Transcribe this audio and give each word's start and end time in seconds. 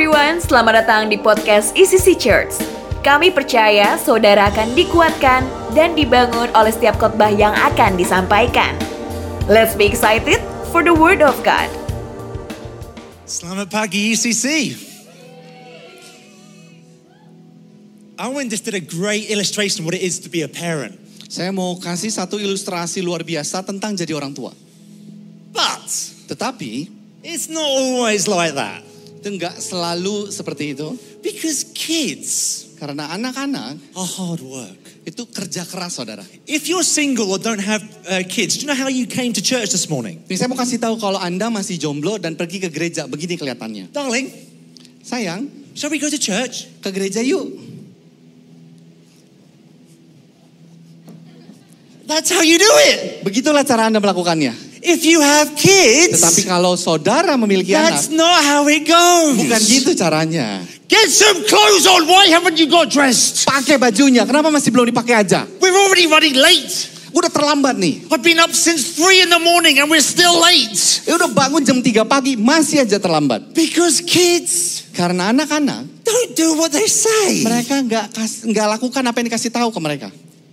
everyone, 0.00 0.40
selamat 0.40 0.80
datang 0.80 1.12
di 1.12 1.20
podcast 1.20 1.76
ECC 1.76 2.16
Church. 2.16 2.56
Kami 3.04 3.28
percaya 3.36 4.00
saudara 4.00 4.48
akan 4.48 4.72
dikuatkan 4.72 5.44
dan 5.76 5.92
dibangun 5.92 6.48
oleh 6.56 6.72
setiap 6.72 6.96
khotbah 6.96 7.28
yang 7.28 7.52
akan 7.52 8.00
disampaikan. 8.00 8.72
Let's 9.44 9.76
be 9.76 9.84
excited 9.84 10.40
for 10.72 10.80
the 10.80 10.96
Word 10.96 11.20
of 11.20 11.36
God. 11.44 11.68
Selamat 13.28 13.68
pagi 13.68 14.16
UCC. 14.16 14.72
Owen 18.24 18.48
just 18.48 18.64
did 18.64 18.72
a 18.72 18.80
great 18.80 19.28
illustration 19.28 19.84
of 19.84 19.92
what 19.92 19.92
it 19.92 20.00
is 20.00 20.16
to 20.24 20.32
be 20.32 20.40
a 20.40 20.48
parent. 20.48 20.96
Saya 21.28 21.52
mau 21.52 21.76
kasih 21.76 22.08
satu 22.08 22.40
ilustrasi 22.40 23.04
luar 23.04 23.20
biasa 23.20 23.60
tentang 23.68 24.00
jadi 24.00 24.16
orang 24.16 24.32
tua. 24.32 24.56
But 25.52 25.92
Tetapi 26.32 26.88
it's 27.20 27.52
not 27.52 27.68
always 27.68 28.24
like 28.24 28.56
that. 28.56 28.89
Itu 29.20 29.28
nggak 29.36 29.60
selalu 29.60 30.32
seperti 30.32 30.72
itu. 30.72 30.96
Because 31.20 31.68
kids 31.76 32.64
Karena 32.80 33.12
anak-anak 33.12 33.92
hard 33.92 34.40
work. 34.40 34.80
itu 35.04 35.28
kerja 35.28 35.68
keras 35.68 36.00
saudara. 36.00 36.24
If 36.48 36.64
you're 36.64 36.80
single 36.80 37.28
or 37.28 37.36
don't 37.36 37.60
have 37.60 37.84
uh, 38.08 38.24
kids, 38.24 38.56
do 38.56 38.64
you 38.64 38.68
know 38.72 38.78
how 38.78 38.88
you 38.88 39.04
came 39.04 39.36
to 39.36 39.44
church 39.44 39.68
this 39.68 39.84
morning? 39.92 40.24
Nih 40.24 40.40
saya 40.40 40.48
mau 40.48 40.56
kasih 40.56 40.80
tahu 40.80 40.96
kalau 40.96 41.20
Anda 41.20 41.52
masih 41.52 41.76
jomblo 41.76 42.16
dan 42.16 42.40
pergi 42.40 42.56
ke 42.56 42.72
gereja, 42.72 43.04
begini 43.04 43.36
kelihatannya. 43.36 43.92
Darling, 43.92 44.32
Sayang, 45.04 45.52
shall 45.76 45.92
we 45.92 46.00
go 46.00 46.08
to 46.08 46.16
church? 46.16 46.72
ke 46.80 46.88
gereja 46.88 47.20
yuk. 47.20 47.52
That's 52.08 52.32
how 52.32 52.40
you 52.40 52.56
do 52.56 52.72
it. 52.90 53.20
Begitulah 53.20 53.62
cara 53.68 53.92
Anda 53.92 54.00
melakukannya. 54.00 54.69
If 54.80 55.04
you 55.04 55.20
have 55.20 55.52
kids, 55.60 56.16
Tetapi 56.16 56.48
kalau 56.48 56.72
saudara 56.72 57.36
memiliki 57.36 57.76
that's 57.76 58.08
anak, 58.08 58.16
not 58.16 58.38
how 58.40 58.62
it 58.64 58.88
goes. 58.88 59.36
bukan 59.36 59.60
gitu 59.60 59.90
caranya. 59.92 60.64
Get 60.88 61.06
some 61.12 61.44
clothes 61.46 61.84
on. 61.86 62.08
Why 62.08 62.32
haven't 62.32 62.56
you 62.56 62.66
got 62.66 62.88
dressed? 62.88 63.44
Pakai 63.46 63.76
bajunya, 63.76 64.24
kenapa 64.24 64.48
masih 64.48 64.72
belum 64.72 64.88
dipakai 64.88 65.20
aja? 65.20 65.44
We're 65.60 65.76
already 65.76 66.08
running 66.08 66.34
late. 66.34 66.72
Udah 67.10 67.26
terlambat 67.26 67.74
nih. 67.74 68.06
I've 68.08 68.22
been 68.22 68.38
up 68.38 68.54
since 68.54 68.94
three 68.94 69.18
in 69.20 69.28
the 69.28 69.42
morning 69.42 69.82
and 69.82 69.90
we're 69.90 70.02
still 70.02 70.38
late. 70.38 70.78
Ya 71.06 71.18
udah 71.18 71.26
bangun 71.26 71.66
jam 71.66 71.82
3 71.82 72.06
pagi, 72.06 72.38
masih 72.38 72.86
aja 72.86 73.02
terlambat. 73.02 73.50
Because 73.50 73.98
kids 74.02 74.86
Karena 74.94 75.30
anak-anak, 75.34 75.86
don't 76.02 76.30
do 76.34 76.54
what 76.58 76.70
they 76.70 76.86
say. 76.86 77.42
mereka 77.42 77.82
nggak 77.82 78.06
nggak 78.46 78.66
lakukan 78.78 79.02
apa 79.02 79.16
yang 79.22 79.26
dikasih 79.30 79.50
tahu 79.50 79.70
ke 79.74 79.80
mereka. 79.82 80.08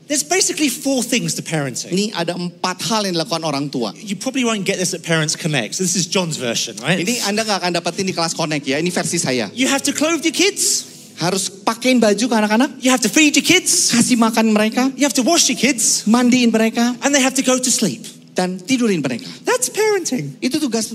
There's 0.08 0.24
basically 0.24 0.72
four 0.72 1.04
things 1.04 1.36
to 1.36 1.44
parenting. 1.44 1.92
Ini 1.92 2.16
ada 2.16 2.32
empat 2.32 2.80
hal 2.88 3.04
yang 3.04 3.20
dilakukan 3.20 3.44
orang 3.44 3.68
tua. 3.68 3.92
You 4.00 4.16
probably 4.16 4.48
won't 4.48 4.64
get 4.64 4.80
this 4.80 4.96
at 4.96 5.04
Parents 5.04 5.36
Connect. 5.36 5.76
So 5.76 5.84
this 5.84 6.00
is 6.00 6.08
John's 6.08 6.40
version, 6.40 6.80
right? 6.80 6.96
Ini 6.96 7.28
Anda 7.28 7.44
nggak 7.44 7.60
akan 7.60 7.72
dapetin 7.76 8.08
di 8.08 8.16
kelas 8.16 8.32
connect 8.32 8.64
ya. 8.64 8.80
Ini 8.80 8.88
versi 8.88 9.20
saya. 9.20 9.52
You 9.52 9.68
have 9.68 9.84
to 9.84 9.92
clothe 9.92 10.24
your 10.24 10.32
kids. 10.36 10.88
Harus 11.18 11.50
pakein 11.50 11.98
baju 11.98 12.30
ke 12.30 12.36
anak-anak, 12.38 12.78
You 12.78 12.94
have 12.94 13.02
to 13.02 13.10
feed 13.10 13.34
your 13.36 13.44
kids. 13.44 13.90
kasih 13.90 14.22
makan 14.22 14.54
mereka, 14.54 14.94
You 14.94 15.04
have 15.04 15.18
to 15.18 15.26
wash 15.26 15.50
your 15.50 15.58
kids. 15.58 16.06
mandiin 16.06 16.54
mereka, 16.54 16.94
And 17.02 17.10
they 17.10 17.20
have 17.26 17.34
to 17.36 17.44
go 17.44 17.58
to 17.58 17.72
sleep. 17.74 18.06
dan 18.38 18.62
tidurin 18.62 19.02
mereka. 19.02 19.26
That's 19.44 19.66
parenting. 19.74 20.38
Itu 20.40 20.62
tugas 20.62 20.94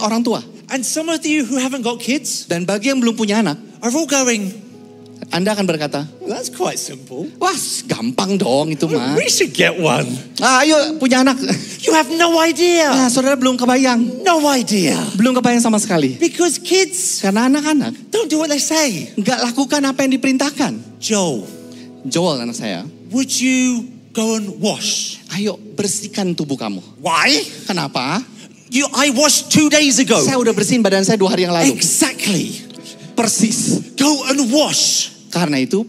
orang 0.00 0.24
tua. 0.24 0.40
And 0.72 0.80
some 0.80 1.12
of 1.12 1.20
you 1.22 1.44
who 1.44 1.60
haven't 1.60 1.84
got 1.84 2.00
kids 2.00 2.48
Dan 2.48 2.64
bagi 2.64 2.88
yang 2.88 3.00
belum 3.04 3.12
punya 3.20 3.44
anak, 3.44 3.60
are 3.84 3.92
all 3.92 4.08
going, 4.08 4.48
Anda 5.28 5.52
akan 5.52 5.66
berkata, 5.68 6.08
that's 6.24 6.48
quite 6.48 6.80
simple. 6.80 7.28
wah 7.36 7.52
gampang 7.84 8.38
dong 8.38 8.72
itu 8.72 8.88
mah. 8.88 9.12
We 9.18 9.28
should 9.28 9.52
get 9.52 9.76
one. 9.76 10.08
Ah, 10.40 10.62
ayo 10.64 10.96
punya 10.96 11.20
anak. 11.20 11.36
You 11.84 11.94
have 11.94 12.10
no 12.10 12.36
idea. 12.42 12.88
Ah, 12.90 13.08
saudara 13.08 13.38
belum 13.38 13.54
kebayang, 13.56 14.24
No 14.24 14.40
idea. 14.50 14.96
belum 15.14 15.36
kebayang 15.36 15.60
sama 15.60 15.76
sekali. 15.78 16.16
Because 16.16 16.58
kids 16.58 17.20
Karena 17.20 17.46
anak-anak 17.46 18.10
don't 18.10 18.28
do 18.28 18.40
what 18.40 18.48
they 18.48 18.60
say. 18.62 19.10
nggak 19.14 19.52
lakukan 19.52 19.82
apa 19.84 20.04
yang 20.04 20.12
diperintahkan. 20.16 21.00
Joel, 21.02 21.44
Joel 22.04 22.44
anak 22.44 22.56
saya, 22.56 22.82
would 23.10 23.30
you 23.30 23.84
go 24.16 24.38
and 24.38 24.58
wash? 24.58 25.20
ayo 25.34 25.54
bersihkan 25.76 26.32
tubuh 26.32 26.56
kamu. 26.56 26.80
Why? 27.04 27.42
Kenapa? 27.68 28.24
You, 28.68 28.84
I 28.92 29.12
washed 29.12 29.48
two 29.48 29.68
days 29.68 29.96
ago. 29.96 30.20
Saya 30.20 30.36
udah 30.36 30.52
bersihin 30.52 30.80
badan 30.80 31.00
saya 31.00 31.16
dua 31.16 31.32
hari 31.32 31.44
yang 31.44 31.56
lalu. 31.56 31.72
Exactly. 31.72 32.52
Persis. 33.16 33.80
Go 33.96 34.28
and 34.28 34.52
wash. 34.52 35.10
Karena 35.28 35.58
itu 35.58 35.84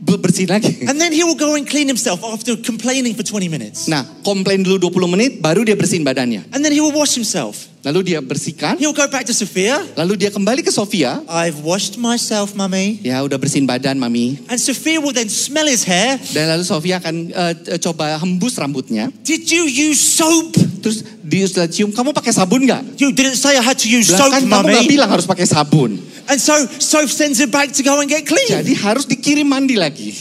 be- 0.00 0.20
bersihin 0.20 0.50
lagi. 0.50 0.84
And 0.84 1.00
then 1.00 1.10
he 1.10 1.24
will 1.24 1.38
go 1.38 1.54
and 1.54 1.64
clean 1.64 1.88
himself 1.88 2.20
after 2.22 2.54
complaining 2.56 3.14
for 3.14 3.22
20 3.22 3.48
minutes. 3.48 3.88
Nah, 3.88 4.04
komplain 4.22 4.62
dulu 4.62 4.90
20 4.92 5.08
menit, 5.08 5.30
baru 5.38 5.64
dia 5.64 5.74
bersihin 5.74 6.04
badannya. 6.04 6.44
And 6.52 6.60
then 6.60 6.70
he 6.70 6.80
will 6.80 6.94
wash 6.94 7.14
himself. 7.14 7.70
Lalu 7.84 8.16
dia 8.16 8.24
bersihkan, 8.24 8.80
He'll 8.80 8.96
go 8.96 9.04
back 9.12 9.28
to 9.28 9.36
Sophia. 9.36 9.76
lalu 9.92 10.16
dia 10.16 10.32
kembali 10.32 10.64
ke 10.64 10.72
Sofia. 10.72 11.20
I've 11.28 11.60
washed 11.60 12.00
myself, 12.00 12.56
mummy. 12.56 12.96
Ya 13.04 13.20
udah 13.20 13.36
bersihin 13.36 13.68
badan, 13.68 14.00
mami. 14.00 14.40
And 14.48 14.56
Sophia 14.56 14.96
will 15.04 15.12
then 15.12 15.28
smell 15.28 15.68
his 15.68 15.84
hair. 15.84 16.16
Dan 16.32 16.48
lalu 16.48 16.64
Sofia 16.64 16.96
akan 16.96 17.28
eh, 17.28 17.76
coba 17.76 18.16
hembus 18.16 18.56
rambutnya. 18.56 19.12
Did 19.20 19.44
you 19.52 19.68
use 19.68 20.00
soap? 20.00 20.56
Terus 20.80 21.04
dia 21.24 21.48
sudah 21.48 21.64
cium, 21.64 21.88
kamu 21.88 22.12
pakai 22.12 22.36
sabun 22.36 22.68
nggak? 22.68 23.00
You 23.00 23.10
didn't 23.16 23.40
say 23.40 23.56
I 23.56 23.64
had 23.64 23.80
to 23.80 23.88
use 23.88 24.12
Bilang 24.12 24.20
soap, 24.20 24.32
kan 24.36 24.42
kamu 24.44 24.66
nggak 24.68 24.88
bilang 24.92 25.08
harus 25.08 25.24
pakai 25.24 25.48
sabun. 25.48 25.96
And 26.28 26.40
so 26.40 26.52
Soph 26.80 27.12
sends 27.12 27.40
him 27.40 27.52
back 27.52 27.72
to 27.72 27.82
go 27.84 28.00
and 28.00 28.08
get 28.08 28.24
clean. 28.24 28.48
Jadi 28.48 28.72
harus 28.80 29.04
dikirim 29.08 29.48
mandi 29.48 29.76
lagi. 29.76 30.12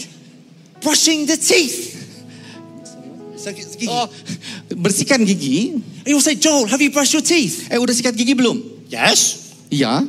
Brushing 0.83 1.27
the 1.27 1.35
teeth. 1.39 1.95
Gigi. 3.83 3.91
Oh, 3.91 4.07
bersihkan 4.71 5.27
gigi. 5.27 5.75
He 6.07 6.15
will 6.15 6.23
say, 6.23 6.35
Joel, 6.39 6.67
have 6.71 6.79
you 6.79 6.91
brushed 6.91 7.11
your 7.11 7.23
teeth? 7.23 7.67
Eh 7.67 7.75
udah 7.75 7.91
sikat 7.91 8.15
gigi 8.15 8.31
belum? 8.31 8.87
Yes. 8.87 9.51
Iya. 9.67 10.07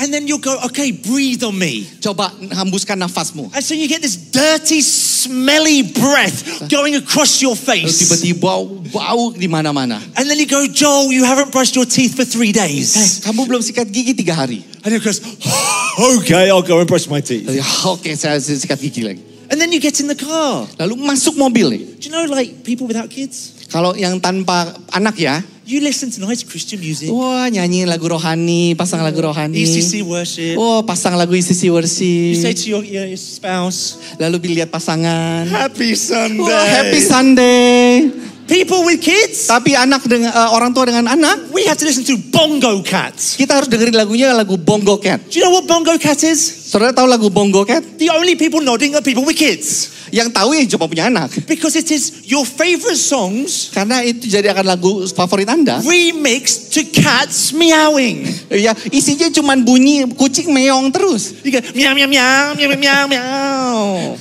And 0.00 0.08
then 0.08 0.24
you'll 0.24 0.40
go, 0.40 0.56
okay, 0.72 0.88
breathe 0.96 1.44
on 1.44 1.60
me. 1.60 1.84
Coba 2.00 2.32
hembuskan 2.56 2.96
nafasmu. 2.96 3.52
And 3.52 3.60
so 3.60 3.76
you 3.76 3.84
get 3.84 4.00
this 4.00 4.16
dirty, 4.16 4.80
smelly 5.24 5.82
breath 5.84 6.68
going 6.68 6.96
across 6.96 7.42
your 7.42 7.52
face. 7.54 8.00
tiba-tiba 8.00 8.40
bau, 8.90 9.30
di 9.36 9.46
mana-mana. 9.46 10.00
And 10.16 10.24
then 10.24 10.38
you 10.38 10.46
go, 10.48 10.64
Joel, 10.66 11.12
you 11.12 11.24
haven't 11.24 11.52
brushed 11.52 11.76
your 11.76 11.84
teeth 11.86 12.16
for 12.16 12.24
three 12.24 12.50
Eh, 12.50 12.60
days. 12.66 13.20
kamu 13.22 13.44
belum 13.44 13.60
sikat 13.60 13.92
gigi 13.92 14.16
tiga 14.16 14.34
hari. 14.34 14.64
And 14.80 14.90
he 14.92 14.98
goes, 14.98 15.20
okay, 16.20 16.48
I'll 16.48 16.64
go 16.64 16.80
and 16.80 16.88
brush 16.88 17.04
my 17.08 17.20
teeth. 17.20 17.44
Oke, 17.84 18.16
saya 18.16 18.40
sikat 18.40 18.80
gigi 18.80 19.04
lagi. 19.04 19.22
And 19.50 19.58
then 19.60 19.74
you 19.74 19.80
get 19.82 19.98
in 19.98 20.06
the 20.06 20.14
car. 20.14 20.64
Lalu 20.78 20.94
masuk 21.02 21.34
mobil 21.34 21.74
nih. 21.74 21.82
Do 21.98 22.02
you 22.06 22.12
know, 22.14 22.22
like, 22.30 22.62
people 22.62 22.86
without 22.86 23.10
kids? 23.10 23.66
Kalau 23.66 23.98
yang 23.98 24.22
tanpa 24.22 24.72
anak 24.94 25.18
ya, 25.18 25.42
You 25.70 25.78
listen 25.78 26.10
to 26.10 26.26
nice 26.26 26.42
Christian 26.42 26.82
music, 26.82 27.14
wah 27.14 27.46
nyanyi 27.46 27.86
lagu 27.86 28.10
rohani, 28.10 28.74
pasang 28.74 29.06
lagu 29.06 29.22
rohani. 29.22 29.54
ECC 29.54 30.02
worship. 30.02 30.58
Oh, 30.58 30.82
pasang 30.82 31.14
lagu 31.14 31.30
ICC 31.30 31.70
You 31.70 32.34
say 32.34 32.50
worship. 32.50 32.58
to 32.58 32.64
your, 32.66 32.82
your 32.82 33.14
spouse, 33.14 33.94
Lalu 34.18 34.58
lihat 34.58 34.74
pasangan. 34.74 35.46
Happy 35.46 35.94
Sunday. 35.94 36.42
Wah, 36.42 36.66
happy 36.66 36.98
Sunday. 36.98 38.10
People 38.50 38.82
with 38.82 38.98
kids, 38.98 39.46
Tapi 39.46 39.78
anak 39.78 40.02
dengan 40.10 40.34
eh, 40.34 40.50
orang 40.50 40.74
tua 40.74 40.82
dengan 40.82 41.06
anak, 41.06 41.54
we 41.54 41.62
have 41.70 41.78
to 41.78 41.86
listen 41.86 42.02
to 42.02 42.18
Bongo 42.34 42.82
Cats. 42.82 43.38
kita 43.38 43.62
harus 43.62 43.70
dengerin 43.70 43.94
lagunya 43.94 44.34
lagu 44.34 44.58
Bongo 44.58 44.98
Cat. 44.98 45.22
Do 45.30 45.38
you 45.38 45.46
know 45.46 45.54
what 45.54 45.70
Bongo 45.70 45.94
Cat 46.02 46.18
is? 46.26 46.42
Saudara 46.66 46.90
tahu 46.90 47.06
lagu 47.06 47.30
Bongo 47.30 47.62
Cat? 47.62 47.78
The 47.94 48.10
only 48.10 48.34
people 48.34 48.58
nodding 48.58 48.98
are 48.98 49.06
people 49.06 49.22
with 49.22 49.38
kids. 49.38 49.94
Yang 50.10 50.34
tahu 50.34 50.50
ya 50.58 50.66
cuma 50.66 50.90
punya 50.90 51.06
anak. 51.06 51.30
Because 51.46 51.78
it 51.78 51.86
is 51.94 52.26
your 52.26 52.42
favorite 52.42 52.98
songs 52.98 53.70
Karena 53.70 54.02
itu 54.02 54.26
jadi 54.26 54.50
akan 54.50 54.66
lagu 54.66 55.06
favorit 55.14 55.46
Anda. 55.46 55.78
remixed 55.86 56.74
to 56.74 56.82
cats 56.90 57.54
meowing. 57.54 58.26
Ya, 58.50 58.74
isinya 58.90 59.30
cuma 59.30 59.54
bunyi 59.54 60.02
kucing 60.18 60.50
meong 60.50 60.90
terus. 60.90 61.38
You 61.46 61.54
go 61.54 61.62
meow 61.70 61.94
meow 61.94 62.10
meow 62.10 62.58
meow 62.58 62.74
meow 62.74 63.02
meow. 63.06 64.18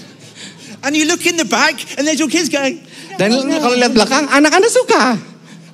And 0.85 0.94
you 0.94 1.09
look 1.09 1.25
in 1.25 1.35
the 1.35 1.50
back 1.50 1.75
and 1.97 2.06
there's 2.06 2.22
your 2.22 2.29
kids 2.29 2.47
going. 2.47 2.85
Dan 3.19 3.35
kalau 3.59 3.75
lihat 3.75 3.91
belakang, 3.91 4.31
anak 4.31 4.52
Anda 4.56 4.72
suka. 4.72 5.19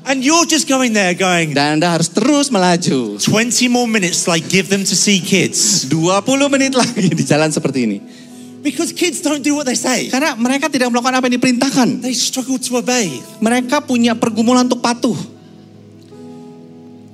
And 0.06 0.22
you're 0.22 0.50
just 0.50 0.66
going 0.66 0.94
there 0.94 1.14
going, 1.14 1.54
Dan 1.54 1.78
Anda 1.78 1.94
harus 1.94 2.10
terus 2.10 2.50
melaju. 2.50 3.22
20 3.22 3.70
more 3.70 3.86
minutes 3.86 4.26
like 4.26 4.50
give 4.50 4.66
them 4.70 4.82
to 4.82 4.98
see 4.98 5.22
kids. 5.22 5.86
20 5.90 6.26
menit 6.50 6.74
lagi 6.74 7.06
di 7.10 7.22
jalan 7.22 7.54
seperti 7.54 7.86
ini. 7.86 7.98
Because 8.66 8.90
kids 8.90 9.22
don't 9.22 9.46
do 9.46 9.54
what 9.54 9.70
they 9.70 9.78
say. 9.78 10.10
Karena 10.10 10.34
mereka 10.34 10.74
tidak 10.74 10.90
melakukan 10.90 11.22
apa 11.22 11.30
yang 11.30 11.38
diperintahkan. 11.38 12.02
They 12.02 12.18
struggle 12.18 12.58
to 12.58 12.82
obey. 12.82 13.22
Mereka 13.38 13.86
punya 13.86 14.18
pergumulan 14.18 14.66
untuk 14.66 14.82
patuh. 14.82 15.14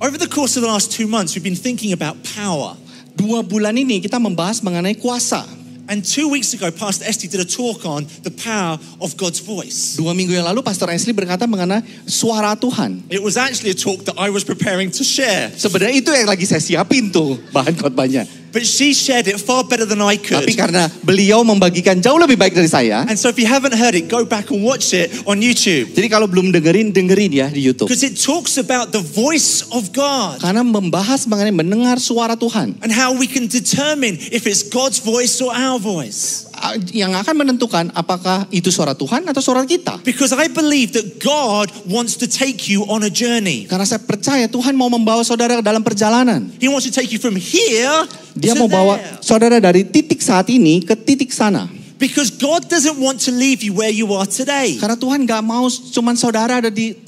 Over 0.00 0.16
the 0.16 0.32
course 0.32 0.56
of 0.56 0.64
the 0.64 0.72
last 0.72 0.88
two 0.88 1.04
months, 1.04 1.36
we've 1.36 1.44
been 1.44 1.56
thinking 1.56 1.92
about 1.92 2.16
power. 2.32 2.72
Dua 3.12 3.44
bulan 3.44 3.76
ini 3.76 4.00
kita 4.00 4.16
membahas 4.16 4.64
mengenai 4.64 4.96
kuasa. 4.96 5.44
And 5.92 6.00
two 6.00 6.32
weeks 6.32 6.56
ago, 6.56 6.72
Pastor 6.72 7.04
Esty 7.04 7.28
did 7.28 7.44
a 7.44 7.44
talk 7.44 7.84
on 7.84 8.08
the 8.24 8.32
power 8.32 8.80
of 8.96 9.12
God's 9.20 9.44
voice. 9.44 9.92
Dua 10.00 10.16
minggu 10.16 10.32
yang 10.32 10.48
lalu 10.48 10.64
Pastor 10.64 10.88
Ashley 10.88 11.12
berkata 11.12 11.44
mengenai 11.44 11.84
suara 12.08 12.56
Tuhan. 12.56 13.12
It 13.12 13.20
was 13.20 13.36
actually 13.36 13.76
a 13.76 13.78
talk 13.78 14.08
that 14.08 14.16
I 14.16 14.32
was 14.32 14.40
preparing 14.40 14.88
to 14.96 15.04
share. 15.04 15.52
Sebenarnya 15.52 16.00
itu 16.00 16.08
yang 16.08 16.32
lagi 16.32 16.48
saya 16.48 16.64
siapin 16.64 17.12
tuh 17.12 17.36
bahan 17.52 17.76
khotbahnya. 17.76 18.24
But 18.52 18.62
she 18.68 18.92
shared 18.92 19.26
it 19.26 19.40
far 19.40 19.64
better 19.64 19.88
than 19.88 20.04
I 20.04 20.20
could. 20.20 20.44
Tapi 20.44 20.54
karena 20.54 20.86
beliau 21.02 21.40
membagikan 21.42 21.98
jauh 21.98 22.20
lebih 22.20 22.36
baik 22.36 22.52
dari 22.52 22.68
saya. 22.68 23.08
And 23.08 23.16
so 23.16 23.32
if 23.32 23.40
you 23.40 23.48
haven't 23.48 23.74
heard 23.74 23.96
it, 23.96 24.06
go 24.12 24.22
back 24.28 24.52
and 24.52 24.60
watch 24.62 24.92
it 24.92 25.08
on 25.24 25.40
YouTube. 25.40 25.96
Jadi 25.96 26.06
kalau 26.12 26.28
belum 26.28 26.52
dengerin, 26.52 26.92
dengerin 26.92 27.32
ya 27.32 27.48
di 27.48 27.64
YouTube. 27.64 27.88
Because 27.88 28.04
it 28.04 28.20
talks 28.20 28.60
about 28.60 28.92
the 28.92 29.00
voice 29.02 29.64
of 29.72 29.90
God 29.96 30.38
Karena 30.44 30.60
membahas 30.60 31.24
mengenai 31.24 31.50
mendengar 31.50 31.96
suara 31.98 32.36
Tuhan. 32.36 32.76
and 32.84 32.92
how 32.92 33.16
we 33.16 33.24
can 33.24 33.48
determine 33.48 34.20
if 34.30 34.44
it's 34.44 34.62
God's 34.62 35.00
voice 35.00 35.40
or 35.40 35.50
our 35.50 35.80
voice. 35.80 36.44
Yang 36.94 37.12
akan 37.26 37.34
menentukan 37.42 37.84
apakah 37.92 38.46
itu 38.54 38.70
suara 38.70 38.94
Tuhan 38.94 39.26
atau 39.26 39.42
suara 39.42 39.66
kita. 39.66 39.98
Because 40.06 40.30
I 40.30 40.46
believe 40.46 40.94
that 40.94 41.18
God 41.18 41.68
wants 41.90 42.14
to 42.22 42.30
take 42.30 42.70
you 42.70 42.86
on 42.86 43.02
a 43.02 43.12
journey. 43.12 43.66
Karena 43.66 43.82
saya 43.82 43.98
percaya 43.98 44.46
Tuhan 44.46 44.78
mau 44.78 44.86
membawa 44.86 45.26
saudara 45.26 45.58
dalam 45.58 45.82
perjalanan. 45.82 46.48
He 46.62 46.70
wants 46.70 46.86
to 46.86 46.94
take 46.94 47.10
you 47.10 47.18
from 47.18 47.34
here 47.34 48.06
Dia 48.32 48.56
mau 48.56 48.68
bawa 48.68 48.96
saudara 49.20 49.60
dari 49.60 49.84
titik 49.84 50.24
saat 50.24 50.48
ini 50.48 50.80
ke 50.80 50.96
titik 50.96 51.28
sana. 51.34 51.68
Because 52.02 52.34
God 52.34 52.66
doesn't 52.66 52.98
want 52.98 53.22
to 53.24 53.30
leave 53.30 53.62
you 53.62 53.70
where 53.78 53.94
you 53.94 54.10
are 54.10 54.26
today. 54.26 54.74
Karena 54.74 54.98
Tuhan 54.98 55.22
gak 55.22 55.38
mau 55.46 55.70
cuman 55.70 56.18
saudara 56.18 56.58
ada 56.58 56.66
di 56.66 56.98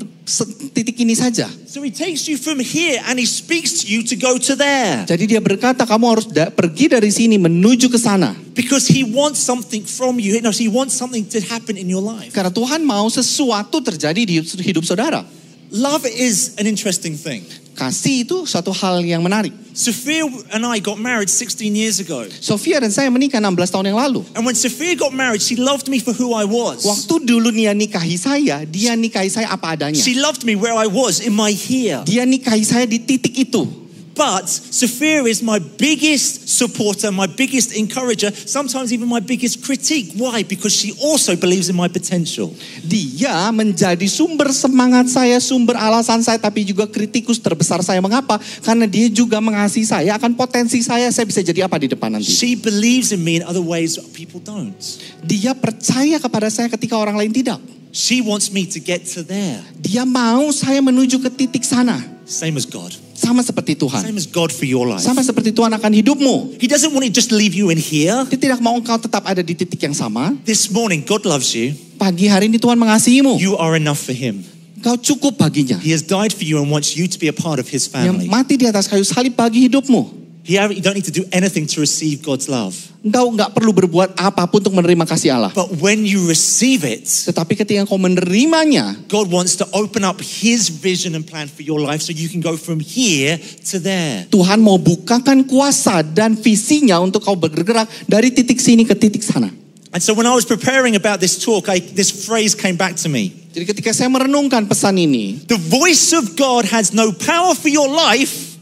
titik 0.71 1.03
ini 1.03 1.19
saja. 1.19 1.51
So 1.67 1.83
he 1.83 1.91
takes 1.91 2.31
you 2.31 2.39
from 2.39 2.63
here 2.63 3.03
and 3.11 3.19
he 3.19 3.27
speaks 3.27 3.83
to 3.83 3.91
you 3.91 4.07
to 4.07 4.15
go 4.15 4.39
to 4.39 4.55
there. 4.55 5.03
Jadi 5.03 5.35
dia 5.35 5.43
berkata 5.43 5.83
kamu 5.83 6.05
harus 6.07 6.31
da- 6.31 6.47
pergi 6.47 6.95
dari 6.95 7.11
sini 7.11 7.43
menuju 7.43 7.91
ke 7.91 7.99
sana. 7.99 8.39
Because 8.55 8.87
he 8.87 9.03
wants 9.03 9.43
something 9.43 9.83
from 9.83 10.23
you. 10.23 10.39
No, 10.39 10.55
he 10.55 10.71
wants 10.71 10.95
something 10.95 11.27
to 11.35 11.43
happen 11.43 11.75
in 11.75 11.91
your 11.91 11.99
life. 11.99 12.31
Karena 12.31 12.55
Tuhan 12.55 12.87
mau 12.87 13.11
sesuatu 13.11 13.83
terjadi 13.83 14.23
di 14.23 14.39
hidup 14.63 14.87
saudara. 14.87 15.27
Love 15.75 16.07
is 16.07 16.55
an 16.63 16.71
interesting 16.71 17.19
thing. 17.19 17.43
Kasih 17.75 18.23
itu 18.23 18.47
suatu 18.47 18.71
hal 18.71 19.03
yang 19.03 19.19
menarik. 19.21 19.51
Sophia 19.75 20.23
and 20.55 20.63
I 20.63 20.79
got 20.79 21.03
married 21.03 21.27
16 21.27 21.75
years 21.75 21.99
ago. 21.99 22.23
Sofia 22.39 22.79
dan 22.79 22.95
saya 22.95 23.11
menikah 23.11 23.43
16 23.43 23.75
tahun 23.75 23.91
yang 23.91 23.99
lalu. 23.99 24.23
And 24.39 24.47
when 24.47 24.55
Sophia 24.55 24.95
got 24.95 25.11
married, 25.11 25.43
she 25.43 25.59
loved 25.59 25.91
me 25.91 25.99
for 25.99 26.15
who 26.15 26.31
I 26.31 26.47
was. 26.47 26.87
Waktu 26.87 27.27
dulu 27.27 27.51
dia 27.51 27.75
nikahi 27.75 28.15
saya, 28.15 28.63
dia 28.63 28.95
nikahi 28.95 29.27
saya 29.27 29.51
apa 29.51 29.75
adanya. 29.75 29.99
She 29.99 30.15
loved 30.15 30.47
me 30.47 30.55
where 30.55 30.79
I 30.79 30.87
was 30.87 31.19
in 31.19 31.35
my 31.35 31.51
here. 31.51 32.07
Dia 32.07 32.23
nikahi 32.23 32.63
saya 32.63 32.87
di 32.87 33.03
titik 33.03 33.35
itu. 33.35 33.84
But 34.15 34.47
Sophia 34.47 35.27
is 35.27 35.43
my 35.43 35.59
biggest 35.59 36.47
supporter, 36.47 37.11
my 37.11 37.27
biggest 37.27 37.75
encourager, 37.75 38.31
sometimes 38.31 38.95
even 38.95 39.11
my 39.11 39.19
biggest 39.19 39.67
critique. 39.67 40.15
Why? 40.15 40.47
Because 40.47 40.71
she 40.71 40.95
also 41.03 41.35
believes 41.35 41.67
in 41.67 41.75
my 41.75 41.91
potential. 41.91 42.55
Dia 42.87 43.51
menjadi 43.51 44.07
sumber 44.07 44.55
semangat 44.55 45.11
saya, 45.11 45.43
sumber 45.43 45.75
alasan 45.75 46.23
saya, 46.23 46.39
tapi 46.39 46.63
juga 46.63 46.87
kritikus 46.87 47.43
terbesar 47.43 47.83
saya. 47.83 47.99
Mengapa? 47.99 48.39
Karena 48.63 48.87
dia 48.87 49.11
juga 49.11 49.43
mengasihi 49.43 49.83
saya 49.83 50.15
akan 50.15 50.39
potensi 50.39 50.79
saya, 50.79 51.11
saya 51.11 51.27
bisa 51.27 51.43
jadi 51.43 51.67
apa 51.67 51.75
di 51.83 51.91
depan 51.91 52.15
nanti. 52.15 52.31
She 52.31 52.55
believes 52.55 53.11
in 53.11 53.19
me 53.19 53.43
in 53.43 53.45
other 53.45 53.63
ways 53.63 53.99
people 54.15 54.39
don't. 54.39 54.79
Dia 55.27 55.59
percaya 55.59 56.23
kepada 56.23 56.47
saya 56.55 56.71
ketika 56.71 56.95
orang 56.95 57.19
lain 57.19 57.35
tidak. 57.35 57.59
She 57.91 58.23
wants 58.23 58.51
me 58.51 58.67
to 58.75 58.79
get 58.83 59.07
to 59.15 59.23
there, 59.23 59.63
Dia 59.79 60.03
mau 60.03 60.51
saya 60.51 60.83
menuju 60.83 61.19
ke 61.23 61.31
titik 61.31 61.63
sana. 61.63 61.99
same 62.27 62.57
as 62.57 62.67
God, 62.67 62.91
Sama 63.25 63.41
seperti 63.41 63.73
Tuhan. 63.75 64.05
same 64.05 64.21
as 64.21 64.29
God 64.29 64.53
for 64.53 64.69
your 64.69 64.85
life. 64.85 65.01
Sama 65.01 65.25
seperti 65.25 65.51
Tuhan 65.51 65.73
akan 65.73 65.91
hidupmu. 65.97 66.61
He 66.61 66.69
doesn't 66.69 66.93
want 66.93 67.09
to 67.09 67.13
just 67.13 67.33
leave 67.33 67.57
you 67.57 67.73
in 67.73 67.81
here. 67.81 68.25
Dia 68.29 68.37
tidak 68.37 68.61
mau 68.61 68.77
engkau 68.77 69.01
tetap 69.01 69.25
ada 69.25 69.41
di 69.41 69.57
titik 69.57 69.81
yang 69.81 69.97
sama. 69.97 70.37
This 70.45 70.69
morning, 70.69 71.01
God 71.01 71.25
loves 71.25 71.57
you. 71.57 71.73
Pagi 71.97 72.29
hari 72.29 72.53
ini 72.53 72.61
Tuhan 72.61 72.77
mengasihimu. 72.77 73.41
You 73.41 73.57
are 73.57 73.75
enough 73.81 74.03
for 74.03 74.13
Him. 74.13 74.45
Engkau 74.81 75.01
cukup 75.01 75.41
baginya. 75.41 75.81
He 75.81 75.97
has 75.97 76.05
died 76.05 76.37
for 76.37 76.45
you 76.45 76.61
and 76.61 76.69
wants 76.69 76.93
you 76.93 77.09
to 77.09 77.17
be 77.17 77.33
a 77.33 77.37
part 77.37 77.57
of 77.57 77.65
His 77.73 77.89
Yang 77.89 78.21
family. 78.21 78.29
mati 78.29 78.61
di 78.61 78.69
atas 78.69 78.85
kayu 78.85 79.01
salib 79.01 79.33
bagi 79.33 79.65
hidupmu. 79.65 80.24
You 80.45 80.61
don't 80.85 80.93
need 80.93 81.09
to 81.09 81.17
do 81.17 81.25
anything 81.33 81.65
to 81.73 81.81
receive 81.81 82.21
God's 82.21 82.53
love. 82.53 82.77
Engkau 83.01 83.33
nggak 83.33 83.57
perlu 83.57 83.73
berbuat 83.73 84.13
apa 84.13 84.45
pun 84.45 84.61
untuk 84.61 84.77
menerima 84.77 85.09
kasih 85.09 85.33
Allah. 85.33 85.49
But 85.57 85.81
when 85.81 86.05
you 86.05 86.29
receive 86.29 86.85
it, 86.85 87.09
Tetapi 87.09 87.57
ketika 87.57 87.81
engkau 87.81 87.97
menerimanya, 87.97 88.93
God 89.09 89.33
wants 89.33 89.57
to 89.61 89.65
open 89.73 90.05
up 90.05 90.21
His 90.21 90.69
vision 90.69 91.17
and 91.17 91.25
plan 91.25 91.49
for 91.49 91.65
your 91.65 91.81
life 91.81 92.05
so 92.05 92.13
you 92.13 92.29
can 92.29 92.45
go 92.45 92.61
from 92.61 92.77
here 92.77 93.41
to 93.73 93.81
there. 93.81 94.29
Tuhan 94.29 94.61
mau 94.61 94.77
bukakan 94.77 95.49
kuasa 95.49 96.05
dan 96.05 96.37
visinya 96.37 97.01
untuk 97.01 97.25
kau 97.25 97.41
bergerak 97.41 97.89
dari 98.05 98.29
titik 98.29 98.61
sini 98.61 98.85
ke 98.85 98.93
titik 98.93 99.25
sana. 99.25 99.49
And 99.97 100.05
so 100.05 100.13
when 100.13 100.29
I 100.29 100.37
was 100.37 100.45
preparing 100.45 100.93
about 100.93 101.25
this 101.25 101.41
talk, 101.41 101.73
I, 101.73 101.81
this 101.81 102.13
phrase 102.13 102.53
came 102.53 102.77
back 102.77 103.01
to 103.01 103.09
me. 103.09 103.33
Jadi 103.57 103.65
ketika 103.65 103.97
saya 103.97 104.13
merenungkan 104.13 104.69
pesan 104.69 105.01
ini, 105.01 105.41
The 105.49 105.57
voice 105.57 106.13
of 106.13 106.37
God 106.37 106.69
has 106.69 106.93
no 106.93 107.17
power 107.17 107.57
for 107.57 107.73
your 107.73 107.89
life 107.89 108.61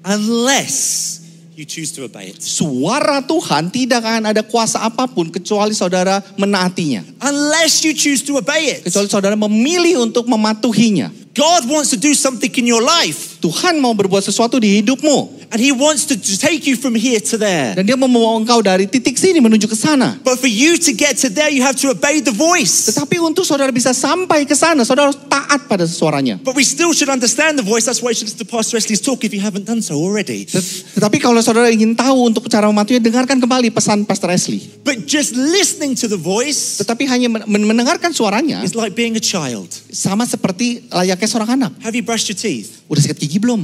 unless 0.00 1.11
you 1.54 1.64
choose 1.68 1.92
to 1.92 2.08
obey 2.08 2.32
it. 2.32 2.40
suara 2.40 3.20
Tuhan 3.22 3.68
tidak 3.68 4.02
akan 4.02 4.32
ada 4.32 4.42
kuasa 4.42 4.80
apa 4.80 5.04
pun 5.08 5.28
kecuali 5.28 5.76
saudara 5.76 6.24
menaatinya. 6.40 7.04
Unless 7.20 7.84
you 7.84 7.92
choose 7.92 8.24
to 8.24 8.40
obey 8.40 8.78
it. 8.78 8.88
Kecuali 8.88 9.08
saudara 9.08 9.36
memilih 9.36 10.02
untuk 10.08 10.24
mematuhinya. 10.26 11.21
God 11.32 11.64
wants 11.64 11.88
to 11.90 11.98
do 11.98 12.12
something 12.12 12.52
in 12.60 12.68
your 12.68 12.84
life. 12.84 13.40
Tuhan 13.40 13.80
mau 13.80 13.96
berbuat 13.96 14.20
sesuatu 14.20 14.60
di 14.60 14.84
hidupmu. 14.84 15.40
And 15.52 15.60
He 15.60 15.68
wants 15.72 16.08
to, 16.08 16.16
take 16.16 16.64
you 16.64 16.76
from 16.80 16.96
here 16.96 17.20
to 17.28 17.36
there. 17.36 17.76
Dan 17.76 17.84
dia 17.84 17.96
mau 17.96 18.08
membawa 18.08 18.40
engkau 18.40 18.60
dari 18.64 18.88
titik 18.88 19.20
sini 19.20 19.36
menuju 19.36 19.68
ke 19.68 19.76
sana. 19.76 20.16
But 20.24 20.40
for 20.40 20.48
you 20.48 20.80
to 20.80 20.90
get 20.96 21.20
to 21.24 21.28
there, 21.28 21.52
you 21.52 21.60
have 21.60 21.76
to 21.84 21.92
obey 21.92 22.24
the 22.24 22.32
voice. 22.32 22.88
Tetapi 22.88 23.20
untuk 23.20 23.44
saudara 23.44 23.68
bisa 23.68 23.92
sampai 23.92 24.48
ke 24.48 24.56
sana, 24.56 24.80
saudara 24.84 25.12
harus 25.12 25.20
taat 25.28 25.68
pada 25.68 25.84
suaranya. 25.84 26.40
But 26.40 26.56
we 26.56 26.64
still 26.64 26.96
should 26.96 27.12
understand 27.12 27.60
the 27.60 27.64
voice. 27.64 27.84
That's 27.84 28.00
why 28.00 28.12
you 28.12 28.20
should 28.20 28.32
listen 28.32 28.40
to 28.40 28.48
Pastor 28.48 28.80
Wesley's 28.80 29.00
talk 29.04 29.24
if 29.24 29.32
you 29.36 29.44
haven't 29.44 29.68
done 29.68 29.84
so 29.84 29.96
already. 30.00 30.48
Tet- 30.48 30.64
Tetapi 30.96 31.20
kalau 31.20 31.40
saudara 31.44 31.68
ingin 31.68 31.92
tahu 31.92 32.32
untuk 32.32 32.48
cara 32.48 32.68
mematuhinya, 32.72 33.04
dengarkan 33.04 33.36
kembali 33.36 33.68
pesan 33.72 34.08
Pastor 34.08 34.32
Ashley. 34.32 34.64
But 34.84 35.04
just 35.04 35.36
listening 35.36 35.96
to 36.00 36.08
the 36.08 36.16
voice 36.20 36.80
Tetapi 36.80 37.04
hanya 37.08 37.28
men- 37.28 37.44
men- 37.44 37.68
mendengarkan 37.68 38.16
suaranya, 38.16 38.64
is 38.64 38.72
like 38.72 38.96
being 38.96 39.16
a 39.16 39.24
child. 39.24 39.68
sama 39.92 40.24
seperti 40.24 40.88
layaknya 41.22 41.30
seorang 41.30 41.50
anak. 41.54 41.72
Have 41.86 41.94
you 41.94 42.02
brushed 42.02 42.26
your 42.26 42.34
teeth? 42.34 42.82
Udah 42.90 42.98
sikat 42.98 43.22
gigi 43.22 43.38
belum? 43.38 43.62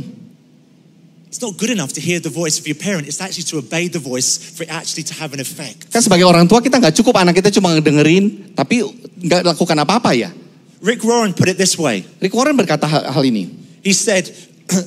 It's 1.28 1.43
not 1.43 1.58
good 1.58 1.75
enough 1.75 1.93
to 1.99 2.00
hear 2.00 2.22
the 2.22 2.31
voice 2.31 2.56
of 2.56 2.64
your 2.64 2.78
parent. 2.78 3.05
It's 3.10 3.20
actually 3.20 3.44
to 3.52 3.58
obey 3.58 3.90
the 3.90 4.00
voice 4.00 4.38
for 4.38 4.64
it 4.64 4.70
actually 4.70 5.05
to 5.10 5.14
have 5.19 5.34
an 5.34 5.43
effect. 5.43 5.90
Kan 5.93 6.00
sebagai 6.00 6.25
orang 6.25 6.49
tua 6.49 6.62
kita 6.62 6.81
nggak 6.81 6.94
cukup 7.02 7.20
anak 7.20 7.37
kita 7.37 7.52
cuma 7.52 7.75
ngedengerin, 7.76 8.55
tapi 8.56 8.81
nggak 9.26 9.44
lakukan 9.44 9.76
apa-apa 9.76 10.14
ya. 10.16 10.31
Rick 10.81 11.02
Warren 11.02 11.34
put 11.34 11.50
it 11.50 11.58
this 11.58 11.75
way. 11.75 12.06
Rick 12.22 12.32
Warren 12.32 12.55
berkata 12.55 12.87
hal, 12.88 13.10
hal 13.10 13.25
ini. 13.26 13.50
He 13.82 13.93
said, 13.93 14.31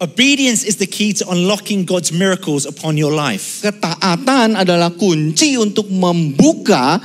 Obedience 0.00 0.64
is 0.64 0.80
the 0.80 0.88
key 0.88 1.12
to 1.20 1.28
unlocking 1.28 1.84
God's 1.84 2.08
miracles 2.08 2.64
upon 2.64 2.96
your 2.96 3.12
life. 3.12 3.60
Ketaatan 3.60 4.56
adalah 4.56 4.88
kunci 4.96 5.60
untuk 5.60 5.92
membuka 5.92 6.96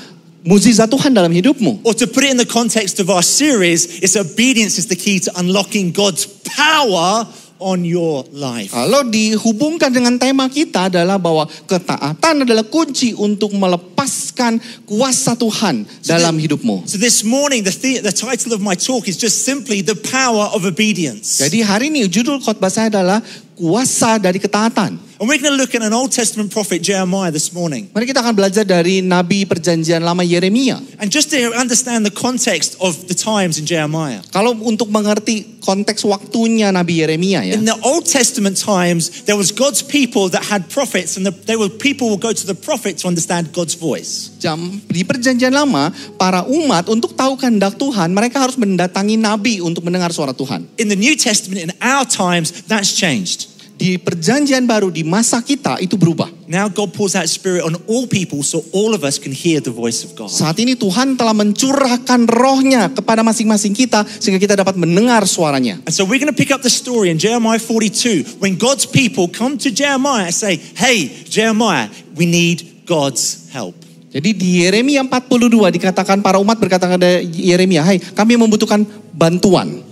mukjizat 0.45 0.87
Tuhan 0.87 1.11
dalam 1.11 1.33
hidupmu. 1.33 1.81
Or 1.81 1.97
to 1.97 2.05
put 2.05 2.23
it 2.23 2.31
in 2.31 2.37
the 2.37 2.47
context 2.47 3.01
of 3.01 3.09
our 3.09 3.25
series, 3.25 3.99
it's 4.05 4.15
obedience 4.15 4.77
is 4.77 4.85
the 4.87 4.95
key 4.95 5.17
to 5.25 5.33
unlocking 5.35 5.89
God's 5.91 6.29
power 6.45 7.25
on 7.57 7.87
your 7.87 8.27
life. 8.35 8.69
Kalau 8.75 9.07
dihubungkan 9.07 9.89
dengan 9.89 10.19
tema 10.19 10.45
kita 10.51 10.91
adalah 10.91 11.15
bahwa 11.15 11.47
ketaatan 11.47 12.43
adalah 12.43 12.67
kunci 12.67 13.15
untuk 13.15 13.55
melepaskan 13.55 14.59
kuasa 14.83 15.39
Tuhan 15.39 15.87
dalam 16.03 16.35
hidupmu. 16.35 16.83
So 16.85 16.99
this 16.99 17.23
morning, 17.23 17.63
the, 17.63 17.71
the, 17.71 18.11
the 18.11 18.15
title 18.15 18.53
of 18.53 18.61
my 18.61 18.75
talk 18.75 19.07
is 19.07 19.15
just 19.15 19.47
simply 19.47 19.79
the 19.79 19.95
power 19.95 20.51
of 20.51 20.67
obedience. 20.67 21.39
Jadi 21.39 21.63
hari 21.63 21.89
ini 21.89 22.05
judul 22.11 22.43
khotbah 22.43 22.69
saya 22.69 22.91
adalah 22.91 23.23
kuasa 23.55 24.19
dari 24.19 24.37
ketaatan. 24.37 25.04
And 25.15 25.29
we're 25.29 25.39
going 25.39 25.55
to 25.55 25.57
look 25.57 25.73
at 25.73 25.81
an 25.81 25.93
Old 25.93 26.11
Testament 26.11 26.51
prophet, 26.51 26.83
Jeremiah, 26.83 27.31
this 27.31 27.55
morning. 27.55 27.87
Mari 27.95 28.03
kita 28.03 28.19
akan 28.19 28.35
belajar 28.35 28.67
dari 28.67 28.99
Nabi 28.99 29.47
Perjanjian 29.47 30.03
Lama 30.03 30.27
Yeremia. 30.27 30.75
And 30.99 31.07
just 31.07 31.31
to 31.31 31.39
understand 31.55 32.03
the 32.03 32.11
context 32.11 32.75
of 32.83 33.07
the 33.07 33.15
times 33.15 33.55
in 33.55 33.63
Jeremiah. 33.63 34.19
Kalau 34.35 34.51
untuk 34.59 34.91
mengerti 34.91 35.55
konteks 35.63 36.03
waktunya 36.03 36.67
Nabi 36.75 36.99
Yeremia 36.99 37.47
ya. 37.47 37.55
In 37.55 37.63
the 37.63 37.79
Old 37.87 38.03
Testament 38.03 38.59
times, 38.59 39.23
there 39.23 39.39
was 39.39 39.55
God's 39.55 39.79
people 39.79 40.27
that 40.35 40.43
had 40.43 40.67
prophets, 40.67 41.15
and 41.15 41.23
the, 41.23 41.31
they 41.31 41.55
were 41.55 41.71
people 41.71 42.11
would 42.11 42.19
go 42.19 42.35
to 42.35 42.45
the 42.45 42.57
prophet 42.57 42.99
to 42.99 43.07
understand 43.07 43.55
God's 43.55 43.79
voice. 43.79 44.35
Jam 44.43 44.83
di 44.91 45.07
Perjanjian 45.07 45.55
Lama 45.55 45.95
para 46.19 46.43
umat 46.43 46.91
untuk 46.91 47.15
tahu 47.15 47.39
kehendak 47.39 47.79
Tuhan 47.79 48.11
mereka 48.11 48.43
harus 48.43 48.59
mendatangi 48.59 49.15
nabi 49.15 49.63
untuk 49.63 49.87
mendengar 49.87 50.11
suara 50.11 50.35
Tuhan. 50.35 50.67
In 50.75 50.91
the 50.91 50.99
New 50.99 51.15
Testament, 51.15 51.63
in 51.63 51.71
our 51.79 52.03
times, 52.03 52.67
that's 52.67 52.91
changed. 52.91 53.54
Di 53.75 53.99
Perjanjian 53.99 54.63
Baru 54.63 54.87
di 54.87 55.03
masa 55.03 55.43
kita 55.43 55.75
itu 55.83 55.99
berubah. 55.99 56.31
Now 56.47 56.71
God 56.71 56.95
pours 56.95 57.11
out 57.11 57.27
Spirit 57.27 57.67
on 57.67 57.75
all 57.91 58.07
people, 58.07 58.39
so 58.39 58.63
all 58.71 58.95
of 58.95 59.03
us 59.03 59.19
can 59.19 59.35
hear 59.35 59.59
the 59.59 59.73
voice 59.73 60.07
of 60.07 60.15
God. 60.15 60.31
Saat 60.31 60.63
ini 60.63 60.79
Tuhan 60.79 61.19
telah 61.19 61.35
mencurahkan 61.35 62.23
rohnya 62.31 62.87
kepada 62.93 63.19
masing-masing 63.19 63.75
kita 63.75 64.07
sehingga 64.07 64.39
kita 64.39 64.55
dapat 64.55 64.79
mendengar 64.79 65.27
suaranya. 65.27 65.83
And 65.83 65.91
so 65.91 66.07
we're 66.07 66.23
going 66.23 66.31
to 66.31 66.37
pick 66.37 66.55
up 66.55 66.63
the 66.63 66.71
story 66.71 67.11
in 67.11 67.19
Jeremiah 67.19 67.59
42 67.59 68.39
when 68.39 68.55
God's 68.55 68.87
people 68.87 69.27
come 69.27 69.59
to 69.59 69.69
Jeremiah 69.73 70.31
and 70.31 70.35
say, 70.35 70.55
Hey, 70.55 71.11
Jeremiah, 71.27 71.91
we 72.15 72.23
need 72.23 72.87
God's 72.87 73.51
help. 73.51 73.75
Jadi 74.15 74.31
di 74.31 74.63
Yeremia 74.63 75.03
42 75.03 75.75
dikatakan 75.75 76.23
para 76.23 76.39
umat 76.39 76.55
berkata 76.55 76.87
kepada 76.87 77.19
Yeremia, 77.19 77.83
"Hai, 77.83 77.99
kami 77.99 78.39
membutuhkan 78.39 78.87
bantuan." 79.11 79.83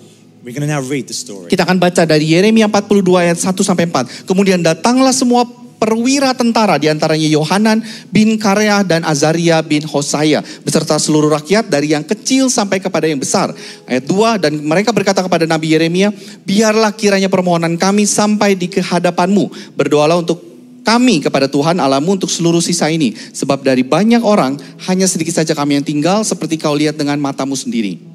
Kita 1.48 1.64
akan 1.64 1.80
baca 1.80 2.04
dari 2.04 2.36
Yeremia 2.36 2.68
42 2.68 3.00
ayat 3.16 3.40
1 3.40 3.56
sampai 3.64 3.88
4. 3.88 4.28
Kemudian 4.28 4.60
datanglah 4.60 5.16
semua 5.16 5.48
perwira 5.80 6.36
tentara 6.36 6.76
di 6.80 6.92
antaranya 6.92 7.28
Yohanan 7.28 7.80
bin 8.12 8.36
Kareah 8.36 8.88
dan 8.88 9.04
Azaria 9.08 9.60
bin 9.60 9.84
Hosaya 9.88 10.44
beserta 10.64 11.00
seluruh 11.00 11.32
rakyat 11.32 11.68
dari 11.68 11.92
yang 11.96 12.04
kecil 12.04 12.52
sampai 12.52 12.84
kepada 12.84 13.08
yang 13.08 13.24
besar. 13.24 13.56
Ayat 13.88 14.04
2 14.04 14.44
dan 14.44 14.52
mereka 14.60 14.92
berkata 14.92 15.24
kepada 15.24 15.48
Nabi 15.48 15.76
Yeremia, 15.76 16.12
"Biarlah 16.44 16.92
kiranya 16.92 17.32
permohonan 17.32 17.80
kami 17.80 18.04
sampai 18.04 18.60
di 18.60 18.68
kehadapanmu. 18.68 19.76
Berdoalah 19.80 20.20
untuk 20.20 20.44
kami 20.84 21.24
kepada 21.24 21.48
Tuhan 21.48 21.80
Allahmu 21.80 22.20
untuk 22.20 22.28
seluruh 22.28 22.60
sisa 22.60 22.92
ini. 22.92 23.16
Sebab 23.16 23.64
dari 23.64 23.88
banyak 23.88 24.20
orang 24.20 24.60
hanya 24.92 25.08
sedikit 25.08 25.40
saja 25.40 25.56
kami 25.56 25.80
yang 25.80 25.88
tinggal 25.88 26.28
seperti 26.28 26.60
kau 26.60 26.76
lihat 26.76 27.00
dengan 27.00 27.16
matamu 27.24 27.56
sendiri. 27.56 28.13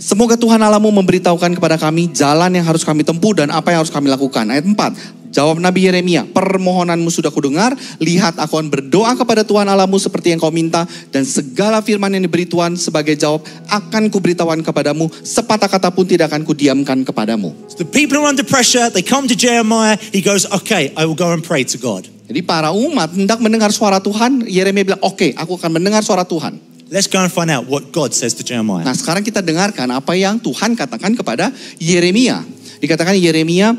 Semoga 0.00 0.32
Tuhan 0.32 0.56
Allahmu 0.56 0.88
memberitahukan 1.04 1.60
kepada 1.60 1.76
kami 1.76 2.08
jalan 2.16 2.48
yang 2.56 2.64
harus 2.64 2.88
kami 2.88 3.04
tempuh 3.04 3.36
dan 3.36 3.52
apa 3.52 3.68
yang 3.68 3.84
harus 3.84 3.92
kami 3.92 4.08
lakukan. 4.08 4.48
Ayat 4.48 4.64
4. 4.64 5.30
Jawab 5.30 5.60
Nabi 5.60 5.86
Yeremia, 5.86 6.24
permohonanmu 6.24 7.06
sudah 7.12 7.28
kudengar, 7.28 7.76
lihat 8.00 8.40
aku 8.40 8.58
akan 8.58 8.66
berdoa 8.72 9.12
kepada 9.14 9.44
Tuhan 9.44 9.68
Allahmu 9.68 10.00
seperti 10.00 10.34
yang 10.34 10.40
kau 10.40 10.50
minta, 10.50 10.88
dan 11.14 11.22
segala 11.22 11.84
firman 11.84 12.10
yang 12.16 12.24
diberi 12.26 12.48
Tuhan 12.48 12.74
sebagai 12.80 13.14
jawab 13.14 13.44
akan 13.70 14.10
kuberitahukan 14.10 14.64
kepadamu, 14.66 15.06
sepatah 15.22 15.68
kata 15.68 15.92
pun 15.92 16.08
tidak 16.08 16.32
akan 16.32 16.42
kudiamkan 16.48 17.04
kepadamu. 17.06 17.54
The 17.76 17.86
people 17.86 18.24
are 18.24 18.32
under 18.32 18.42
pressure. 18.42 18.88
They 18.90 19.06
come 19.06 19.30
to 19.30 19.36
Jeremiah. 19.36 20.00
He 20.00 20.24
goes, 20.24 20.48
Okay, 20.50 20.96
I 20.96 21.06
will 21.06 21.14
go 21.14 21.30
and 21.30 21.44
pray 21.44 21.62
to 21.62 21.78
God. 21.78 22.08
Jadi 22.26 22.40
para 22.42 22.72
umat 22.72 23.12
hendak 23.14 23.38
mendengar 23.38 23.68
suara 23.70 24.00
Tuhan, 24.00 24.48
Yeremia 24.48 24.86
bilang, 24.86 25.02
oke 25.02 25.34
aku 25.34 25.58
akan 25.58 25.76
mendengar 25.78 26.02
suara 26.06 26.22
Tuhan. 26.22 26.69
Let's 26.90 27.06
go 27.06 27.22
and 27.22 27.30
find 27.30 27.54
out 27.54 27.70
what 27.70 27.94
God 27.94 28.10
says 28.10 28.34
to 28.34 28.42
Jeremiah. 28.42 28.82
Nah 28.82 28.98
sekarang 28.98 29.22
kita 29.22 29.38
dengarkan 29.38 29.86
apa 29.94 30.18
yang 30.18 30.42
Tuhan 30.42 30.74
katakan 30.74 31.14
kepada 31.14 31.54
Yeremia. 31.78 32.42
Dikatakan 32.82 33.14
Yeremia, 33.14 33.78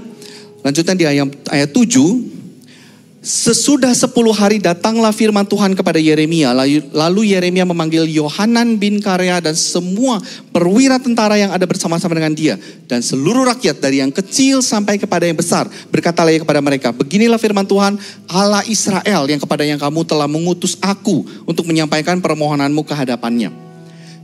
lanjutan 0.64 0.96
di 0.96 1.04
ayat, 1.04 1.28
ayat 1.52 1.76
7, 1.76 2.41
Sesudah 3.22 3.94
10 3.94 4.18
hari 4.34 4.58
datanglah 4.58 5.14
firman 5.14 5.46
Tuhan 5.46 5.78
kepada 5.78 6.02
Yeremia. 6.02 6.58
Lalu, 6.58 7.30
Yeremia 7.30 7.70
memanggil 7.70 8.10
Yohanan 8.10 8.82
bin 8.82 8.98
Karea 8.98 9.38
dan 9.38 9.54
semua 9.54 10.18
perwira 10.50 10.98
tentara 10.98 11.38
yang 11.38 11.54
ada 11.54 11.62
bersama-sama 11.70 12.18
dengan 12.18 12.34
dia. 12.34 12.58
Dan 12.90 13.06
seluruh 13.06 13.46
rakyat 13.46 13.78
dari 13.78 14.02
yang 14.02 14.10
kecil 14.10 14.66
sampai 14.66 14.98
kepada 14.98 15.30
yang 15.30 15.38
besar. 15.38 15.70
Berkatalah 15.94 16.34
ia 16.34 16.42
kepada 16.42 16.66
mereka, 16.66 16.90
beginilah 16.98 17.38
firman 17.38 17.70
Tuhan 17.70 18.02
Allah 18.26 18.66
Israel 18.66 19.30
yang 19.30 19.38
kepada 19.38 19.70
yang 19.70 19.78
kamu 19.78 20.02
telah 20.02 20.26
mengutus 20.26 20.82
aku 20.82 21.22
untuk 21.46 21.70
menyampaikan 21.70 22.18
permohonanmu 22.26 22.82
ke 22.82 22.98
hadapannya. 22.98 23.71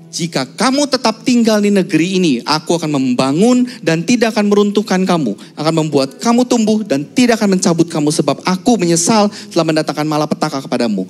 Jika 0.07 0.47
kamu 0.55 0.87
tetap 0.87 1.27
tinggal 1.27 1.59
di 1.59 1.67
negeri 1.67 2.15
ini, 2.15 2.33
aku 2.47 2.79
akan 2.79 2.95
membangun 2.95 3.67
dan 3.83 4.07
tidak 4.07 4.31
akan 4.31 4.47
meruntuhkan 4.47 5.03
kamu. 5.03 5.35
Akan 5.59 5.73
membuat 5.75 6.15
kamu 6.23 6.47
tumbuh 6.47 6.79
dan 6.87 7.03
tidak 7.11 7.43
akan 7.43 7.59
mencabut 7.59 7.91
kamu 7.91 8.09
sebab 8.15 8.39
aku 8.47 8.79
menyesal 8.79 9.27
telah 9.51 9.67
mendatangkan 9.67 10.07
malapetaka 10.07 10.63
kepadamu. 10.63 11.03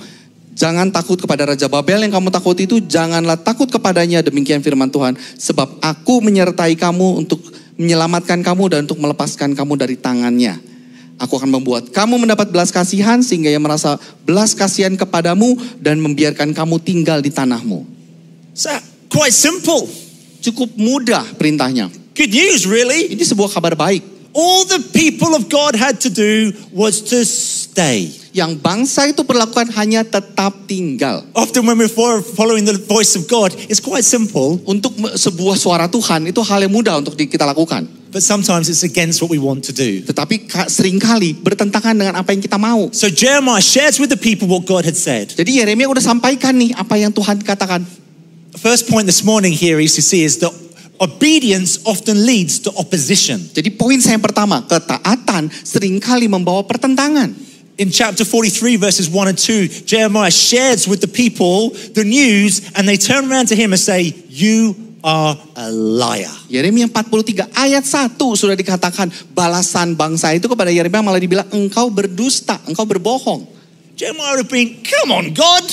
Jangan 0.57 0.89
takut 0.89 1.21
kepada 1.21 1.45
Raja 1.45 1.69
Babel 1.69 2.01
yang 2.01 2.17
kamu 2.17 2.33
takut 2.33 2.57
itu, 2.57 2.81
janganlah 2.81 3.37
takut 3.37 3.69
kepadanya 3.69 4.25
demikian 4.25 4.65
firman 4.65 4.89
Tuhan. 4.89 5.13
Sebab 5.37 5.77
aku 5.85 6.17
menyertai 6.25 6.73
kamu 6.73 7.21
untuk 7.21 7.45
menyelamatkan 7.77 8.41
kamu 8.41 8.63
dan 8.73 8.79
untuk 8.89 8.97
melepaskan 8.97 9.53
kamu 9.53 9.77
dari 9.77 9.93
tangannya. 9.93 10.57
Aku 11.21 11.37
akan 11.37 11.61
membuat 11.61 11.93
kamu 11.93 12.17
mendapat 12.17 12.49
belas 12.49 12.73
kasihan 12.73 13.21
sehingga 13.21 13.53
ia 13.53 13.61
merasa 13.61 14.01
belas 14.25 14.57
kasihan 14.57 14.97
kepadamu 14.97 15.53
dan 15.77 16.01
membiarkan 16.01 16.57
kamu 16.57 16.81
tinggal 16.81 17.21
di 17.21 17.29
tanahmu. 17.29 17.96
So, 18.57 18.73
quite 19.13 19.37
simple. 19.37 19.85
Cukup 20.41 20.73
mudah 20.73 21.21
perintahnya. 21.37 21.93
Good 22.17 22.33
news, 22.33 22.65
really. 22.65 23.13
Ini 23.13 23.21
sebuah 23.21 23.53
kabar 23.53 23.77
baik. 23.77 24.01
All 24.33 24.65
the 24.65 24.81
people 24.93 25.37
of 25.37 25.45
God 25.45 25.77
had 25.77 26.01
to 26.05 26.09
do 26.09 26.49
was 26.73 27.05
to 27.13 27.21
stay. 27.21 28.09
Yang 28.33 28.61
bangsa 28.61 29.09
itu 29.09 29.21
perlakukan 29.21 29.69
hanya 29.77 30.01
tetap 30.01 30.65
tinggal. 30.65 31.25
Often, 31.33 31.65
when 31.65 31.77
we're 31.77 31.89
fo- 31.89 32.21
following 32.21 32.65
the 32.65 32.77
voice 32.77 33.13
of 33.13 33.25
God, 33.25 33.53
it's 33.65 33.81
quite 33.81 34.05
simple, 34.05 34.61
Untuk 34.65 34.93
sebuah 35.17 35.57
suara 35.57 35.85
Tuhan 35.85 36.29
itu 36.29 36.41
hal 36.41 36.65
yang 36.65 36.73
mudah 36.73 36.97
untuk 36.97 37.13
kita 37.13 37.45
lakukan. 37.45 37.85
but 38.07 38.23
sometimes 38.23 38.71
it's 38.71 38.81
against 38.81 39.21
what 39.21 39.29
we 39.29 39.37
want 39.37 39.61
to 39.61 39.73
do. 39.75 40.01
Tetapi 40.01 40.49
ka- 40.49 40.69
sering 40.71 40.97
kali 40.97 41.37
bertentangan 41.37 41.93
dengan 41.93 42.17
apa 42.17 42.33
yang 42.33 42.41
kita 42.41 42.57
mau. 42.57 42.89
So, 42.89 43.09
Jeremiah 43.13 43.61
shares 43.61 44.01
with 44.01 44.09
the 44.09 44.17
people 44.17 44.49
what 44.49 44.65
God 44.65 44.85
had 44.85 44.97
said. 44.97 45.29
Jadi 45.33 45.61
Yeremia 45.61 45.85
udah 45.85 46.01
sampaikan 46.01 46.57
nih 46.57 46.73
apa 46.73 46.97
yang 46.97 47.13
Tuhan 47.13 47.41
katakan. 47.45 47.85
First 48.57 48.89
point 48.89 49.05
this 49.05 49.21
morning 49.21 49.53
here, 49.53 49.77
ECC, 49.77 50.25
is 50.25 50.41
that 50.41 50.49
obedience 50.97 51.77
often 51.85 52.25
leads 52.25 52.57
to 52.65 52.73
opposition. 52.73 53.37
Jadi 53.53 53.69
poin 53.77 54.01
saya 54.01 54.17
yang 54.17 54.25
pertama, 54.25 54.65
ketaatan 54.65 55.53
sering 55.61 56.01
kali 56.01 56.25
membawa 56.25 56.65
pertentangan. 56.65 57.37
In 57.77 57.93
chapter 57.93 58.25
43, 58.25 58.81
verses 58.81 59.05
1 59.05 59.29
and 59.29 59.37
2, 59.37 59.85
Jeremiah 59.85 60.33
shares 60.33 60.89
with 60.89 61.05
the 61.05 61.11
people 61.11 61.69
the 61.93 62.01
news, 62.01 62.73
and 62.73 62.89
they 62.89 62.97
turn 62.97 63.29
around 63.29 63.53
to 63.53 63.55
him 63.55 63.77
and 63.77 63.81
say, 63.81 64.17
You 64.25 64.73
are 65.05 65.37
a 65.53 65.69
liar. 65.69 66.33
Yeremia 66.49 66.89
43 66.89 67.53
ayat 67.53 67.85
1 67.85 68.17
sudah 68.17 68.57
dikatakan 68.57 69.13
balasan 69.37 69.93
bangsa 69.93 70.33
itu 70.33 70.49
kepada 70.49 70.73
Yeremia 70.73 71.05
malah 71.05 71.21
dibilang 71.21 71.45
engkau 71.53 71.93
berdusta, 71.93 72.57
engkau 72.65 72.89
berbohong. 72.89 73.45
Jeremiah 73.93 74.33
would 74.33 74.41
have 74.41 74.49
been, 74.49 74.81
Come 74.81 75.13
on, 75.13 75.37
God. 75.37 75.69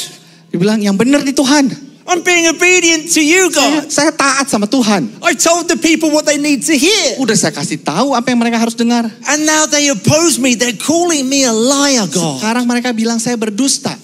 Dibilang 0.53 0.85
yang 0.85 1.01
benar 1.01 1.25
di 1.25 1.33
Tuhan. 1.33 1.94
I'm 2.05 2.21
being 2.21 2.45
obedient 2.53 3.09
to 3.17 3.23
you, 3.25 3.49
Saya, 3.49 3.81
God. 3.81 3.89
saya 3.89 4.11
taat 4.13 4.47
sama 4.53 4.69
Tuhan. 4.69 5.09
I 5.25 5.33
told 5.33 5.73
the 5.73 5.81
people 5.81 6.13
what 6.13 6.29
they 6.29 6.37
need 6.37 6.61
to 6.69 6.77
hear. 6.77 7.17
Udah 7.17 7.33
saya 7.33 7.57
kasih 7.57 7.81
tahu 7.81 8.13
apa 8.13 8.29
yang 8.29 8.45
mereka 8.45 8.61
harus 8.61 8.77
dengar. 8.77 9.09
And 9.09 9.49
now 9.49 9.65
they 9.65 9.89
oppose 9.89 10.37
me. 10.37 10.53
They're 10.53 10.77
calling 10.77 11.25
me 11.25 11.49
a 11.49 11.55
liar, 11.57 12.05
God. 12.13 12.45
Sekarang 12.45 12.69
mereka 12.69 12.93
bilang 12.93 13.17
saya 13.17 13.41
berdusta. 13.41 13.97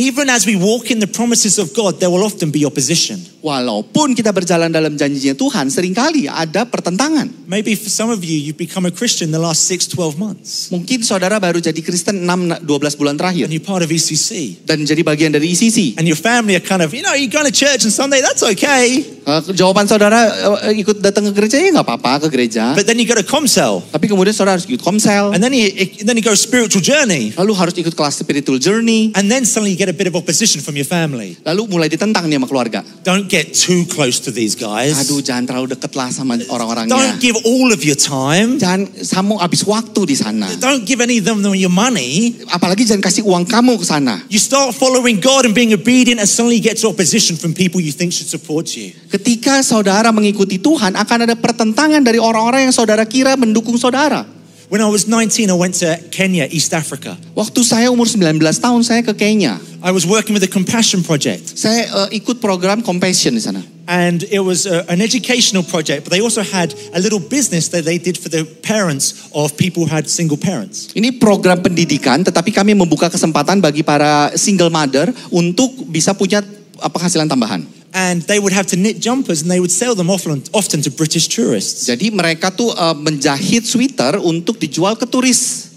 Even 0.00 0.32
as 0.32 0.48
we 0.48 0.56
walk 0.56 0.88
in 0.88 0.96
the 0.96 1.10
promises 1.10 1.60
of 1.60 1.76
God, 1.76 2.00
there 2.00 2.08
will 2.08 2.24
often 2.24 2.48
be 2.48 2.64
opposition. 2.64 3.20
Walaupun 3.44 4.16
kita 4.16 4.32
berjalan 4.32 4.72
dalam 4.72 4.96
janjinya 4.96 5.36
Tuhan, 5.36 5.68
sering 5.68 5.92
kali 5.92 6.24
ada 6.24 6.64
pertentangan. 6.64 7.28
Maybe 7.44 7.76
for 7.76 7.92
some 7.92 8.08
of 8.08 8.24
you, 8.24 8.32
you've 8.36 8.56
become 8.56 8.88
a 8.88 8.92
Christian 8.92 9.28
the 9.28 9.40
last 9.40 9.68
6, 9.68 9.92
12 9.92 10.16
months. 10.16 10.72
Mungkin 10.72 11.04
saudara 11.04 11.36
baru 11.36 11.60
jadi 11.60 11.76
Kristen 11.84 12.24
6 12.24 12.64
12 12.64 12.96
bulan 12.96 13.20
terakhir 13.20 13.44
And 13.44 13.52
you're 13.52 13.64
part 13.64 13.84
of 13.84 13.92
ECC. 13.92 14.64
dan 14.64 14.80
jadi 14.88 15.04
bagian 15.04 15.36
dari 15.36 15.52
ICC. 15.52 16.00
And 16.00 16.08
your 16.08 16.16
family 16.16 16.56
are 16.56 16.64
kind 16.64 16.80
of, 16.80 16.96
you 16.96 17.04
know, 17.04 17.12
you're 17.12 17.32
going 17.32 17.48
to 17.48 17.52
church 17.52 17.84
on 17.84 17.92
Sunday, 17.92 18.24
that's 18.24 18.40
okay. 18.40 19.04
Eh, 19.04 19.40
jawaban 19.52 19.84
saudara 19.84 20.32
eh, 20.64 20.80
ikut 20.80 21.04
datang 21.04 21.28
ke 21.28 21.32
gereja 21.36 21.60
ya 21.60 21.76
nggak 21.76 21.84
apa-apa 21.84 22.24
ke 22.24 22.32
gereja. 22.32 22.72
But 22.72 22.88
then 22.88 22.96
you 22.96 23.04
go 23.04 23.16
to 23.16 23.24
Comcel. 23.24 23.84
Tapi 23.92 24.08
kemudian 24.08 24.32
saudara 24.32 24.56
harus 24.56 24.64
ikut 24.64 24.80
komsel, 24.80 25.36
And 25.36 25.44
then 25.44 25.52
you, 25.52 25.68
then 26.08 26.16
you 26.16 26.24
go 26.24 26.32
spiritual 26.32 26.80
journey. 26.80 27.36
lalu 27.36 27.52
harus 27.52 27.76
ikut 27.76 27.92
kelas 27.92 28.16
spiritual 28.16 28.56
journey, 28.56 29.12
And 29.12 29.28
then 29.28 29.44
suddenly 29.44 29.76
you 29.76 29.80
get 29.80 29.89
a 29.90 29.96
bit 29.96 30.06
of 30.06 30.14
opposition 30.14 30.62
from 30.62 30.78
your 30.78 30.86
family. 30.86 31.34
lalu 31.42 31.66
mulai 31.66 31.88
ditentang 31.90 32.30
nih 32.30 32.38
sama 32.38 32.46
keluarga. 32.46 32.80
Don't 33.02 33.26
get 33.26 33.52
too 33.52 33.84
close 33.90 34.22
to 34.22 34.30
these 34.30 34.54
guys. 34.54 34.94
Aduh 35.02 35.18
jangan 35.20 35.50
terlalu 35.50 35.74
deket 35.74 35.92
lah 35.98 36.08
sama 36.14 36.38
orang-orangnya. 36.46 36.94
Don't 36.94 37.18
give 37.18 37.36
all 37.42 37.74
of 37.74 37.82
your 37.82 37.98
time. 37.98 38.56
Jangan 38.56 38.86
kamu 38.94 39.34
habis 39.42 39.62
waktu 39.66 40.00
di 40.06 40.16
sana. 40.16 40.46
Don't 40.62 40.86
give 40.86 41.02
any 41.02 41.18
of 41.18 41.26
them 41.26 41.42
your 41.56 41.72
money. 41.72 42.38
Apalagi 42.48 42.86
jangan 42.86 43.02
kasih 43.02 43.26
uang 43.26 43.44
kamu 43.44 43.76
ke 43.80 43.84
sana. 43.84 44.22
You 44.30 44.38
start 44.38 44.76
following 44.78 45.18
God 45.18 45.50
and 45.50 45.54
being 45.56 45.74
obedient, 45.74 46.22
and 46.22 46.28
suddenly 46.28 46.60
you 46.60 46.64
get 46.64 46.78
to 46.80 46.88
opposition 46.88 47.34
from 47.34 47.52
people 47.52 47.82
you 47.82 47.90
think 47.90 48.14
should 48.14 48.30
support 48.30 48.70
you. 48.78 48.94
Ketika 49.10 49.60
saudara 49.66 50.14
mengikuti 50.14 50.62
Tuhan 50.62 50.94
akan 50.94 51.18
ada 51.26 51.34
pertentangan 51.34 52.00
dari 52.00 52.22
orang-orang 52.22 52.70
yang 52.70 52.74
saudara 52.74 53.02
kira 53.08 53.34
mendukung 53.34 53.74
saudara. 53.74 54.39
When 54.70 54.78
I 54.78 54.86
was 54.86 55.10
19, 55.10 55.50
I 55.50 55.58
went 55.58 55.74
to 55.82 55.98
Kenya, 56.14 56.46
East 56.46 56.70
Africa. 56.70 57.18
Waktu 57.34 57.66
saya 57.66 57.90
umur 57.90 58.06
19 58.06 58.38
tahun 58.38 58.86
saya 58.86 59.02
ke 59.02 59.18
Kenya. 59.18 59.58
I 59.82 59.90
was 59.90 60.06
working 60.06 60.30
with 60.30 60.46
the 60.46 60.52
Compassion 60.52 61.02
Project, 61.02 61.58
Saya 61.58 61.90
eh, 62.06 62.22
ikut 62.22 62.38
program 62.38 62.78
Compassion 62.78 63.34
di 63.34 63.42
sana. 63.42 63.66
and 63.90 64.22
it 64.30 64.38
was 64.38 64.70
uh, 64.70 64.86
an 64.86 65.02
educational 65.02 65.66
project, 65.66 66.06
but 66.06 66.14
they 66.14 66.22
also 66.22 66.46
had 66.46 66.70
a 66.94 67.02
little 67.02 67.18
business 67.18 67.66
that 67.74 67.82
they 67.82 67.98
did 67.98 68.14
for 68.14 68.30
the 68.30 68.46
parents 68.62 69.26
of 69.34 69.58
people 69.58 69.82
who 69.82 69.90
had 69.90 70.06
single 70.06 70.38
parents. 70.38 70.94
Ini 70.94 71.18
program 71.18 71.58
pendidikan 71.58 72.22
tetapi 72.22 72.54
kami 72.54 72.70
membuka 72.78 73.10
kesempatan 73.10 73.58
bagi 73.58 73.82
para 73.82 74.30
single 74.38 74.70
mother 74.70 75.10
untuk 75.34 75.74
bisa 75.90 76.14
punya 76.14 76.46
eh, 76.78 76.86
penghasilan 76.86 77.26
tambahan. 77.26 77.79
And 77.90 78.22
they 78.30 78.38
would 78.38 78.54
have 78.54 78.70
to 78.70 78.78
knit 78.78 79.02
jumpers 79.02 79.42
and 79.42 79.50
they 79.50 79.58
would 79.58 79.74
sell 79.74 79.98
them 79.98 80.10
often, 80.10 80.42
often 80.54 80.78
to 80.86 80.90
British 80.94 81.26
tourists. 81.26 81.90
Jadi 81.90 82.14
mereka 82.14 82.54
tuh 82.54 82.70
eh, 82.70 82.94
menjahit 82.94 83.66
sweater 83.66 84.22
untuk 84.22 84.62
dijual 84.62 84.94
ke 84.94 85.10
turis. 85.10 85.70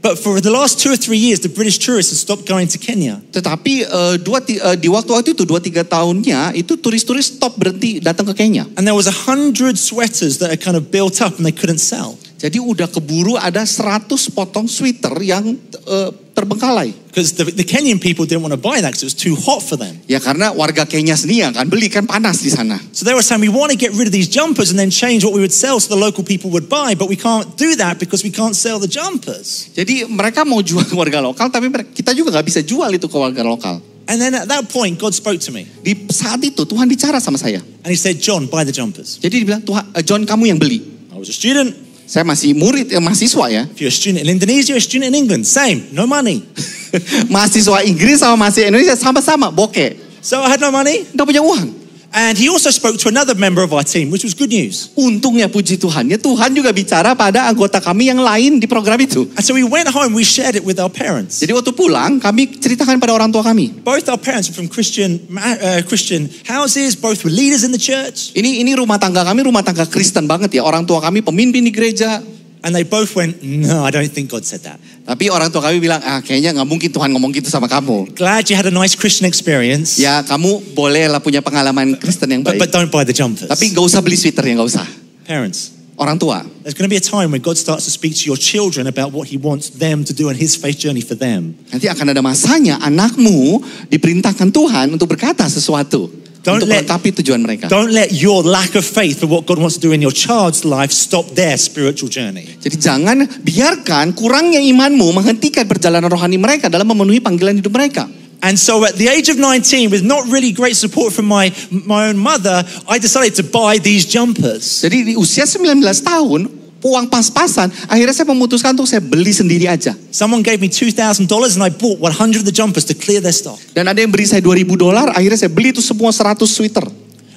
But 0.00 0.16
for 0.16 0.40
the 0.40 0.48
last 0.48 0.80
two 0.80 0.88
or 0.88 0.96
three 0.96 1.20
years, 1.20 1.44
the 1.44 1.52
British 1.52 1.76
tourists 1.76 2.08
had 2.08 2.16
stopped 2.24 2.48
going 2.48 2.72
to 2.72 2.80
Kenya. 2.80 3.20
Tetapi 3.36 3.84
eh, 3.84 4.16
dua 4.16 4.40
eh, 4.40 4.76
di 4.80 4.88
waktu-waktu 4.88 5.36
itu 5.36 5.44
dua 5.44 5.60
tiga 5.60 5.84
tahunnya 5.84 6.56
itu 6.56 6.80
turis-turis 6.80 7.36
stop 7.36 7.60
berhenti 7.60 8.00
datang 8.00 8.24
ke 8.32 8.34
Kenya. 8.40 8.64
And 8.80 8.88
there 8.88 8.96
was 8.96 9.04
a 9.04 9.16
hundred 9.28 9.76
sweaters 9.76 10.40
that 10.40 10.48
had 10.48 10.64
kind 10.64 10.80
of 10.80 10.88
built 10.88 11.20
up 11.20 11.36
and 11.36 11.44
they 11.44 11.52
couldn't 11.52 11.84
sell. 11.84 12.16
Jadi 12.40 12.56
udah 12.56 12.88
keburu 12.88 13.36
ada 13.36 13.68
100 13.68 14.08
potong 14.32 14.64
sweater 14.64 15.12
yang 15.20 15.60
eh, 15.84 16.10
terbengkalai. 16.40 17.10
because 17.10 17.34
the, 17.34 17.44
the 17.44 17.64
Kenyan 17.66 18.00
people 18.00 18.24
didn't 18.24 18.42
want 18.42 18.54
to 18.54 18.60
buy 18.60 18.80
that 18.80 18.94
because 18.94 19.02
it 19.02 19.10
was 19.10 19.18
too 19.18 19.34
hot 19.34 19.62
for 19.62 19.74
them. 19.76 19.98
Ya 20.06 20.22
karena 20.22 20.54
warga 20.54 20.86
Kenya 20.86 21.18
sendiri 21.18 21.50
akan 21.50 21.66
beli 21.66 21.90
kan 21.90 22.06
panas 22.06 22.38
di 22.38 22.50
sana. 22.50 22.78
So 22.94 23.02
they 23.04 23.14
were 23.14 23.22
saying, 23.26 23.42
we 23.42 23.50
want 23.50 23.74
to 23.74 23.78
get 23.78 23.90
rid 23.98 24.06
of 24.06 24.14
these 24.14 24.30
jumpers 24.30 24.70
and 24.70 24.78
then 24.78 24.94
change 24.94 25.26
what 25.26 25.34
we 25.34 25.42
would 25.42 25.52
sell 25.52 25.82
so 25.82 25.90
the 25.90 25.98
local 25.98 26.22
people 26.22 26.54
would 26.54 26.70
buy, 26.70 26.94
but 26.94 27.10
we 27.10 27.18
can't 27.18 27.58
do 27.58 27.74
that 27.82 27.98
because 27.98 28.22
we 28.22 28.30
can't 28.30 28.54
sell 28.54 28.78
the 28.78 28.86
jumpers. 28.86 29.74
Jadi 29.74 30.06
mereka 30.06 30.46
mau 30.46 30.62
jual 30.62 30.86
ke 30.86 30.94
warga 30.94 31.18
lokal, 31.18 31.50
tapi 31.50 31.66
kita 31.90 32.14
juga 32.14 32.38
nggak 32.38 32.46
bisa 32.46 32.60
jual 32.62 32.88
itu 32.94 33.10
ke 33.10 33.18
warga 33.18 33.42
lokal. 33.42 33.82
And 34.10 34.18
then 34.18 34.34
at 34.34 34.50
that 34.50 34.66
point, 34.70 34.98
God 34.98 35.14
spoke 35.14 35.38
to 35.46 35.54
me 35.54 35.70
Di 35.86 35.94
saat 36.10 36.42
itu 36.42 36.66
Tuhan 36.66 36.90
bicara 36.90 37.22
sama 37.22 37.38
saya. 37.38 37.62
and 37.62 37.90
He 37.90 37.98
said, 37.98 38.18
John, 38.18 38.50
buy 38.50 38.66
the 38.66 38.74
jumpers. 38.74 39.18
Jadi 39.18 39.42
dibilang 39.42 39.62
Tuhan, 39.62 39.94
eh, 39.94 40.02
John 40.06 40.22
kamu 40.26 40.50
yang 40.50 40.58
beli. 40.58 40.82
I 41.10 41.18
was 41.18 41.30
a 41.30 41.36
student. 41.36 41.89
Saya 42.10 42.26
masih 42.26 42.58
murid, 42.58 42.90
eh, 42.90 42.98
mahasiswa 42.98 43.46
ya. 43.46 43.62
If 43.70 43.78
you're 43.78 43.86
a 43.86 43.94
student 43.94 44.26
in 44.26 44.34
Indonesia, 44.34 44.74
a 44.74 44.82
student 44.82 45.14
in 45.14 45.22
England, 45.22 45.46
same, 45.46 45.94
no 45.94 46.10
money. 46.10 46.42
mahasiswa 47.34 47.86
Inggris 47.86 48.18
sama 48.18 48.34
mahasiswa 48.34 48.66
Indonesia 48.66 48.98
sama-sama 48.98 49.46
bokeh. 49.54 49.94
So 50.18 50.42
I 50.42 50.50
had 50.50 50.58
no 50.58 50.74
money. 50.74 51.06
Nggak 51.14 51.26
punya 51.30 51.38
uang. 51.38 51.79
And 52.10 52.34
he 52.34 52.50
also 52.50 52.74
spoke 52.74 52.98
to 52.98 53.08
another 53.08 53.38
member 53.38 53.62
of 53.62 53.70
our 53.70 53.86
team, 53.86 54.10
which 54.10 54.26
was 54.26 54.34
good 54.34 54.50
news. 54.50 54.90
Untungnya 54.98 55.46
puji 55.46 55.78
Tuhan, 55.78 56.10
ya 56.10 56.18
Tuhan 56.18 56.50
juga 56.50 56.74
bicara 56.74 57.14
pada 57.14 57.46
anggota 57.46 57.78
kami 57.78 58.10
yang 58.10 58.18
lain 58.18 58.58
di 58.58 58.66
program 58.66 58.98
itu. 58.98 59.30
And 59.38 59.44
so 59.46 59.54
we 59.54 59.62
went 59.62 59.86
home, 59.94 60.10
we 60.10 60.26
shared 60.26 60.58
it 60.58 60.66
with 60.66 60.82
our 60.82 60.90
parents. 60.90 61.38
Jadi 61.38 61.54
waktu 61.54 61.70
pulang, 61.70 62.18
kami 62.18 62.58
ceritakan 62.58 62.98
pada 62.98 63.14
orang 63.14 63.30
tua 63.30 63.46
kami. 63.46 63.70
Both 63.86 64.10
our 64.10 64.18
parents 64.18 64.50
were 64.50 64.58
from 64.58 64.66
Christian, 64.66 65.22
uh, 65.38 65.86
Christian 65.86 66.26
houses, 66.50 66.98
both 66.98 67.22
were 67.22 67.30
leaders 67.30 67.62
in 67.62 67.70
the 67.70 67.78
church. 67.78 68.34
Ini 68.34 68.66
ini 68.66 68.74
rumah 68.74 68.98
tangga 68.98 69.22
kami 69.22 69.46
rumah 69.46 69.62
tangga 69.62 69.86
Kristen 69.86 70.26
banget 70.26 70.50
ya. 70.58 70.66
Orang 70.66 70.90
tua 70.90 70.98
kami 70.98 71.22
pemimpin 71.22 71.62
di 71.62 71.70
gereja. 71.70 72.18
And 72.60 72.76
they 72.76 72.84
both 72.84 73.16
went, 73.16 73.40
No, 73.40 73.84
I 73.84 73.90
don't 73.90 74.12
think 74.12 74.28
God 74.28 74.44
said 74.44 74.60
that. 74.68 74.76
Tapi 75.08 75.32
orang 75.32 75.48
tua 75.48 75.64
kami 75.64 75.80
bilang, 75.80 75.98
ah 76.04 76.20
kayaknya 76.20 76.52
nggak 76.52 76.68
mungkin 76.68 76.92
Tuhan 76.92 77.08
ngomong 77.16 77.32
gitu 77.32 77.48
sama 77.48 77.66
kamu. 77.66 78.12
Glad 78.12 78.52
you 78.52 78.56
had 78.56 78.68
a 78.68 78.74
nice 78.74 78.92
Christian 78.92 79.24
experience, 79.24 79.96
Ya 79.96 80.20
kamu 80.20 80.76
boleh 80.76 81.08
lah 81.08 81.24
punya 81.24 81.40
pengalaman 81.40 81.96
Kristen 81.96 82.28
yang 82.28 82.44
but, 82.44 82.60
baik. 82.60 82.68
but 82.68 82.70
don't 82.70 82.92
buy 82.92 83.02
the 83.02 83.16
jumpers. 83.16 83.48
Tapi 83.48 83.72
nggak 83.72 83.80
usah 83.80 84.04
beli 84.04 84.20
sweater 84.20 84.44
ya 84.44 84.52
nggak 84.60 84.68
usah. 84.76 84.86
Parents, 85.24 85.72
Orang 85.96 86.20
tua. 86.20 86.44
there's 86.64 86.76
going 86.76 86.88
to 86.88 86.92
be 86.92 86.96
a 86.96 87.02
time 87.02 87.32
when 87.32 87.40
God 87.40 87.56
starts 87.56 87.84
to 87.88 87.92
speak 87.92 88.12
to 88.20 88.24
your 88.28 88.36
children 88.36 88.88
about 88.88 89.12
what 89.12 89.28
He 89.28 89.40
wants 89.40 89.72
them 89.76 90.04
to 90.04 90.12
do 90.12 90.28
in 90.28 90.36
His 90.36 90.52
faith 90.56 90.76
journey 90.76 91.00
for 91.00 91.16
them. 91.16 91.56
Nanti 91.72 91.88
akan 91.88 92.12
ada 92.12 92.20
masanya 92.20 92.76
anakmu 92.84 93.60
diperintahkan 93.88 94.52
Tuhan 94.52 94.92
untuk 94.92 95.12
berkata 95.12 95.48
sesuatu. 95.48 96.12
Don't 96.40 96.64
untuk 96.64 96.72
let- 96.72 96.88
melengkapi 96.88 97.08
tujuan 97.20 97.40
mereka. 97.44 97.68
Don't 97.68 97.92
let 97.92 98.16
your 98.16 98.40
lack 98.40 98.72
of 98.72 98.84
faith 98.84 99.20
for 99.20 99.28
what 99.28 99.44
God 99.44 99.60
wants 99.60 99.76
to 99.76 99.82
do 99.84 99.92
in 99.92 100.00
your 100.00 100.14
child's 100.14 100.64
life 100.64 100.88
stop 100.88 101.28
their 101.36 101.60
spiritual 101.60 102.08
journey. 102.08 102.48
Jadi 102.56 102.80
jangan 102.80 103.28
biarkan 103.44 104.16
kurangnya 104.16 104.60
imanmu 104.60 105.12
menghentikan 105.12 105.68
perjalanan 105.68 106.08
rohani 106.08 106.40
mereka 106.40 106.72
dalam 106.72 106.88
memenuhi 106.88 107.20
panggilan 107.20 107.60
hidup 107.60 107.76
mereka. 107.76 108.08
And 108.40 108.56
so 108.56 108.88
at 108.88 108.96
the 108.96 109.04
age 109.04 109.28
of 109.28 109.36
19, 109.36 109.92
with 109.92 110.00
not 110.00 110.24
really 110.32 110.48
great 110.48 110.72
support 110.72 111.12
from 111.12 111.28
my, 111.28 111.52
my 111.68 112.08
own 112.08 112.16
mother, 112.16 112.64
I 112.88 112.96
decided 112.96 113.36
to 113.36 113.44
buy 113.44 113.76
these 113.76 114.08
jumpers. 114.08 114.80
Jadi 114.80 115.12
di 115.12 115.14
usia 115.16 115.44
19 115.44 115.76
tahun, 116.00 116.48
uang 116.80 117.12
pas-pasan, 117.12 117.68
akhirnya 117.88 118.14
saya 118.16 118.28
memutuskan 118.32 118.72
untuk 118.72 118.88
saya 118.88 119.04
beli 119.04 119.32
sendiri 119.32 119.68
aja. 119.68 119.92
Someone 120.10 120.40
gave 120.40 120.60
me 120.60 120.68
$2,000 120.68 120.96
and 121.28 121.62
I 121.64 121.70
bought 121.70 122.00
100 122.00 122.40
of 122.40 122.46
the 122.48 122.54
jumpers 122.54 122.88
to 122.88 122.94
clear 122.96 123.20
their 123.20 123.36
stock. 123.36 123.60
Dan 123.76 123.88
ada 123.88 124.00
yang 124.00 124.08
beri 124.08 124.24
saya 124.24 124.40
2000 124.40 124.64
dolar, 124.80 125.12
akhirnya 125.12 125.36
saya 125.36 125.52
beli 125.52 125.76
itu 125.76 125.84
semua 125.84 126.08
100 126.12 126.40
sweater. 126.48 126.84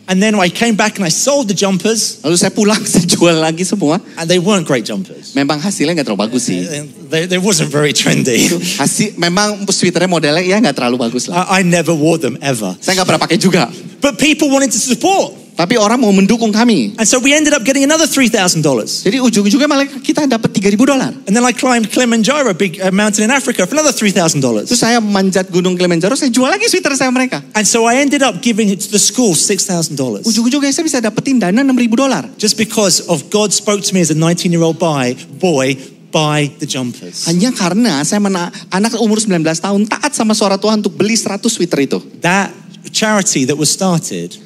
And 0.03 0.19
then 0.19 0.35
I 0.35 0.51
came 0.51 0.75
back 0.75 1.00
and 1.00 1.07
I 1.07 1.12
sold 1.15 1.47
the 1.47 1.55
jumpers 1.55 2.19
Lalu 2.27 2.35
saya 2.35 2.51
pulang, 2.51 2.83
saya 2.91 3.07
jual 3.07 3.39
lagi 3.39 3.63
semua. 3.63 4.03
and 4.19 4.27
they 4.27 4.35
weren't 4.35 4.67
great 4.67 4.83
jumpers. 4.83 5.31
Memang 5.31 5.63
hasilnya 5.63 5.95
nggak 5.95 6.07
terlalu 6.12 6.27
bagus 6.27 6.51
sih. 6.51 6.59
They, 7.07 7.23
they 7.23 7.39
wasn't 7.39 7.71
very 7.71 7.95
trendy. 7.95 8.51
Hasil, 8.83 9.15
memang 9.15 9.63
sweaternya 9.71 10.12
modelnya 10.12 10.43
ya 10.43 10.59
nggak 10.59 10.75
terlalu 10.75 11.07
bagus 11.07 11.31
lah. 11.31 11.47
I, 11.47 11.63
I 11.63 11.67
never 11.67 11.95
wore 11.95 12.19
them 12.19 12.35
ever. 12.43 12.75
Saya 12.83 13.00
nggak 13.00 13.07
pernah 13.07 13.21
pakai 13.23 13.39
juga. 13.39 13.71
But 14.03 14.19
people 14.19 14.51
wanted 14.51 14.75
to 14.75 14.81
support. 14.81 15.42
Tapi 15.53 15.77
orang 15.77 16.01
mau 16.01 16.10
mendukung 16.10 16.50
kami. 16.50 16.98
And 16.98 17.05
so 17.05 17.22
we 17.22 17.33
ended 17.33 17.53
up 17.53 17.62
getting 17.62 17.86
another 17.86 18.10
$3,000. 18.10 18.62
Jadi 19.05 19.17
ujung-ujungnya 19.22 19.69
malah 19.69 19.86
kita 19.86 20.25
dapat 20.25 20.50
3000 20.50 20.81
dolar. 20.81 21.13
And 21.29 21.33
then 21.33 21.45
I 21.45 21.53
climbed 21.53 21.93
Kilimanjaro, 21.93 22.50
a 22.50 22.57
big 22.57 22.81
uh, 22.81 22.89
mountain 22.89 23.29
in 23.29 23.31
Africa, 23.31 23.69
for 23.69 23.77
another 23.77 23.93
$3,000. 23.93 24.41
Terus 24.65 24.81
saya 24.81 24.98
manjat 24.98 25.53
gunung 25.53 25.77
Kilimanjaro, 25.77 26.17
saya 26.17 26.33
jual 26.33 26.50
lagi 26.50 26.65
sweater 26.65 26.98
saya 26.98 27.13
mereka. 27.13 27.45
And 27.53 27.65
so 27.69 27.86
I 27.86 28.01
ended 28.01 28.25
up 28.25 28.41
giving 28.41 28.74
it 28.74 28.81
to 28.81 28.89
the 28.89 29.01
school 29.01 29.38
$6,000. 29.38 30.25
Ujung-ujungnya 30.25 30.74
saya 30.74 30.86
bisa 30.86 30.98
dapetin 30.98 31.38
dana 31.38 31.62
6000 31.62 31.93
dolar. 31.93 32.25
Just 32.41 32.57
because 32.57 33.05
of 33.05 33.29
God 33.29 33.53
spoke 33.53 33.86
to 33.86 33.91
me 33.93 34.01
as 34.01 34.10
a 34.10 34.17
19 34.17 34.50
year 34.50 34.65
old 34.65 34.81
boy, 34.81 35.13
boy, 35.38 35.77
buy 36.13 36.50
the 36.62 36.69
jumpers. 36.69 37.25
Hanya 37.25 37.50
karena 37.53 38.05
saya 38.05 38.22
mena 38.22 38.53
anak 38.69 38.98
umur 39.01 39.17
19 39.17 39.41
tahun 39.41 39.82
taat 39.89 40.13
sama 40.13 40.38
suara 40.38 40.58
Tuhan 40.62 40.82
untuk 40.82 40.93
beli 40.93 41.17
100 41.17 41.41
sweater 41.49 41.82
itu. 41.82 41.97
That 42.21 42.54
charity 42.93 43.49
that 43.49 43.58
was 43.58 43.73
started 43.73 44.38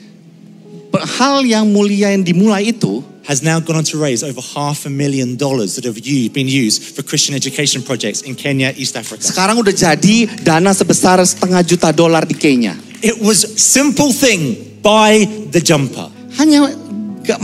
Hal 1.06 1.46
yang 1.46 1.70
mulia 1.70 2.14
yang 2.16 2.24
dimulai 2.24 2.72
itu 2.72 3.04
has 3.28 3.44
now 3.44 3.60
gone 3.60 3.76
on 3.76 3.84
to 3.84 4.00
raise 4.00 4.24
over 4.24 4.40
half 4.40 4.88
a 4.88 4.92
million 4.92 5.36
dollars 5.36 5.76
that 5.76 5.84
have 5.84 6.00
been 6.32 6.48
used 6.48 6.96
for 6.96 7.04
Christian 7.04 7.36
education 7.36 7.84
projects 7.84 8.24
in 8.24 8.40
Kenya, 8.40 8.72
East 8.80 8.96
Africa. 8.96 9.20
sekarang 9.20 9.60
udah 9.60 9.76
jadi 9.76 10.32
dana 10.48 10.72
sebesar 10.72 11.20
setengah 11.20 11.60
juta 11.68 11.92
dolar 11.92 12.24
di 12.24 12.34
Kenya. 12.40 12.72
It 13.04 13.20
was 13.20 13.44
simple 13.60 14.16
thing, 14.16 14.56
buy 14.80 15.28
the 15.52 15.60
jumper. 15.60 16.08
Hanya 16.40 16.72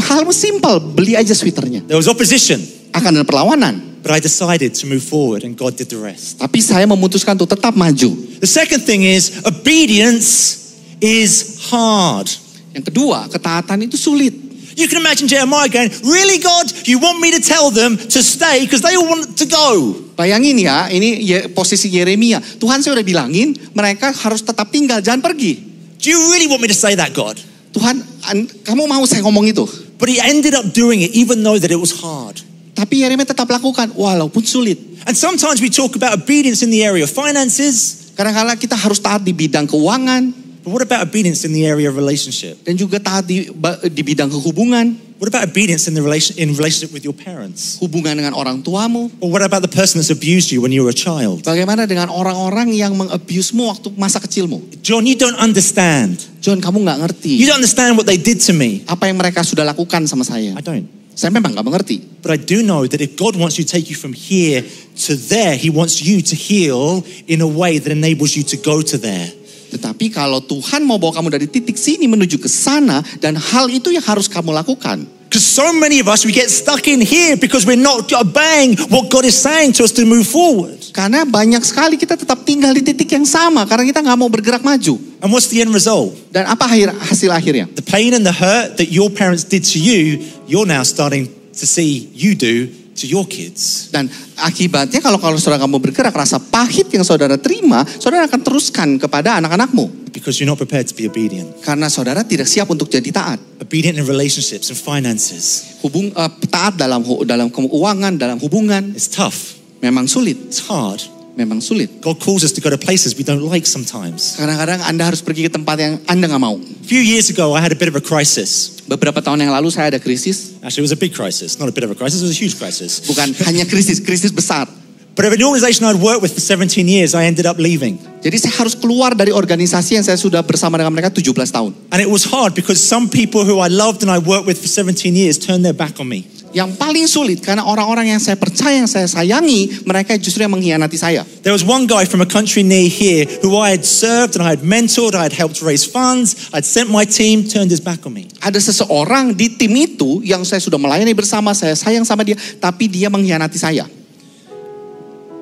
hal 0.08 0.24
simpel, 0.32 0.80
beli 0.80 1.20
aja 1.20 1.36
sweaternya. 1.36 1.84
There 1.86 2.00
was 2.00 2.08
opposition, 2.08 2.64
Akan 2.96 3.18
ada 3.20 3.28
perlawanan. 3.28 3.94
but 4.04 4.12
I 4.12 4.20
decided 4.20 4.76
to 4.76 4.86
move 4.86 5.02
forward 5.02 5.48
and 5.48 5.56
God 5.56 5.80
did 5.80 5.88
the 5.88 5.96
rest. 5.98 6.36
Tapi 6.40 6.60
saya 6.60 6.84
memutuskan 6.84 7.40
untuk 7.40 7.48
tetap 7.48 7.72
maju. 7.72 8.12
The 8.44 8.52
second 8.52 8.84
thing 8.84 9.08
is 9.08 9.44
obedience 9.48 10.60
is 11.00 11.64
hard. 11.72 12.28
Yang 12.74 12.90
kedua, 12.90 13.30
ketaatan 13.30 13.86
itu 13.86 13.96
sulit. 13.96 14.34
You 14.74 14.90
can 14.90 15.06
imagine 15.06 15.30
Jeremiah 15.30 15.70
going, 15.70 15.94
Really, 16.02 16.42
God, 16.42 16.66
you 16.90 16.98
want 16.98 17.22
me 17.22 17.30
to 17.38 17.42
tell 17.42 17.70
them 17.70 17.94
to 17.94 18.20
stay 18.26 18.66
because 18.66 18.82
they 18.82 18.98
all 18.98 19.06
want 19.06 19.38
to 19.38 19.46
go? 19.46 19.94
Bayangin 20.18 20.58
ya, 20.58 20.90
ini 20.90 21.22
posisi 21.54 21.94
Yeremia. 21.94 22.42
Tuhan 22.58 22.82
saya 22.82 22.98
udah 22.98 23.06
bilangin, 23.06 23.54
mereka 23.78 24.10
harus 24.10 24.42
tetap 24.42 24.74
tinggal, 24.74 24.98
jangan 25.06 25.22
pergi. 25.22 25.62
Do 26.02 26.10
you 26.10 26.18
really 26.34 26.50
want 26.50 26.66
me 26.66 26.70
to 26.74 26.78
say 26.78 26.98
that, 26.98 27.14
God? 27.14 27.38
Tuhan, 27.78 28.02
an- 28.34 28.50
kamu 28.66 28.90
mau 28.90 29.06
saya 29.06 29.22
ngomong 29.22 29.46
itu? 29.46 29.66
But 30.02 30.10
he 30.10 30.18
ended 30.18 30.58
up 30.58 30.66
doing 30.74 31.06
it 31.06 31.14
even 31.14 31.46
though 31.46 31.62
that 31.62 31.70
it 31.70 31.78
was 31.78 31.94
hard. 32.02 32.42
Tapi 32.74 33.06
Yeremia 33.06 33.30
tetap 33.30 33.46
lakukan, 33.46 33.94
walaupun 33.94 34.42
sulit. 34.42 34.82
And 35.06 35.14
sometimes 35.14 35.62
we 35.62 35.70
talk 35.70 35.94
about 35.94 36.18
obedience 36.18 36.66
in 36.66 36.74
the 36.74 36.82
area 36.82 37.06
of 37.06 37.14
finances, 37.14 38.04
Kadang-kadang 38.14 38.58
kita 38.62 38.78
harus 38.78 39.02
taat 39.02 39.26
di 39.26 39.34
bidang 39.34 39.66
keuangan, 39.66 40.30
but 40.64 40.72
what 40.72 40.82
about 40.82 41.04
obedience 41.04 41.44
in 41.44 41.52
the 41.52 41.68
area 41.68 41.92
of 41.92 42.00
relationship? 42.00 42.64
dan 42.64 42.80
juga 42.80 42.98
taat 43.04 43.28
di, 43.28 43.52
di 43.92 44.02
bidang 44.02 44.32
kehubungan, 44.32 45.14
What 45.24 45.32
about 45.32 45.56
obedience 45.56 45.88
in 45.88 45.96
the 45.96 46.04
relation 46.04 46.36
in 46.36 46.52
relationship 46.52 46.92
with 46.92 47.08
your 47.08 47.16
parents? 47.16 47.80
hubungan 47.80 48.20
dengan 48.20 48.36
orang 48.36 48.60
tuamu. 48.60 49.08
Or 49.24 49.32
what 49.32 49.40
about 49.40 49.64
the 49.64 49.72
person 49.72 50.04
that's 50.04 50.12
abused 50.12 50.52
you 50.52 50.60
when 50.60 50.76
you 50.76 50.84
were 50.84 50.92
a 50.92 50.98
child? 50.98 51.48
Bagaimana 51.48 51.88
dengan 51.88 52.12
orang-orang 52.12 52.76
yang 52.76 52.92
mengabusemu 52.92 53.64
waktu 53.72 53.88
masa 53.96 54.20
kecilmu? 54.20 54.84
John, 54.84 55.08
you 55.08 55.16
don't 55.16 55.40
understand. 55.40 56.20
John, 56.44 56.60
kamu 56.60 56.84
nggak 56.84 57.08
ngerti. 57.08 57.40
You 57.40 57.48
don't 57.48 57.64
understand 57.64 57.96
what 57.96 58.04
they 58.04 58.20
did 58.20 58.44
to 58.44 58.54
me. 58.58 58.84
apa 58.84 59.08
yang 59.08 59.16
mereka 59.16 59.48
sudah 59.48 59.64
lakukan 59.64 60.04
sama 60.12 60.28
saya. 60.28 60.60
I 60.60 60.64
don't. 60.66 60.92
Saya 61.16 61.32
memang 61.32 61.56
nggak 61.56 61.72
mengerti. 61.72 62.04
But 62.20 62.36
I 62.36 62.40
do 62.44 62.60
know 62.60 62.84
that 62.84 63.00
if 63.00 63.16
God 63.16 63.40
wants 63.40 63.56
you 63.56 63.64
to 63.64 63.72
take 63.72 63.88
you 63.88 63.96
from 63.96 64.12
here 64.12 64.60
to 65.08 65.12
there, 65.16 65.56
He 65.56 65.72
wants 65.72 66.04
you 66.04 66.20
to 66.20 66.36
heal 66.36 67.00
in 67.32 67.40
a 67.40 67.48
way 67.48 67.80
that 67.80 67.96
enables 67.96 68.36
you 68.36 68.44
to 68.52 68.58
go 68.60 68.84
to 68.84 69.00
there. 69.00 69.32
Tetapi 69.74 70.14
kalau 70.14 70.38
Tuhan 70.46 70.86
mau 70.86 71.02
bawa 71.02 71.18
kamu 71.18 71.34
dari 71.34 71.48
titik 71.50 71.74
sini 71.74 72.06
menuju 72.06 72.38
ke 72.38 72.46
sana 72.46 73.02
dan 73.18 73.34
hal 73.34 73.66
itu 73.74 73.90
yang 73.90 74.06
harus 74.06 74.30
kamu 74.30 74.54
lakukan. 74.54 75.02
Because 75.34 75.50
so 75.50 75.74
many 75.74 75.98
of 75.98 76.06
us, 76.06 76.30
we 76.30 76.30
get 76.30 76.46
stuck 76.54 76.86
in 76.86 77.02
here 77.02 77.34
because 77.34 77.66
we're 77.66 77.74
not 77.74 78.06
obeying 78.14 78.78
what 78.94 79.10
God 79.10 79.26
is 79.26 79.34
saying 79.34 79.74
to 79.82 79.82
us 79.82 79.90
to 79.98 80.06
move 80.06 80.30
forward. 80.30 80.78
Karena 80.94 81.26
banyak 81.26 81.66
sekali 81.66 81.98
kita 81.98 82.14
tetap 82.14 82.46
tinggal 82.46 82.70
di 82.70 82.86
titik 82.86 83.10
yang 83.10 83.26
sama 83.26 83.66
karena 83.66 83.82
kita 83.90 84.06
nggak 84.06 84.14
mau 84.14 84.30
bergerak 84.30 84.62
maju. 84.62 84.94
And 85.26 85.34
what's 85.34 85.50
the 85.50 85.66
end 85.66 85.74
result? 85.74 86.14
Dan 86.30 86.46
apa 86.46 86.70
akhir 86.70 86.94
hasil 86.94 87.34
akhirnya? 87.34 87.66
The 87.66 87.82
pain 87.82 88.14
and 88.14 88.22
the 88.22 88.36
hurt 88.36 88.78
that 88.78 88.94
your 88.94 89.10
parents 89.10 89.42
did 89.42 89.66
to 89.74 89.82
you, 89.82 90.22
you're 90.46 90.70
now 90.70 90.86
starting 90.86 91.26
to 91.58 91.66
see 91.66 92.14
you 92.14 92.38
do 92.38 92.70
to 92.98 93.06
your 93.10 93.26
kids. 93.26 93.90
Dan 93.90 94.10
akibatnya 94.40 95.02
kalau 95.02 95.18
kalau 95.22 95.38
saudara 95.38 95.62
kamu 95.62 95.78
bergerak 95.82 96.14
rasa 96.14 96.38
pahit 96.40 96.90
yang 96.94 97.06
saudara 97.06 97.38
terima, 97.38 97.86
saudara 97.86 98.26
akan 98.30 98.42
teruskan 98.42 98.98
kepada 98.98 99.38
anak-anakmu. 99.42 100.14
Because 100.14 100.38
you're 100.38 100.50
not 100.50 100.62
prepared 100.62 100.86
to 100.86 100.94
be 100.94 101.10
obedient. 101.10 101.58
Karena 101.66 101.90
saudara 101.90 102.22
tidak 102.22 102.46
siap 102.46 102.70
untuk 102.70 102.86
jadi 102.86 103.10
taat. 103.10 103.42
Obedient 103.58 103.98
in 103.98 104.06
relationships 104.06 104.70
and 104.70 104.78
finances. 104.78 105.78
Hubung 105.82 106.14
eh, 106.14 106.32
taat 106.50 106.78
dalam 106.78 107.02
dalam 107.26 107.50
keuangan, 107.50 108.14
dalam 108.18 108.38
hubungan 108.38 108.94
It's 108.94 109.10
tough. 109.10 109.58
memang 109.82 110.06
sulit, 110.06 110.38
It's 110.48 110.62
hard. 110.70 111.02
Memang 111.34 111.60
sulit. 111.62 112.02
God 112.02 112.22
calls 112.22 112.46
us 112.46 112.54
to 112.54 112.62
go 112.62 112.70
to 112.70 112.78
places 112.78 113.18
we 113.18 113.26
don't 113.26 113.42
like 113.42 113.66
sometimes. 113.66 114.38
Kadang-kadang 114.38 114.86
Anda 114.86 115.10
harus 115.10 115.22
pergi 115.26 115.50
ke 115.50 115.52
tempat 115.54 115.78
yang 115.82 115.94
Anda 116.06 116.30
nggak 116.30 116.42
mau. 116.42 116.56
A 116.58 116.88
few 116.88 117.02
years 117.02 117.30
ago, 117.34 117.54
I 117.58 117.62
had 117.62 117.74
a 117.74 117.80
bit 117.80 117.90
of 117.90 117.98
a 117.98 118.04
crisis. 118.04 118.82
Beberapa 118.86 119.24
tahun 119.24 119.42
yang 119.42 119.52
lalu 119.54 119.74
saya 119.74 119.90
ada 119.90 120.00
krisis, 120.00 120.60
Actually, 120.62 120.86
it 120.86 120.90
was 120.94 120.96
a 120.96 121.02
big 121.02 121.14
crisis. 121.16 121.58
Not 121.58 121.70
a 121.70 121.76
bit 121.76 121.84
of 121.84 121.92
a 121.92 121.98
crisis, 121.98 122.22
it 122.22 122.28
was 122.30 122.36
a 122.36 122.42
huge 122.42 122.56
crisis. 122.56 123.02
bukan 123.04 123.34
hanya 123.50 123.66
krisis, 123.66 123.98
krisis 124.04 124.30
besar. 124.30 124.70
But 125.14 125.30
of 125.30 125.34
an 125.38 125.46
organization 125.46 125.86
I'd 125.86 126.02
worked 126.02 126.26
with 126.26 126.34
for 126.34 126.42
17 126.42 126.74
years, 126.90 127.14
I 127.14 127.30
ended 127.30 127.46
up 127.46 127.62
leaving. 127.62 128.02
Jadi 128.26 128.34
saya 128.42 128.66
harus 128.66 128.74
keluar 128.74 129.14
dari 129.14 129.30
organisasi 129.30 130.02
yang 130.02 130.06
saya 130.06 130.18
sudah 130.18 130.42
bersama 130.42 130.74
dengan 130.82 130.90
mereka 130.90 131.14
17 131.14 131.54
tahun. 131.54 131.70
And 131.94 132.02
it 132.02 132.10
was 132.10 132.26
hard 132.26 132.58
because 132.58 132.82
some 132.82 133.06
people 133.14 133.46
who 133.46 133.62
I 133.62 133.70
loved 133.70 134.02
and 134.02 134.10
I 134.10 134.18
worked 134.18 134.50
with 134.50 134.58
for 134.58 134.66
17 134.66 135.14
years 135.14 135.38
turned 135.38 135.62
their 135.62 135.78
back 135.78 136.02
on 136.02 136.10
me. 136.10 136.26
Yang 136.54 136.78
paling 136.78 137.10
sulit 137.10 137.42
karena 137.42 137.66
orang-orang 137.66 138.14
yang 138.14 138.22
saya 138.22 138.38
percaya, 138.38 138.78
yang 138.78 138.86
saya 138.86 139.10
sayangi, 139.10 139.82
mereka 139.90 140.14
justru 140.22 140.46
yang 140.46 140.54
mengkhianati 140.54 140.94
saya. 141.02 141.26
There 141.42 141.52
was 141.52 141.66
one 141.66 141.90
guy 141.90 142.06
from 142.06 142.22
a 142.22 142.30
country 142.30 142.62
near 142.62 142.86
here 142.86 143.26
who 143.42 143.58
I 143.58 143.74
had 143.74 143.82
served 143.82 144.38
and 144.38 144.46
I 144.46 144.54
had 144.54 144.62
mentored, 144.62 145.18
I 145.18 145.26
had 145.26 145.34
helped 145.34 145.66
raise 145.66 145.82
funds, 145.82 146.54
I'd 146.54 146.62
sent 146.62 146.94
my 146.94 147.10
team, 147.10 147.50
turned 147.50 147.74
his 147.74 147.82
back 147.82 148.06
on 148.06 148.14
me. 148.14 148.30
Ada 148.38 148.62
seseorang 148.70 149.34
di 149.34 149.50
tim 149.58 149.74
itu 149.74 150.22
yang 150.22 150.46
saya 150.46 150.62
sudah 150.62 150.78
melayani 150.78 151.18
bersama, 151.18 151.58
saya 151.58 151.74
sayang 151.74 152.06
sama 152.06 152.22
dia, 152.22 152.38
tapi 152.62 152.86
dia 152.86 153.10
mengkhianati 153.10 153.58
saya. 153.58 153.90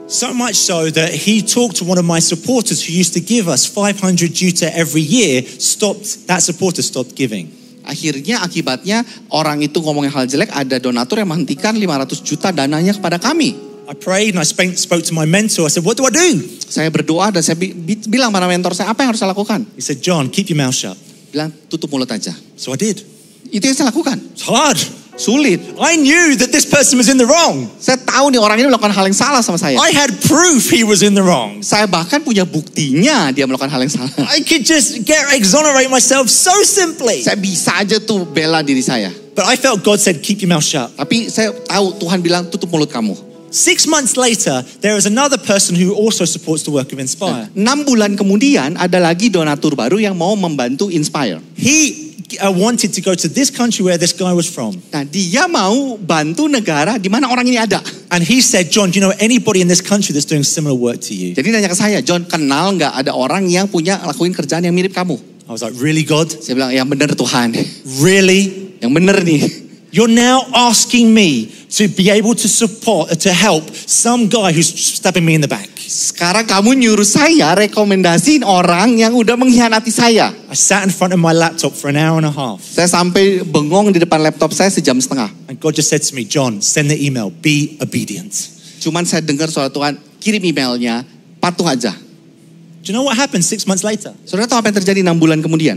So 0.07 0.31
much 0.31 0.55
so 0.55 0.91
that 0.91 1.11
he 1.11 1.43
talked 1.43 1.79
to 1.79 1.87
one 1.87 1.99
of 1.99 2.07
my 2.07 2.19
supporters 2.23 2.83
who 2.83 2.95
used 2.95 3.15
to 3.15 3.23
give 3.23 3.51
us 3.51 3.67
500 3.67 4.31
juta 4.31 4.71
every 4.71 5.03
year, 5.03 5.43
stopped, 5.43 6.27
that 6.31 6.39
supporter 6.39 6.83
stopped 6.83 7.15
giving. 7.19 7.60
Akhirnya 7.81 8.45
akibatnya 8.45 9.01
orang 9.33 9.61
itu 9.65 9.81
ngomongin 9.81 10.13
hal 10.13 10.29
jelek, 10.29 10.53
ada 10.53 10.77
donatur 10.77 11.21
yang 11.21 11.29
menghentikan 11.29 11.73
500 11.73 12.21
juta 12.21 12.53
dananya 12.53 12.93
kepada 12.93 13.17
kami. 13.17 13.71
I 13.89 13.97
prayed 13.97 14.37
and 14.37 14.39
I 14.39 14.47
spoke, 14.47 14.77
spoke 14.79 15.03
to 15.09 15.13
my 15.17 15.27
mentor. 15.27 15.67
I 15.67 15.71
said, 15.73 15.83
What 15.83 15.99
do 15.99 16.07
I 16.07 16.13
do? 16.13 16.39
Saya 16.71 16.87
berdoa 16.87 17.27
dan 17.33 17.43
saya 17.43 17.59
bi- 17.59 17.75
bilang 18.07 18.31
pada 18.31 18.47
mentor 18.47 18.71
saya, 18.71 18.93
apa 18.93 19.03
yang 19.03 19.11
harus 19.11 19.19
saya 19.19 19.35
lakukan? 19.35 19.67
He 19.75 19.83
said, 19.83 19.99
John, 19.99 20.31
keep 20.31 20.47
your 20.47 20.61
mouth 20.61 20.77
shut. 20.77 20.95
Bilang, 21.33 21.51
tutup 21.67 21.91
mulut 21.91 22.07
aja. 22.07 22.31
So 22.55 22.71
I 22.71 22.79
did. 22.79 23.03
Itu 23.51 23.67
yang 23.67 23.75
saya 23.75 23.91
lakukan. 23.91 24.15
It's 24.31 24.47
hard. 24.47 24.79
Sulit. 25.19 25.59
I 25.77 25.99
knew 25.99 26.39
that 26.39 26.55
this 26.55 26.63
person 26.63 26.97
was 26.97 27.11
in 27.11 27.19
the 27.19 27.27
wrong. 27.27 27.67
Saya 27.77 27.99
tahu 27.99 28.31
nih 28.31 28.39
orang 28.39 28.57
ini 28.57 28.67
melakukan 28.71 28.95
hal 28.95 29.05
yang 29.05 29.17
salah 29.17 29.43
sama 29.43 29.59
saya. 29.59 29.75
I 29.77 29.91
had 29.91 30.09
proof 30.23 30.71
he 30.71 30.87
was 30.87 31.03
in 31.03 31.13
the 31.13 31.23
wrong. 31.23 31.59
Saya 31.59 31.85
bahkan 31.85 32.23
punya 32.23 32.47
buktinya 32.47 33.29
dia 33.35 33.43
melakukan 33.43 33.69
hal 33.69 33.81
yang 33.83 33.91
salah. 33.91 34.11
I 34.31 34.41
could 34.41 34.63
just 34.63 35.03
get 35.03 35.21
exonerate 35.35 35.91
myself 35.91 36.31
so 36.31 36.53
simply. 36.63 37.21
Saya 37.21 37.35
bisa 37.35 37.75
aja 37.75 37.99
tuh 37.99 38.23
bela 38.23 38.63
diri 38.63 38.81
saya. 38.81 39.11
But 39.31 39.47
I 39.47 39.55
felt 39.55 39.83
God 39.83 39.99
said, 39.99 40.19
keep 40.19 40.43
your 40.43 40.51
mouth 40.51 40.65
shut. 40.65 40.91
Tapi 40.95 41.31
saya 41.31 41.55
tahu 41.55 41.95
Tuhan 42.03 42.19
bilang 42.19 42.51
tutup 42.51 42.67
mulut 42.67 42.91
kamu. 42.91 43.15
Six 43.51 43.83
months 43.83 44.15
later, 44.15 44.63
there 44.79 44.95
is 44.95 45.03
another 45.03 45.35
person 45.35 45.75
who 45.75 45.91
also 45.91 46.23
supports 46.23 46.63
the 46.63 46.71
work 46.71 46.87
of 46.87 46.99
Inspire. 47.03 47.51
Enam 47.51 47.83
bulan 47.83 48.15
kemudian 48.15 48.79
ada 48.79 48.95
lagi 48.95 49.27
donatur 49.27 49.75
baru 49.75 49.99
yang 49.99 50.15
mau 50.15 50.31
membantu 50.39 50.87
Inspire. 50.87 51.43
He 51.59 52.10
uh, 52.39 52.53
wanted 52.53 52.93
to 52.95 53.01
go 53.01 53.15
to 53.15 53.27
this 53.27 53.49
country 53.49 53.83
where 53.83 53.97
this 53.97 54.13
guy 54.15 54.31
was 54.31 54.47
from. 54.47 54.79
Nah 54.93 55.03
dia 55.03 55.49
mau 55.51 55.97
bantu 55.99 56.47
negara 56.47 56.95
di 57.01 57.09
mana 57.11 57.27
orang 57.27 57.47
ini 57.47 57.59
ada. 57.59 57.83
And 58.11 58.23
he 58.23 58.39
said, 58.39 58.69
John, 58.71 58.91
do 58.91 58.99
you 58.99 59.03
know 59.03 59.15
anybody 59.19 59.59
in 59.63 59.67
this 59.67 59.81
country 59.81 60.11
that's 60.11 60.27
doing 60.27 60.43
similar 60.43 60.75
work 60.75 60.99
to 61.07 61.13
you? 61.15 61.31
Jadi 61.33 61.51
nanya 61.51 61.71
ke 61.71 61.77
saya, 61.79 61.99
John 62.03 62.27
kenal 62.27 62.75
nggak 62.75 62.93
ada 62.93 63.11
orang 63.15 63.47
yang 63.47 63.67
punya 63.71 63.99
lakuin 64.03 64.35
kerjaan 64.35 64.63
yang 64.63 64.75
mirip 64.75 64.91
kamu? 64.91 65.17
I 65.47 65.51
was 65.51 65.63
like, 65.63 65.75
really, 65.79 66.03
God? 66.07 66.31
Saya 66.31 66.55
bilang 66.55 66.71
yang 66.71 66.87
bener 66.87 67.11
Tuhan, 67.11 67.51
Really? 67.99 68.71
yang 68.81 68.91
bener 68.91 69.19
nih. 69.23 69.43
You're 69.91 70.11
now 70.11 70.47
asking 70.55 71.11
me 71.11 71.51
to 71.75 71.87
be 71.91 72.09
able 72.09 72.35
to 72.35 72.47
support, 72.47 73.11
to 73.27 73.31
help 73.31 73.67
some 73.75 74.27
guy 74.31 74.51
who's 74.55 74.71
stabbing 74.71 75.23
me 75.23 75.35
in 75.35 75.43
the 75.43 75.51
back. 75.51 75.70
Sekarang 75.91 76.47
kamu 76.47 76.79
nyuruh 76.79 77.03
saya 77.03 77.51
rekomendasiin 77.51 78.47
orang 78.47 78.95
yang 78.95 79.11
udah 79.11 79.35
mengkhianati 79.35 79.91
saya. 79.91 80.31
I 80.47 80.55
sat 80.55 80.87
in 80.87 80.91
front 80.95 81.11
of 81.11 81.19
my 81.19 81.35
laptop 81.35 81.75
for 81.75 81.91
an 81.91 81.99
hour 81.99 82.15
and 82.15 82.23
a 82.23 82.31
half. 82.31 82.63
Saya 82.63 82.87
sampai 82.87 83.43
bengong 83.43 83.91
di 83.91 83.99
depan 83.99 84.23
laptop 84.23 84.55
saya 84.55 84.71
sejam 84.71 84.95
setengah. 84.95 85.27
And 85.51 85.59
God 85.59 85.75
just 85.75 85.91
said 85.91 85.99
to 85.99 86.15
me, 86.15 86.23
John, 86.23 86.63
send 86.63 86.87
the 86.87 86.95
email, 86.95 87.27
be 87.27 87.75
obedient. 87.83 88.31
Cuman 88.79 89.03
saya 89.03 89.19
dengar 89.19 89.51
suara 89.51 89.67
Tuhan, 89.67 89.99
kirim 90.23 90.39
emailnya, 90.39 91.03
patuh 91.43 91.67
aja. 91.67 91.91
Do 91.91 92.87
you 92.87 92.95
know 92.95 93.03
what 93.03 93.19
happened 93.19 93.43
six 93.43 93.67
months 93.67 93.83
later? 93.83 94.15
Saudara 94.23 94.47
tahu 94.47 94.63
apa 94.63 94.71
yang 94.71 94.79
terjadi 94.79 95.03
enam 95.03 95.19
bulan 95.19 95.43
kemudian? 95.43 95.75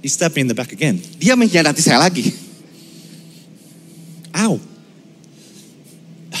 He 0.00 0.08
stabbed 0.08 0.32
me 0.32 0.48
in 0.48 0.48
the 0.48 0.56
back 0.56 0.72
again. 0.72 0.96
Dia 1.20 1.36
mengkhianati 1.36 1.84
saya 1.84 2.00
lagi. 2.00 2.24
Ow. 4.32 4.56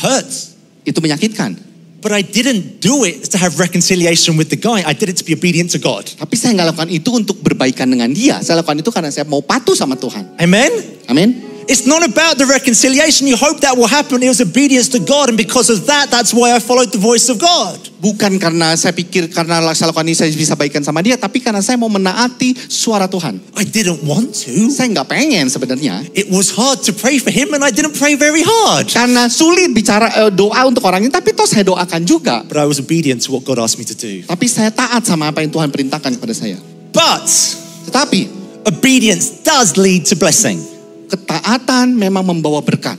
Hurts. 0.00 0.56
Itu 0.88 1.04
menyakitkan. 1.04 1.71
But 2.02 2.10
I 2.10 2.26
didn't 2.26 2.82
do 2.82 3.06
it 3.06 3.30
to 3.30 3.38
have 3.38 3.62
reconciliation 3.62 4.34
with 4.34 4.50
the 4.50 4.58
guy. 4.58 4.82
I 4.82 4.90
did 4.90 5.06
it 5.06 5.22
to 5.22 5.24
be 5.24 5.38
obedient 5.38 5.70
to 5.72 5.80
God. 5.80 6.02
Tapi 6.18 6.34
saya 6.34 6.58
nggak 6.58 6.74
lakukan 6.74 6.90
itu 6.90 7.14
untuk 7.14 7.38
berbaikan 7.38 7.86
dengan 7.86 8.10
dia. 8.10 8.42
Saya 8.42 8.58
lakukan 8.58 8.82
itu 8.82 8.90
karena 8.90 9.14
saya 9.14 9.22
mau 9.22 9.38
patuh 9.38 9.78
sama 9.78 9.94
Tuhan. 9.94 10.34
Amen? 10.34 10.70
Amin. 11.06 11.51
It's 11.72 11.88
not 11.88 12.04
about 12.04 12.36
the 12.36 12.44
reconciliation. 12.44 13.24
You 13.24 13.40
hope 13.40 13.64
that 13.64 13.72
will 13.72 13.88
happen. 13.88 14.20
It 14.20 14.28
was 14.28 14.44
obedience 14.44 14.92
to 14.92 15.00
God. 15.00 15.32
And 15.32 15.40
because 15.40 15.72
of 15.72 15.88
that, 15.88 16.12
that's 16.12 16.36
why 16.36 16.52
I 16.52 16.60
followed 16.60 16.92
the 16.92 17.00
voice 17.00 17.32
of 17.32 17.40
God. 17.40 17.80
Bukan 17.96 18.36
karena 18.36 18.76
saya 18.76 18.92
pikir 18.92 19.32
karena 19.32 19.64
saya 19.72 19.88
lakukan 19.88 20.04
ini 20.04 20.12
saya 20.12 20.28
bisa 20.36 20.52
baikan 20.52 20.84
sama 20.84 21.00
dia. 21.00 21.16
Tapi 21.16 21.40
karena 21.40 21.64
saya 21.64 21.80
mau 21.80 21.88
menaati 21.88 22.52
suara 22.68 23.08
Tuhan. 23.08 23.40
I 23.56 23.64
didn't 23.64 24.04
want 24.04 24.36
to. 24.44 24.52
Saya 24.68 24.92
nggak 24.92 25.08
pengen 25.08 25.48
sebenarnya. 25.48 26.04
It 26.12 26.28
was 26.28 26.52
hard 26.52 26.84
to 26.84 26.92
pray 26.92 27.16
for 27.16 27.32
him, 27.32 27.56
and 27.56 27.64
I 27.64 27.72
didn't 27.72 27.96
pray 27.96 28.20
very 28.20 28.44
hard. 28.44 28.92
Karena 28.92 29.32
sulit 29.32 29.72
bicara 29.72 30.28
eh, 30.28 30.28
doa 30.28 30.60
untuk 30.68 30.84
orang 30.84 31.08
ini. 31.08 31.08
Tapi 31.08 31.32
toh 31.32 31.48
saya 31.48 31.64
doakan 31.64 32.04
juga. 32.04 32.44
But 32.44 32.60
I 32.60 32.68
was 32.68 32.84
obedient 32.84 33.24
to 33.24 33.32
what 33.32 33.48
God 33.48 33.56
asked 33.56 33.80
me 33.80 33.88
to 33.88 33.96
do. 33.96 34.28
Tapi 34.28 34.44
saya 34.44 34.68
taat 34.68 35.08
sama 35.08 35.32
apa 35.32 35.40
yang 35.40 35.48
Tuhan 35.48 35.72
perintahkan 35.72 36.20
kepada 36.20 36.36
saya. 36.36 36.60
But 36.92 37.24
Tetapi 37.88 38.20
obedience 38.68 39.42
does 39.42 39.74
lead 39.80 40.06
to 40.12 40.14
blessing. 40.14 40.71
Ketaatan 41.12 41.92
memang 41.92 42.24
membawa 42.24 42.64
berkat. 42.64 42.96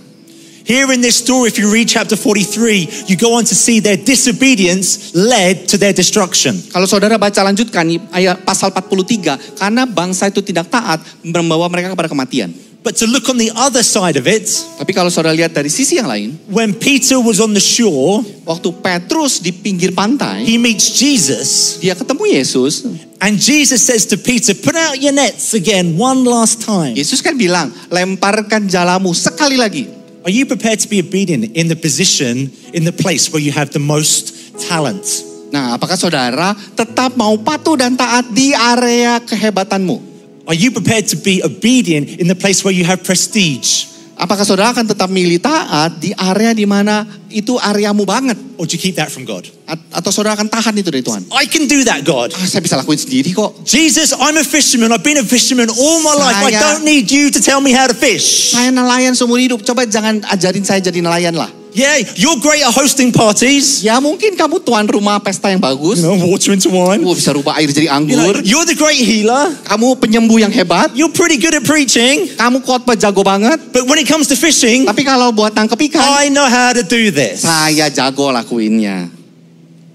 Here 0.63 0.87
in 0.95 1.03
this 1.03 1.19
story, 1.19 1.51
if 1.51 1.59
you 1.59 1.67
read 1.67 1.91
chapter 1.91 2.15
43, 2.15 3.11
you 3.11 3.19
go 3.19 3.35
on 3.35 3.43
to 3.43 3.51
see 3.51 3.83
their 3.83 3.99
disobedience 3.99 5.11
led 5.11 5.67
to 5.67 5.75
their 5.75 5.91
destruction. 5.91 6.55
Kalau 6.71 6.87
saudara 6.87 7.19
baca 7.19 7.43
lanjutkan 7.43 7.83
ayat 8.15 8.47
pasal 8.47 8.71
43, 8.71 9.59
karena 9.59 9.83
bangsa 9.83 10.31
itu 10.31 10.39
tidak 10.39 10.71
taat 10.71 11.03
membawa 11.19 11.67
mereka 11.67 11.91
kepada 11.91 12.07
kematian. 12.07 12.55
But 12.83 12.99
to 12.99 13.07
look 13.07 13.31
on 13.31 13.39
the 13.39 13.47
other 13.55 13.79
side 13.79 14.19
of 14.19 14.27
it, 14.27 14.43
Tapi 14.75 14.91
kalau 14.91 15.07
saudara 15.07 15.31
lihat 15.31 15.55
dari 15.55 15.71
sisi 15.71 15.95
yang 15.95 16.11
lain, 16.11 16.35
when 16.51 16.75
Peter 16.75 17.15
was 17.15 17.39
on 17.39 17.55
the 17.55 17.63
shore, 17.63 18.19
waktu 18.43 18.75
Petrus 18.83 19.39
di 19.39 19.55
pinggir 19.55 19.95
pantai, 19.95 20.43
he 20.43 20.59
meets 20.59 20.91
Jesus, 20.91 21.79
dia 21.79 21.95
ketemu 21.95 22.35
Yesus. 22.43 22.83
and 23.23 23.39
Jesus 23.39 23.79
says 23.87 24.03
to 24.11 24.19
Peter, 24.19 24.51
Put 24.51 24.75
out 24.75 24.99
your 24.99 25.15
nets 25.15 25.55
again, 25.55 25.95
one 25.95 26.27
last 26.27 26.59
time. 26.59 26.91
Yesus 26.99 27.23
kan 27.23 27.39
bilang, 27.39 27.71
lemparkan 27.87 28.67
jalamu 28.67 29.15
sekali 29.15 29.55
lagi. 29.55 29.87
Are 30.27 30.31
you 30.31 30.43
prepared 30.43 30.83
to 30.83 30.91
be 30.91 30.99
obedient 30.99 31.55
in 31.55 31.71
the 31.71 31.79
position, 31.79 32.51
in 32.75 32.83
the 32.83 32.91
place 32.91 33.31
where 33.31 33.39
you 33.39 33.55
have 33.55 33.71
the 33.71 33.79
most 33.79 34.35
talent? 34.59 35.07
Nah, 35.55 35.79
apakah 35.79 35.95
saudara 35.95 36.51
tetap 36.75 37.15
mau 37.15 37.31
patuh 37.39 37.79
dan 37.79 37.95
taat 37.95 38.27
di 38.35 38.51
area 38.51 39.23
kehebatanmu? 39.23 40.12
Are 40.43 40.55
you 40.57 40.75
prepared 40.75 41.07
to 41.11 41.17
be 41.17 41.39
obedient 41.39 42.19
in 42.19 42.27
the 42.27 42.35
place 42.35 42.63
where 42.67 42.75
you 42.75 42.83
have 42.83 42.99
prestige? 43.01 43.87
Apakah 44.13 44.45
saudara 44.45 44.69
akan 44.69 44.85
tetap 44.85 45.09
milih 45.09 45.41
taat 45.41 45.97
di 45.97 46.13
area 46.13 46.53
di 46.53 46.69
mana 46.69 47.01
itu 47.33 47.57
areamu 47.57 48.05
banget? 48.05 48.37
Or 48.61 48.67
do 48.67 48.75
you 48.75 48.79
keep 48.79 48.93
that 48.99 49.09
from 49.09 49.25
God? 49.25 49.49
A- 49.65 49.79
Atau 49.97 50.13
saudara 50.13 50.37
akan 50.37 50.51
tahan 50.51 50.75
itu 50.77 50.93
dari 50.93 51.01
Tuhan? 51.01 51.25
I 51.33 51.49
can 51.49 51.65
do 51.65 51.81
that, 51.89 52.05
God. 52.05 52.29
Ah, 52.37 52.45
saya 52.45 52.61
bisa 52.61 52.77
lakuin 52.77 52.99
sendiri 52.99 53.33
kok. 53.33 53.65
Jesus, 53.65 54.13
I'm 54.13 54.37
a 54.37 54.45
fisherman. 54.45 54.93
I've 54.93 55.01
been 55.01 55.17
a 55.17 55.25
fisherman 55.25 55.71
all 55.71 55.99
my 56.05 56.13
life. 56.13 56.43
I 56.45 56.51
Saya- 56.51 56.61
don't 56.61 56.85
need 56.85 57.09
you 57.09 57.33
to 57.33 57.39
tell 57.41 57.57
me 57.57 57.73
how 57.73 57.89
to 57.89 57.97
fish. 57.97 58.53
Saya 58.53 58.69
nelayan 58.69 59.17
seumur 59.17 59.41
hidup. 59.41 59.65
Coba 59.65 59.87
jangan 59.89 60.21
ajarin 60.29 60.61
saya 60.61 60.77
jadi 60.77 61.01
nelayan 61.01 61.33
lah. 61.33 61.49
Yeah, 61.73 61.97
you're 62.13 62.37
great 62.37 62.61
at 62.61 62.69
hosting 62.69 63.09
parties. 63.09 63.81
Ya 63.81 63.97
mungkin 63.97 64.37
kamu 64.37 64.61
tuan 64.61 64.85
rumah 64.85 65.17
pesta 65.17 65.49
yang 65.49 65.57
bagus. 65.57 66.05
You 66.05 66.13
know, 66.13 66.29
water 66.29 66.53
into 66.53 66.69
wine. 66.69 67.01
Kamu 67.01 67.17
bisa 67.17 67.33
rubah 67.33 67.57
air 67.57 67.69
jadi 67.69 67.89
You 67.89 68.13
know, 68.13 68.29
anggur. 68.29 68.45
you're 68.45 68.67
the 68.69 68.77
great 68.77 69.01
healer. 69.01 69.49
Kamu 69.65 69.97
penyembuh 69.97 70.37
yang 70.37 70.53
hebat. 70.53 70.93
You're 70.93 71.09
pretty 71.09 71.41
good 71.41 71.57
at 71.57 71.65
preaching. 71.65 72.29
Kamu 72.37 72.61
khotbah 72.61 72.93
jago 72.93 73.25
banget. 73.25 73.57
But 73.73 73.89
when 73.89 73.97
it 73.97 74.05
comes 74.05 74.29
to 74.29 74.37
fishing, 74.37 74.85
Tapi 74.85 75.01
kalau 75.01 75.33
buat 75.33 75.51
tangkep 75.51 75.89
ikan, 75.89 76.01
I 76.01 76.29
know 76.29 76.45
how 76.45 76.77
to 76.77 76.85
do 76.85 77.09
this. 77.09 77.41
saya 77.41 77.89
jago 77.89 78.29
lakuinnya. 78.29 79.22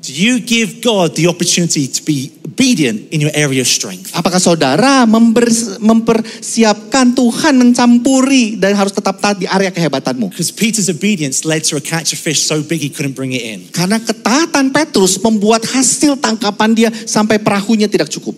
Do 0.08 0.16
you 0.16 0.40
give 0.40 0.80
God 0.80 1.12
the 1.20 1.28
opportunity 1.28 1.84
to 1.84 2.00
be 2.00 2.32
obedient 2.40 3.12
in 3.12 3.20
your 3.20 3.28
area 3.36 3.60
of 3.60 3.68
strength? 3.68 4.08
Apakah 4.16 4.40
saudara 4.40 5.04
member- 5.04 5.76
mempersiapkan 5.84 7.12
Tuhan 7.12 7.60
mencampuri 7.60 8.56
dan 8.56 8.72
harus 8.72 8.96
tetap 8.96 9.20
taat 9.20 9.36
di 9.36 9.44
area 9.44 9.68
kehebatanmu? 9.68 10.32
Because 10.32 10.48
Peter's 10.48 10.88
obedience 10.88 11.44
led 11.44 11.60
to 11.68 11.76
a 11.76 11.84
catch 11.84 12.16
of 12.16 12.18
fish 12.24 12.40
so 12.40 12.64
big 12.64 12.80
he 12.80 12.88
couldn't 12.88 13.12
bring 13.12 13.36
it 13.36 13.44
in. 13.44 13.68
Karena 13.68 14.00
ketaatan 14.00 14.72
Petrus 14.72 15.20
membuat 15.20 15.68
hasil 15.68 16.16
tangkapan 16.16 16.72
dia 16.72 16.88
sampai 16.88 17.36
perahunya 17.36 17.84
tidak 17.84 18.08
cukup. 18.08 18.32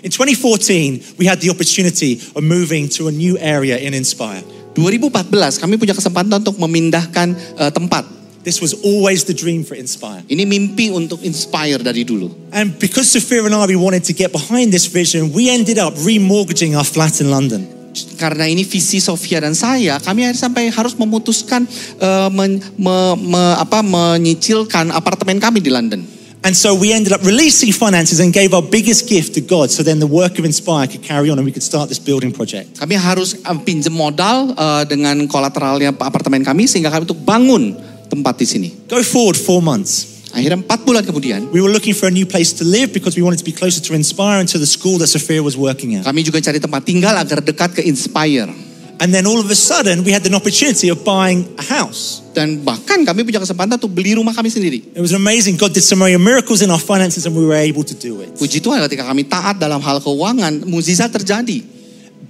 In 0.00 0.08
2014, 0.08 1.20
we 1.20 1.28
had 1.28 1.36
the 1.44 1.52
opportunity 1.52 2.16
of 2.32 2.40
moving 2.40 2.88
to 2.96 3.12
a 3.12 3.12
new 3.12 3.36
area 3.36 3.76
in 3.76 3.92
Inspire. 3.92 4.40
2014 4.72 5.60
kami 5.60 5.76
punya 5.76 5.92
kesempatan 5.92 6.40
untuk 6.40 6.56
memindahkan 6.56 7.36
eh, 7.60 7.72
tempat. 7.76 8.17
This 8.48 8.64
was 8.64 8.72
always 8.80 9.28
the 9.28 9.36
dream 9.36 9.60
for 9.60 9.76
Inspire. 9.76 10.24
Ini 10.24 10.48
mimpi 10.48 10.88
untuk 10.88 11.20
inspire 11.20 11.76
dari 11.84 12.00
dulu. 12.00 12.48
And 12.48 12.72
because 12.80 13.12
Sophia 13.12 13.44
and 13.44 13.52
I 13.52 13.68
we 13.68 13.76
wanted 13.76 14.08
to 14.08 14.16
get 14.16 14.32
behind 14.32 14.72
this 14.72 14.88
vision, 14.88 15.36
we 15.36 15.52
ended 15.52 15.76
up 15.76 15.92
remortgaging 16.00 16.72
our 16.72 16.88
flat 16.88 17.20
in 17.20 17.28
London. 17.28 17.76
karena 18.18 18.46
ini 18.46 18.62
visi 18.62 19.02
Sofia 19.02 19.42
dan 19.42 19.58
saya, 19.58 19.98
kami 19.98 20.30
sampai 20.30 20.70
harus 20.70 20.94
memutuskan 20.94 21.66
eh, 21.98 22.28
men- 22.30 22.62
me- 22.78 23.18
me- 23.18 23.56
apa, 23.58 23.82
menyicilkan 23.82 24.94
apartemen 24.94 25.42
kami 25.42 25.58
di 25.58 25.68
London. 25.68 26.00
And 26.46 26.54
so 26.54 26.70
we 26.70 26.94
ended 26.94 27.10
up 27.10 27.26
releasing 27.26 27.74
finances 27.74 28.22
and 28.22 28.30
gave 28.30 28.54
our 28.54 28.62
biggest 28.62 29.10
gift 29.10 29.34
to 29.34 29.42
God. 29.42 29.74
So 29.74 29.82
then 29.82 29.98
the 29.98 30.06
work 30.06 30.38
of 30.38 30.46
Inspire 30.46 30.86
could 30.86 31.02
carry 31.02 31.34
on 31.34 31.36
and 31.36 31.42
we 31.42 31.50
could 31.50 31.66
start 31.66 31.90
this 31.90 31.98
building 31.98 32.30
project. 32.30 32.78
Kami 32.78 32.94
harus 32.94 33.34
eh, 33.34 33.58
pinjam 33.66 33.92
modal 33.92 34.54
eh, 34.54 34.82
dengan 34.86 35.18
kolateralnya 35.26 35.90
apartemen 35.98 36.46
kami 36.46 36.70
sehingga 36.70 36.94
kami 36.94 37.10
untuk 37.10 37.20
bangun 37.26 37.74
tempat 38.08 38.40
di 38.40 38.46
sini. 38.48 38.68
Go 38.88 39.00
forward 39.04 39.36
four 39.36 39.60
months. 39.60 40.18
Akhirnya 40.28 40.60
empat 40.60 40.84
bulan 40.84 41.00
kemudian, 41.08 41.48
We 41.48 41.64
were 41.64 41.72
looking 41.72 41.96
for 41.96 42.08
a 42.08 42.12
new 42.12 42.28
place 42.28 42.52
to 42.60 42.64
live 42.64 42.92
because 42.92 43.16
we 43.16 43.24
wanted 43.24 43.40
to 43.40 43.48
be 43.48 43.54
closer 43.54 43.80
to 43.80 43.92
Inspire 43.96 44.44
and 44.44 44.48
to 44.52 44.60
the 44.60 44.68
school 44.68 45.00
that 45.00 45.08
Sophia 45.08 45.40
was 45.40 45.56
working 45.56 45.96
at. 45.96 46.04
kami 46.04 46.20
juga 46.20 46.44
cari 46.44 46.60
tempat 46.60 46.84
tinggal 46.84 47.16
agar 47.16 47.40
dekat 47.40 47.80
ke 47.80 47.82
Inspire. 47.88 48.68
And 48.98 49.14
then 49.14 49.30
all 49.30 49.38
of 49.38 49.46
a 49.46 49.54
sudden, 49.54 50.02
we 50.02 50.10
had 50.10 50.26
an 50.26 50.34
opportunity 50.34 50.90
of 50.90 51.06
buying 51.06 51.46
a 51.54 51.62
house. 51.62 52.18
Dan 52.34 52.66
bahkan 52.66 53.06
kami 53.06 53.22
punya 53.22 53.38
kesempatan 53.38 53.78
untuk 53.78 53.94
beli 53.94 54.18
rumah 54.18 54.34
kami 54.34 54.50
sendiri. 54.50 54.90
It 54.90 54.98
was 54.98 55.14
amazing. 55.14 55.54
God 55.54 55.70
did 55.70 55.86
some 55.86 56.02
miracles 56.02 56.66
in 56.66 56.68
our 56.74 56.82
finances 56.82 57.22
and 57.22 57.30
we 57.30 57.46
were 57.46 57.56
able 57.56 57.86
to 57.86 57.94
do 57.94 58.18
it. 58.26 58.34
Puji 58.34 58.58
Tuhan 58.58 58.82
ketika 58.90 59.06
kami 59.06 59.22
taat 59.30 59.62
dalam 59.62 59.78
hal 59.78 60.02
keuangan, 60.02 60.66
mukjizat 60.66 61.14
terjadi. 61.14 61.77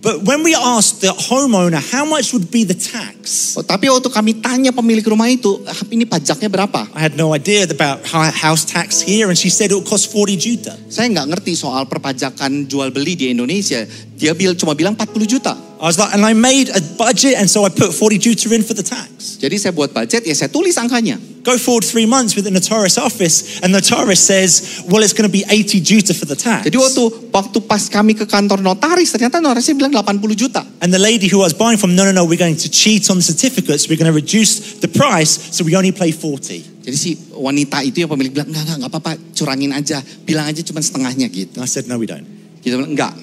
But 0.09 0.25
when 0.25 0.41
we 0.41 0.57
asked 0.57 1.05
the 1.05 1.13
homeowner 1.13 1.85
how 1.85 2.09
much 2.09 2.33
would 2.33 2.49
be 2.49 2.65
the 2.65 2.73
tax, 2.73 3.53
Oh, 3.53 3.61
tapi 3.61 3.93
waktu 3.93 4.09
kami 4.09 4.41
tanya 4.41 4.73
pemilik 4.73 5.05
rumah 5.05 5.29
itu, 5.29 5.61
"Ah, 5.69 5.77
ini 5.93 6.09
pajaknya 6.09 6.49
berapa? 6.49 6.89
I 6.97 7.13
had 7.13 7.13
no 7.13 7.37
idea 7.37 7.69
about 7.69 8.01
house 8.09 8.65
tax 8.65 9.05
here, 9.05 9.29
and 9.29 9.37
she 9.37 9.53
said 9.53 9.69
it 9.69 9.77
would 9.77 9.85
cost 9.85 10.09
40 10.09 10.41
juta. 10.41 10.73
Saya 10.89 11.13
nggak 11.13 11.37
ngerti 11.37 11.53
soal 11.53 11.85
perpajakan 11.85 12.65
jual 12.65 12.89
beli 12.89 13.21
di 13.21 13.29
Indonesia. 13.29 13.85
Dia 14.19 14.35
bil 14.35 14.59
cuma 14.59 14.75
bilang 14.75 14.99
40 14.99 15.31
juta. 15.31 15.55
I 15.79 15.87
was 15.87 15.95
like, 15.95 16.11
and 16.11 16.27
I 16.27 16.35
made 16.35 16.75
a 16.75 16.83
budget, 16.99 17.39
and 17.39 17.47
so 17.47 17.63
I 17.63 17.71
put 17.71 17.95
40 17.95 18.19
juta 18.19 18.51
in 18.51 18.67
for 18.67 18.75
the 18.75 18.83
tax. 18.83 19.39
Jadi 19.39 19.63
saya 19.63 19.71
buat 19.71 19.95
budget, 19.95 20.27
ya 20.27 20.35
saya 20.35 20.51
tulis 20.51 20.75
angkanya. 20.75 21.15
Go 21.47 21.55
forward 21.55 21.87
three 21.87 22.05
months 22.05 22.35
with 22.35 22.51
the 22.51 22.51
notaris 22.51 22.99
office, 22.99 23.63
and 23.63 23.71
the 23.71 23.79
notaris 23.79 24.19
says, 24.19 24.83
well, 24.91 25.07
it's 25.07 25.15
going 25.15 25.31
to 25.31 25.31
be 25.31 25.47
80 25.47 25.79
juta 25.79 26.19
for 26.19 26.27
the 26.27 26.35
tax. 26.35 26.67
Jadi 26.67 26.75
waktu 26.75 27.31
waktu 27.31 27.59
pas 27.63 27.87
kami 27.87 28.19
ke 28.19 28.27
kantor 28.27 28.59
notaris, 28.59 29.15
ternyata 29.15 29.39
notarisnya 29.39 29.79
bilang 29.79 29.95
80 29.95 30.19
juta. 30.35 30.67
And 30.83 30.91
the 30.91 30.99
lady 30.99 31.31
who 31.31 31.47
I 31.47 31.47
was 31.47 31.55
buying 31.55 31.79
from, 31.79 31.95
no, 31.95 32.03
no, 32.03 32.11
no, 32.11 32.27
we're 32.27 32.43
going 32.43 32.59
to 32.59 32.69
cheat 32.75 33.07
on 33.15 33.23
the 33.23 33.27
certificates. 33.27 33.87
We're 33.87 34.03
going 34.03 34.11
to 34.11 34.19
reduce 34.19 34.83
the 34.83 34.91
price, 34.91 35.39
so 35.55 35.63
we 35.63 35.79
only 35.79 35.95
pay 35.95 36.11
40. 36.11 36.83
Jadi 36.83 36.97
si 36.99 37.15
wanita 37.39 37.87
itu 37.87 38.03
yang 38.03 38.11
pemilik 38.11 38.35
bilang, 38.35 38.51
enggak, 38.51 38.67
enggak, 38.67 38.77
enggak 38.83 38.93
apa-apa, 38.99 39.13
curangin 39.31 39.71
aja. 39.79 40.03
Bilang 40.27 40.51
aja 40.51 40.59
cuma 40.67 40.83
setengahnya 40.83 41.31
gitu. 41.31 41.63
I 41.63 41.71
said, 41.71 41.87
no, 41.87 42.03
we 42.03 42.11
don't. 42.11 42.27
Kita 42.59 42.75
bilang, 42.75 42.99
enggak, 42.99 43.15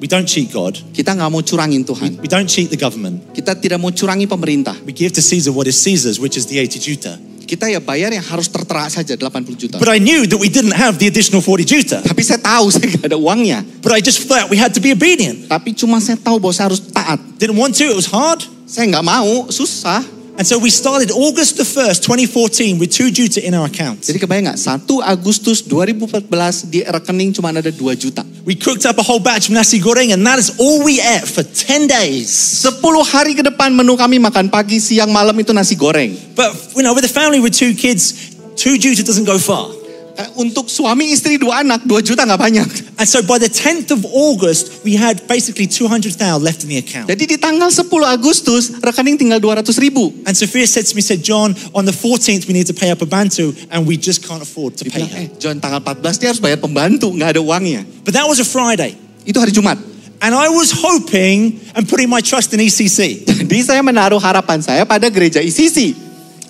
We 0.00 0.10
don't 0.10 0.26
cheat 0.26 0.52
God. 0.52 0.76
kita 0.92 1.14
nggak 1.14 1.30
mau 1.30 1.40
curangin 1.40 1.86
Tuhan. 1.86 2.20
We 2.20 2.28
don't 2.28 2.50
cheat 2.50 2.68
the 2.68 2.78
government. 2.78 3.32
Kita 3.32 3.56
tidak 3.56 3.80
mau 3.80 3.94
curangi 3.94 4.26
pemerintah. 4.28 4.74
We 4.84 4.92
give 4.92 5.14
to 5.16 5.22
Caesar 5.22 5.54
what 5.54 5.70
is 5.70 5.78
Caesar's, 5.80 6.20
which 6.20 6.36
is 6.36 6.44
the 6.50 6.58
80 6.60 6.80
juta. 6.82 7.12
Kita 7.44 7.68
ya 7.68 7.76
bayar 7.78 8.08
yang 8.08 8.24
harus 8.24 8.48
tertera 8.48 8.88
saja 8.88 9.14
80 9.14 9.54
juta. 9.54 9.76
But 9.76 9.92
I 9.92 10.00
knew 10.00 10.24
that 10.24 10.40
we 10.40 10.48
didn't 10.48 10.74
have 10.74 10.96
the 10.96 11.12
additional 11.12 11.44
40 11.44 11.64
juta. 11.68 11.96
Tapi 12.00 12.24
saya 12.24 12.40
tahu 12.40 12.68
saya 12.74 12.88
nggak 12.88 13.04
ada 13.12 13.18
uangnya. 13.20 13.60
But 13.84 13.92
I 13.92 14.00
just 14.00 14.24
felt 14.24 14.48
we 14.48 14.56
had 14.56 14.72
to 14.74 14.80
be 14.80 14.96
obedient. 14.96 15.46
Tapi 15.46 15.76
cuma 15.76 16.00
saya 16.00 16.16
tahu 16.16 16.40
bahwa 16.40 16.56
saya 16.56 16.72
harus 16.72 16.80
taat. 16.80 17.20
Didn't 17.36 17.60
want 17.60 17.76
to, 17.78 17.84
it 17.84 17.96
was 17.96 18.08
hard. 18.08 18.40
Saya 18.64 18.88
nggak 18.88 19.04
mau, 19.04 19.48
susah. 19.52 20.00
And 20.34 20.42
so 20.42 20.58
we 20.58 20.66
started 20.66 21.14
August 21.14 21.62
the 21.62 21.62
1st, 21.62 22.02
2014, 22.02 22.78
with 22.82 22.90
two 22.90 23.14
juta 23.14 23.38
in 23.38 23.54
our 23.54 23.70
account. 23.70 24.02
Jadi 24.02 24.18
kebayang 24.18 24.50
nggak? 24.50 24.58
1 24.58 24.82
Agustus 25.06 25.62
2014 25.62 26.74
di 26.74 26.82
rekening 26.82 27.30
cuma 27.30 27.54
ada 27.54 27.70
2 27.70 27.78
juta. 27.94 28.26
We 28.42 28.58
cooked 28.58 28.82
up 28.82 28.98
a 28.98 29.04
whole 29.06 29.22
batch 29.22 29.46
of 29.46 29.54
nasi 29.54 29.78
goreng, 29.78 30.10
and 30.10 30.26
that 30.26 30.42
is 30.42 30.58
all 30.58 30.82
we 30.82 30.98
ate 30.98 31.22
for 31.22 31.46
10 31.46 31.86
days. 31.86 32.34
10 32.66 32.82
hari 33.06 33.38
ke 33.38 33.46
depan 33.46 33.70
menu 33.78 33.94
kami 33.94 34.18
makan 34.18 34.50
pagi, 34.50 34.82
siang, 34.82 35.14
malam 35.14 35.38
itu 35.38 35.54
nasi 35.54 35.78
goreng. 35.78 36.18
But, 36.34 36.50
you 36.74 36.82
know, 36.82 36.98
with 36.98 37.06
a 37.06 37.14
family 37.14 37.38
with 37.38 37.54
two 37.54 37.70
kids, 37.78 38.34
two 38.58 38.74
juta 38.74 39.06
doesn't 39.06 39.30
go 39.30 39.38
far. 39.38 39.83
Eh, 40.14 40.30
Untuk 40.38 40.70
suami 40.70 41.10
istri 41.10 41.42
dua 41.42 41.66
anak 41.66 41.82
2 41.82 41.98
juta 42.06 42.22
nggak 42.22 42.38
banyak. 42.38 42.68
And 43.02 43.06
so 43.06 43.18
by 43.26 43.42
the 43.42 43.50
10th 43.50 43.90
of 43.90 44.06
August, 44.06 44.86
we 44.86 44.94
had 44.94 45.18
basically 45.26 45.66
200,000 45.66 46.14
left 46.38 46.62
in 46.62 46.70
the 46.70 46.78
account. 46.78 47.10
Jadi 47.10 47.34
di 47.34 47.36
tanggal 47.38 47.66
10 47.66 47.90
Agustus 48.06 48.78
rekening 48.78 49.18
tinggal 49.18 49.42
200 49.42 49.66
ribu. 49.82 50.14
And 50.22 50.38
Sophia 50.38 50.70
said 50.70 50.86
to 50.86 50.94
me, 50.94 51.02
said, 51.02 51.18
John, 51.26 51.50
on 51.74 51.82
the 51.82 51.94
14th, 51.94 52.46
we 52.46 52.54
need 52.54 52.70
to 52.70 52.76
pay 52.76 52.94
up 52.94 53.02
a 53.02 53.08
bantu, 53.10 53.50
and 53.74 53.82
we 53.90 53.98
just 53.98 54.22
can't 54.22 54.38
afford 54.38 54.78
to 54.78 54.86
pay 54.86 55.02
Dibilang, 55.02 55.10
her. 55.10 55.18
eh 55.18 55.28
John 55.42 55.58
tanggal 55.58 55.82
14 55.82 56.22
dia 56.22 56.30
harus 56.30 56.38
bayar 56.38 56.62
pembantu, 56.62 57.10
nggak 57.10 57.34
ada 57.34 57.42
uangnya. 57.42 57.82
But 58.06 58.14
that 58.14 58.30
was 58.30 58.38
a 58.38 58.46
Friday. 58.46 58.94
Itu 59.26 59.42
hari 59.42 59.50
Jumat. 59.50 59.82
And 60.22 60.30
I 60.32 60.46
was 60.48 60.70
hoping 60.72 61.58
and 61.74 61.84
putting 61.90 62.06
my 62.06 62.22
trust 62.22 62.54
in 62.54 62.62
ECC. 62.62 63.26
Jadi 63.26 63.60
saya 63.66 63.82
menaruh 63.82 64.22
harapan 64.22 64.62
saya 64.62 64.86
pada 64.86 65.10
gereja 65.10 65.42
ICC. 65.42 66.03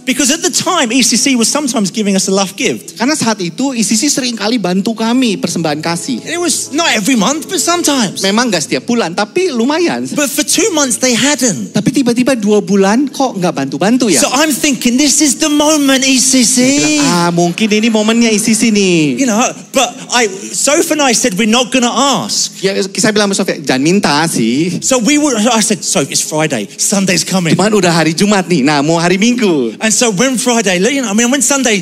Because 0.06 0.30
at 0.30 0.44
the 0.44 0.54
time, 0.54 0.94
ECC 0.94 1.34
was 1.34 1.50
sometimes 1.50 1.90
giving 1.90 2.14
us 2.14 2.30
a 2.30 2.34
love 2.34 2.54
gift. 2.54 2.94
Karena 2.94 3.18
saat 3.18 3.42
itu 3.42 3.74
ICC 3.74 4.02
sering 4.06 4.36
kali 4.38 4.62
bantu 4.62 4.94
kami 4.94 5.34
persembahan 5.40 5.82
kasih. 5.82 6.22
And 6.22 6.32
it 6.36 6.40
was 6.40 6.70
not 6.70 6.94
every 6.94 7.18
month, 7.18 7.50
but 7.50 7.58
sometimes. 7.58 8.22
Memang 8.22 8.54
gak 8.54 8.70
setiap 8.70 8.86
bulan, 8.86 9.18
tapi 9.18 9.50
lumayan. 9.50 10.06
But 10.14 10.30
for 10.30 10.46
two 10.46 10.70
months, 10.70 11.02
they 11.02 11.18
hadn't. 11.18 11.74
Tapi 11.74 11.90
tiba-tiba 11.90 12.38
dua 12.38 12.62
bulan 12.62 13.10
kok 13.10 13.34
nggak 13.40 13.50
bantu-bantu 13.50 14.12
ya? 14.12 14.20
So 14.22 14.30
I'm 14.30 14.54
thinking, 14.54 14.94
this 14.94 15.18
is 15.18 15.42
the 15.42 15.50
moment, 15.50 16.04
Bilang, 16.04 16.20
ECC. 16.20 16.58
ah 17.00 17.30
mungkin 17.32 17.70
ini 17.70 17.88
momennya 17.88 18.28
ICC 18.34 18.74
nih. 18.74 18.98
You 19.24 19.26
know, 19.30 19.40
but 19.72 19.88
I, 20.12 20.28
Soph 20.52 20.90
and 20.92 21.00
I 21.00 21.16
said, 21.16 21.38
we're 21.38 21.48
not 21.48 21.72
to 21.72 21.88
ask. 21.88 22.60
Ya, 22.60 22.74
saya 22.98 23.14
bilang 23.14 23.30
sama 23.30 23.38
Sofia, 23.38 23.56
jangan 23.62 23.82
minta 23.82 24.12
sih. 24.28 24.82
So 24.82 24.98
we 24.98 25.16
were, 25.16 25.32
I 25.38 25.62
said, 25.62 25.80
Soph, 25.80 26.10
it's 26.10 26.20
Friday. 26.20 26.66
Sunday's 26.76 27.24
coming. 27.24 27.54
Cuman 27.56 27.72
udah 27.72 27.94
hari 27.94 28.12
Jumat 28.12 28.44
nih, 28.50 28.66
nah 28.66 28.82
mau 28.82 28.98
hari 28.98 29.16
Minggu. 29.16 29.78
And 29.78 29.93
so 29.94 30.10
when 30.10 30.36
Friday, 30.36 30.82
you 30.82 31.00
know, 31.00 31.08
I 31.08 31.14
mean, 31.14 31.30
when 31.30 31.40
Sunday, 31.40 31.80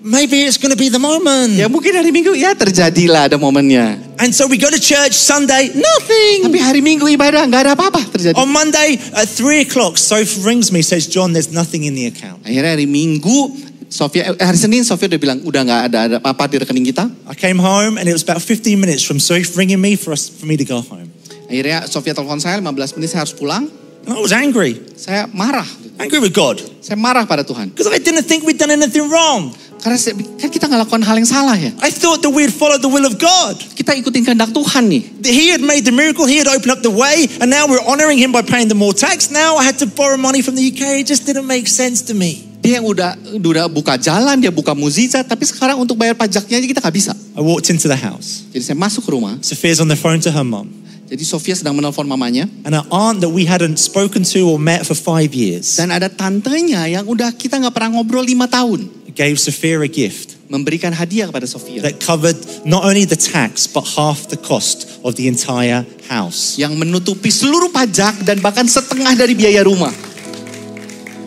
maybe 0.00 0.42
it's 0.42 0.56
going 0.56 0.72
to 0.72 0.80
be 0.80 0.88
the 0.88 0.98
moment. 0.98 1.54
Ya 1.54 1.68
mungkin 1.68 1.92
hari 1.92 2.08
Minggu, 2.08 2.32
ya 2.32 2.56
terjadilah 2.56 3.28
ada 3.28 3.36
momennya. 3.36 4.16
And 4.16 4.32
so 4.32 4.48
we 4.48 4.56
go 4.56 4.72
to 4.72 4.80
church 4.80 5.12
Sunday, 5.12 5.68
nothing. 5.76 6.48
Tapi 6.48 6.58
hari 6.58 6.80
Minggu 6.80 7.04
ibadah 7.12 7.44
nggak 7.46 7.62
ada 7.68 7.72
apa-apa 7.76 8.00
terjadi. 8.16 8.34
On 8.40 8.48
Monday 8.48 8.96
at 9.12 9.28
three 9.28 9.68
o'clock, 9.68 10.00
Soph 10.00 10.40
rings 10.42 10.72
me, 10.72 10.80
says, 10.80 11.04
John, 11.04 11.36
there's 11.36 11.52
nothing 11.52 11.84
in 11.84 11.92
the 11.92 12.08
account. 12.08 12.42
Akhirnya 12.42 12.74
hari 12.74 12.88
Minggu, 12.88 13.52
Sofia, 13.92 14.32
eh, 14.32 14.40
hari 14.40 14.56
Senin 14.56 14.88
Sofia 14.88 15.04
udah 15.04 15.20
bilang 15.20 15.38
udah 15.44 15.60
nggak 15.68 15.82
ada 15.92 15.98
ada 16.08 16.16
apa 16.24 16.48
di 16.48 16.56
rekening 16.56 16.88
kita. 16.88 17.04
I 17.28 17.36
came 17.36 17.60
home 17.60 18.00
and 18.00 18.08
it 18.08 18.16
was 18.16 18.24
about 18.24 18.40
15 18.40 18.80
minutes 18.80 19.04
from 19.04 19.20
Soph 19.20 19.52
ringing 19.52 19.84
me 19.84 20.00
for 20.00 20.16
us 20.16 20.32
for 20.32 20.48
me 20.48 20.56
to 20.56 20.64
go 20.64 20.80
home. 20.80 21.12
Akhirnya 21.52 21.84
Sofia 21.84 22.16
telepon 22.16 22.40
saya 22.40 22.56
15 22.56 22.96
menit 22.96 23.12
saya 23.12 23.28
harus 23.28 23.36
pulang. 23.36 23.81
And 24.02 24.18
I 24.18 24.20
was 24.20 24.34
angry, 24.34 24.82
Saya 24.98 25.30
marah, 25.30 25.66
angry 25.98 26.18
with 26.18 26.34
God, 26.34 26.58
saya 26.82 26.98
marah 26.98 27.22
pada 27.22 27.46
Tuhan. 27.46 27.70
because 27.70 27.86
I 27.86 28.02
didn't 28.02 28.26
think 28.26 28.42
we'd 28.42 28.58
done 28.58 28.74
anything 28.74 29.06
wrong. 29.06 29.54
Karena 29.82 29.98
saya- 29.98 30.14
kan 30.14 30.46
kita 30.46 30.70
nggak 30.70 30.86
lakukan 30.86 31.02
hal 31.02 31.18
yang 31.18 31.26
salah 31.26 31.58
ya. 31.58 31.74
I 31.82 31.90
thought 31.90 32.22
that 32.22 32.30
we'd 32.30 32.54
followed 32.54 32.86
the 32.86 32.90
will 32.90 33.02
of 33.02 33.18
God. 33.18 33.58
Kita 33.74 33.98
ikutin 33.98 34.22
kehendak 34.22 34.54
Tuhan 34.54 34.86
nih. 34.86 35.26
He 35.26 35.50
had 35.50 35.58
made 35.58 35.82
the 35.82 35.90
miracle, 35.90 36.22
He 36.22 36.38
had 36.38 36.46
opened 36.46 36.70
up 36.70 36.86
the 36.86 36.94
way, 36.94 37.26
and 37.42 37.50
now 37.50 37.66
we're 37.66 37.82
honoring 37.82 38.14
Him 38.14 38.30
by 38.30 38.46
paying 38.46 38.70
the 38.70 38.78
more 38.78 38.94
tax. 38.94 39.26
Now 39.34 39.58
I 39.58 39.66
had 39.66 39.82
to 39.82 39.90
borrow 39.90 40.14
money 40.14 40.38
from 40.38 40.54
the 40.54 40.62
UK. 40.62 41.02
It 41.02 41.10
just 41.10 41.26
didn't 41.26 41.50
make 41.50 41.66
sense 41.66 41.98
to 42.06 42.14
me. 42.14 42.46
Dia 42.62 42.78
yang 42.78 42.86
udah 42.86 43.18
udah 43.42 43.66
buka 43.66 43.98
jalan, 43.98 44.38
dia 44.38 44.54
buka 44.54 44.70
mukjizat, 44.70 45.26
tapi 45.26 45.42
sekarang 45.42 45.82
untuk 45.82 45.98
bayar 45.98 46.14
pajaknya 46.14 46.62
aja 46.62 46.66
kita 46.70 46.78
nggak 46.78 46.94
bisa. 46.94 47.10
I 47.34 47.42
walked 47.42 47.66
into 47.66 47.90
the 47.90 47.98
house. 47.98 48.46
Jadi 48.54 48.62
saya 48.62 48.78
masuk 48.78 49.02
ke 49.02 49.10
rumah. 49.10 49.34
Sophia's 49.42 49.82
on 49.82 49.90
the 49.90 49.98
phone 49.98 50.22
to 50.22 50.30
her 50.30 50.46
mum, 50.46 50.70
Jadi 51.12 51.28
Sofia 51.28 51.52
sedang 51.52 51.76
menelpon 51.76 52.08
mamanya 52.08 52.48
and 52.64 52.72
her 52.72 52.88
aunt 52.88 53.20
that 53.20 53.28
we 53.28 53.44
hadn't 53.44 53.76
spoken 53.76 54.24
to 54.24 54.48
or 54.48 54.56
met 54.56 54.88
for 54.88 54.96
five 54.96 55.36
years 55.36 55.76
dan 55.76 55.92
ada 55.92 56.08
tantenya 56.08 56.88
yang 56.88 57.04
udah 57.04 57.36
kita 57.36 57.60
nggak 57.60 57.76
pernah 57.76 58.00
ngobrol 58.00 58.24
lima 58.24 58.48
tahun 58.48 58.88
gave 59.12 59.36
Sophia 59.36 59.76
a 59.84 59.90
gift 59.92 60.40
memberikan 60.48 60.88
hadiah 60.88 61.28
kepada 61.28 61.44
Sofia 61.44 61.84
that 61.84 62.00
covered 62.00 62.36
not 62.64 62.88
only 62.88 63.04
the 63.04 63.16
tax 63.16 63.68
but 63.68 63.84
half 63.84 64.24
the 64.32 64.40
cost 64.40 64.88
of 65.04 65.12
the 65.20 65.28
entire 65.28 65.84
house. 66.08 66.56
yang 66.56 66.76
menutupi 66.80 67.28
seluruh 67.28 67.68
pajak 67.68 68.24
dan 68.24 68.40
bahkan 68.40 68.64
setengah 68.64 69.12
dari 69.12 69.36
biaya 69.36 69.64
rumah. 69.64 69.92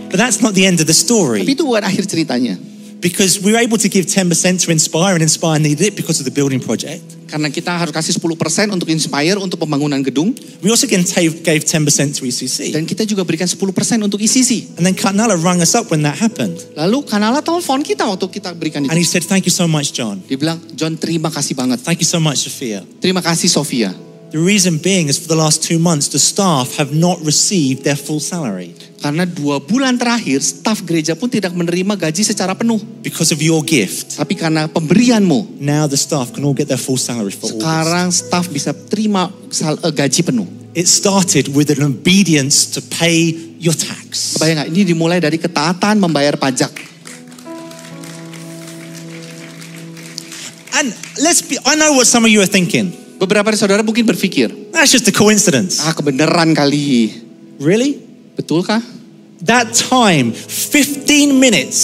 But 0.09 0.17
that's 0.17 0.39
not 0.39 0.57
the 0.57 0.65
end 0.65 0.81
of 0.81 0.87
the 0.89 0.97
Tapi 0.97 1.05
story 1.05 1.39
itu 1.45 1.61
bukan 1.61 1.85
akhir 1.85 2.09
ceritanya. 2.09 2.57
Because 3.05 3.37
we 3.37 3.53
were 3.53 3.61
able 3.61 3.77
to 3.77 3.85
give 3.85 4.09
10% 4.09 4.65
to 4.65 4.73
Inspire, 4.73 5.13
and 5.13 5.21
Inspire 5.21 5.61
needed 5.61 5.93
it 5.93 5.93
because 5.93 6.17
of 6.17 6.25
the 6.25 6.33
building 6.33 6.57
project. 6.57 7.05
Karena 7.29 7.53
kita 7.53 7.69
harus 7.69 7.93
kasih 7.93 8.17
10% 8.17 8.73
untuk 8.73 8.89
Inspire 8.89 9.37
untuk 9.37 9.61
pembangunan 9.61 9.97
gedung 10.01 10.33
We 10.61 10.69
also 10.73 10.89
gave 10.89 11.05
10% 11.05 12.17
to 12.17 12.21
ECC. 12.25 12.73
dan 12.73 12.85
kita 12.85 13.05
juga 13.05 13.21
berikan 13.21 13.45
10% 13.45 13.61
untuk 14.01 14.17
ICC. 14.17 14.77
And 14.81 14.85
then 14.85 14.97
Karnala 14.97 15.37
rang 15.37 15.61
us 15.61 15.77
up 15.77 15.93
when 15.93 16.01
that 16.01 16.17
happened. 16.17 16.57
Lalu 16.73 17.05
Kanala 17.05 17.45
telepon 17.45 17.85
kita 17.85 18.05
waktu 18.09 18.25
kita 18.29 18.53
berikan 18.57 18.81
And 18.89 18.97
he 18.97 19.05
itu. 19.05 19.13
said, 19.17 19.23
Thank 19.25 19.45
you 19.45 19.53
so 19.53 19.69
much, 19.69 19.93
John. 19.93 20.21
Dia 20.25 20.37
bilang, 20.37 20.57
John 20.73 20.97
terima 20.97 21.29
kasih 21.29 21.53
banget. 21.53 21.81
Thank 21.85 22.01
you 22.01 22.09
so 22.09 22.17
much, 22.17 22.45
Sophia. 22.45 22.81
Terima 23.01 23.21
kasih 23.21 23.49
Sofia. 23.49 24.04
The 24.35 24.43
reason 24.43 24.83
being 24.83 25.07
is 25.07 25.15
for 25.15 25.31
the 25.31 25.39
last 25.39 25.63
two 25.63 25.79
months, 25.79 26.11
the 26.11 26.19
staff 26.19 26.75
have 26.75 26.91
not 26.91 27.23
received 27.23 27.87
their 27.87 27.95
full 27.95 28.19
salary 28.19 28.75
Karena 28.99 29.23
dua 29.23 29.63
bulan 29.63 29.95
terakhir 29.95 30.43
staf 30.43 30.83
gereja 30.83 31.15
pun 31.15 31.31
tidak 31.31 31.55
menerima 31.55 31.95
gaji 31.95 32.19
secara 32.19 32.51
penuh. 32.51 32.75
because 32.99 33.31
of 33.31 33.39
your 33.39 33.63
gift. 33.63 34.19
Tapi 34.19 34.35
karena 34.35 34.67
pemberianmu, 34.67 35.55
Now 35.63 35.87
the 35.87 35.95
staff 35.95 36.35
can 36.35 36.43
all 36.43 36.51
get 36.51 36.67
their 36.67 36.75
full 36.81 36.99
salary 36.99 37.31
for 37.31 37.47
August. 37.47 37.63
sekarang 37.63 38.07
staf 38.11 38.51
bisa 38.51 38.75
terima 38.75 39.31
sal- 39.55 39.79
eh, 39.79 39.93
gaji 39.95 40.19
penuh. 40.27 40.49
It 40.75 40.91
started 40.91 41.55
with 41.55 41.71
an 41.71 41.79
obedience 41.87 42.67
to 42.75 42.83
pay 42.83 43.31
your 43.55 43.71
tax. 43.71 44.35
Nggak? 44.35 44.67
Ini 44.67 44.83
dimulai 44.83 45.23
dari 45.23 45.39
ketaatan 45.39 45.95
membayar 45.95 46.35
pajak. 46.35 46.75
And 50.75 50.91
let's 51.23 51.39
be, 51.39 51.55
I 51.63 51.79
know 51.79 51.95
what 51.95 52.03
some 52.03 52.27
of 52.27 52.31
you 52.35 52.43
are 52.43 52.51
thinking. 52.51 53.04
Beberapa 53.15 53.51
dari 53.51 53.59
saudara 53.59 53.81
mungkin 53.81 54.03
berpikir, 54.05 54.51
That's 54.71 54.91
just 54.91 55.07
a 55.07 55.15
coincidence. 55.15 55.79
ah 55.79 55.95
kebenaran 55.95 56.51
kali. 56.51 57.11
Really? 57.59 57.99
Betulkah? 58.35 58.83
That 59.43 59.71
time, 59.75 60.31
15 60.35 61.39
minutes 61.39 61.79